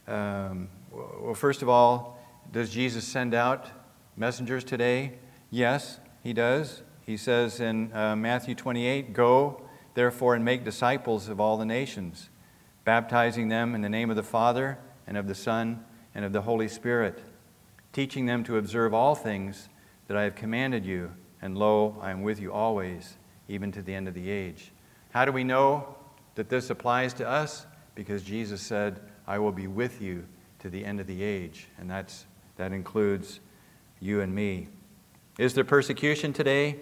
Um, 0.09 0.71
well, 0.91 1.35
first 1.35 1.61
of 1.61 1.69
all, 1.69 2.12
does 2.51 2.71
Jesus 2.71 3.05
send 3.05 3.35
out 3.35 3.71
messengers 4.17 4.65
today? 4.65 5.19
Yes, 5.51 6.01
he 6.23 6.33
does. 6.33 6.83
He 7.05 7.17
says 7.17 7.61
in 7.61 7.93
uh, 7.93 8.17
Matthew 8.17 8.55
28 8.55 9.13
Go, 9.13 9.63
therefore, 9.95 10.35
and 10.35 10.45
make 10.45 10.65
disciples 10.65 11.29
of 11.29 11.41
all 11.41 11.57
the 11.57 11.65
nations, 11.65 12.31
baptizing 12.85 13.49
them 13.49 13.75
in 13.75 13.83
the 13.83 13.89
name 13.89 14.11
of 14.11 14.17
the 14.17 14.23
Father, 14.23 14.79
and 15.07 15.17
of 15.17 15.29
the 15.29 15.35
Son, 15.35 15.85
and 16.15 16.25
of 16.25 16.33
the 16.33 16.43
Holy 16.43 16.69
Spirit, 16.69 17.23
teaching 17.93 18.27
them 18.27 18.45
to 18.45 18.57
observe 18.57 18.95
all 18.95 19.15
things 19.15 19.69
that 20.09 20.17
I 20.17 20.23
have 20.23 20.35
commanded 20.35 20.85
you. 20.85 21.13
And 21.41 21.59
lo, 21.59 21.97
I 22.01 22.11
am 22.11 22.23
with 22.23 22.41
you 22.41 22.53
always, 22.53 23.17
even 23.49 23.73
to 23.73 23.83
the 23.83 23.95
end 23.95 24.09
of 24.09 24.15
the 24.15 24.31
age. 24.31 24.73
How 25.11 25.25
do 25.25 25.33
we 25.33 25.45
know 25.45 25.97
that 26.35 26.49
this 26.49 26.71
applies 26.71 27.13
to 27.15 27.29
us 27.29 27.67
because 27.95 28.23
Jesus 28.23 28.61
said, 28.63 29.01
I 29.27 29.39
will 29.39 29.53
be 29.53 29.67
with 29.67 30.01
you 30.01 30.25
to 30.61 30.71
the 30.71 30.85
end 30.85 31.01
of 31.01 31.07
the 31.07 31.23
age. 31.23 31.69
And 31.79 31.91
that's, 31.91 32.27
that 32.57 32.73
includes 32.73 33.41
you 34.01 34.21
and 34.21 34.35
me. 34.35 34.69
Is 35.39 35.55
there 35.55 35.65
persecution 35.65 36.33
today? 36.33 36.77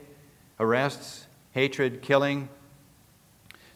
Arrests, 0.59 1.27
hatred, 1.53 2.03
killing? 2.03 2.49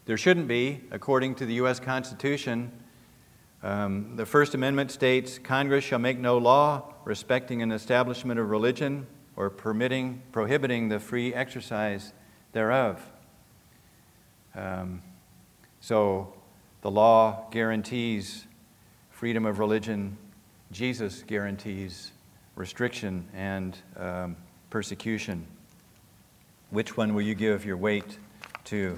There 0.05 0.17
shouldn't 0.17 0.47
be, 0.47 0.81
according 0.91 1.35
to 1.35 1.45
the 1.45 1.55
U.S. 1.55 1.79
Constitution. 1.79 2.71
Um, 3.63 4.15
the 4.15 4.25
First 4.25 4.53
Amendment 4.53 4.91
states 4.91 5.39
Congress 5.39 5.83
shall 5.83 5.99
make 5.99 6.19
no 6.19 6.37
law 6.37 6.93
respecting 7.05 7.61
an 7.61 7.71
establishment 7.71 8.39
of 8.39 8.49
religion 8.49 9.07
or 9.35 9.49
permitting, 9.49 10.21
prohibiting 10.31 10.89
the 10.89 10.99
free 10.99 11.33
exercise 11.33 12.13
thereof. 12.51 13.03
Um, 14.53 15.01
so 15.79 16.33
the 16.81 16.91
law 16.91 17.47
guarantees 17.51 18.45
freedom 19.09 19.45
of 19.45 19.59
religion, 19.59 20.17
Jesus 20.71 21.23
guarantees 21.23 22.11
restriction 22.55 23.27
and 23.33 23.77
um, 23.97 24.35
persecution. 24.69 25.45
Which 26.69 26.97
one 26.97 27.13
will 27.13 27.21
you 27.21 27.35
give 27.35 27.65
your 27.65 27.77
weight 27.77 28.17
to? 28.65 28.97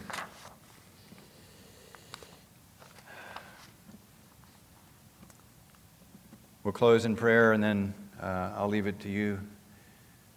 We'll 6.63 6.73
close 6.73 7.05
in 7.05 7.15
prayer 7.15 7.53
and 7.53 7.63
then 7.63 7.93
uh, 8.21 8.51
I'll 8.55 8.67
leave 8.67 8.87
it 8.87 8.99
to 9.01 9.09
you, 9.09 9.39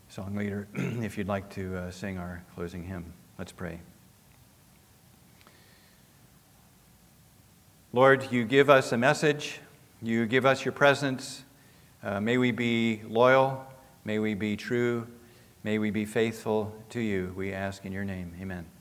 song 0.09 0.37
leader, 0.37 0.69
if 0.75 1.17
you'd 1.17 1.29
like 1.29 1.49
to 1.51 1.77
uh, 1.77 1.91
sing 1.91 2.19
our 2.19 2.43
closing 2.55 2.85
hymn. 2.85 3.13
Let's 3.39 3.53
pray. 3.53 3.81
Lord, 7.93 8.31
you 8.31 8.45
give 8.45 8.71
us 8.71 8.93
a 8.93 8.97
message, 8.97 9.61
you 10.03 10.27
give 10.27 10.47
us 10.47 10.65
your 10.65 10.73
presence. 10.73 11.45
Uh, 12.03 12.21
may 12.21 12.39
we 12.39 12.51
be 12.51 13.03
loyal, 13.07 13.65
may 14.05 14.19
we 14.19 14.35
be 14.35 14.57
true, 14.57 15.07
may 15.63 15.79
we 15.79 15.91
be 15.91 16.05
faithful 16.05 16.75
to 16.91 17.01
you. 17.01 17.33
We 17.37 17.53
ask 17.53 17.85
in 17.85 17.93
your 17.93 18.05
name. 18.05 18.35
Amen. 18.41 18.80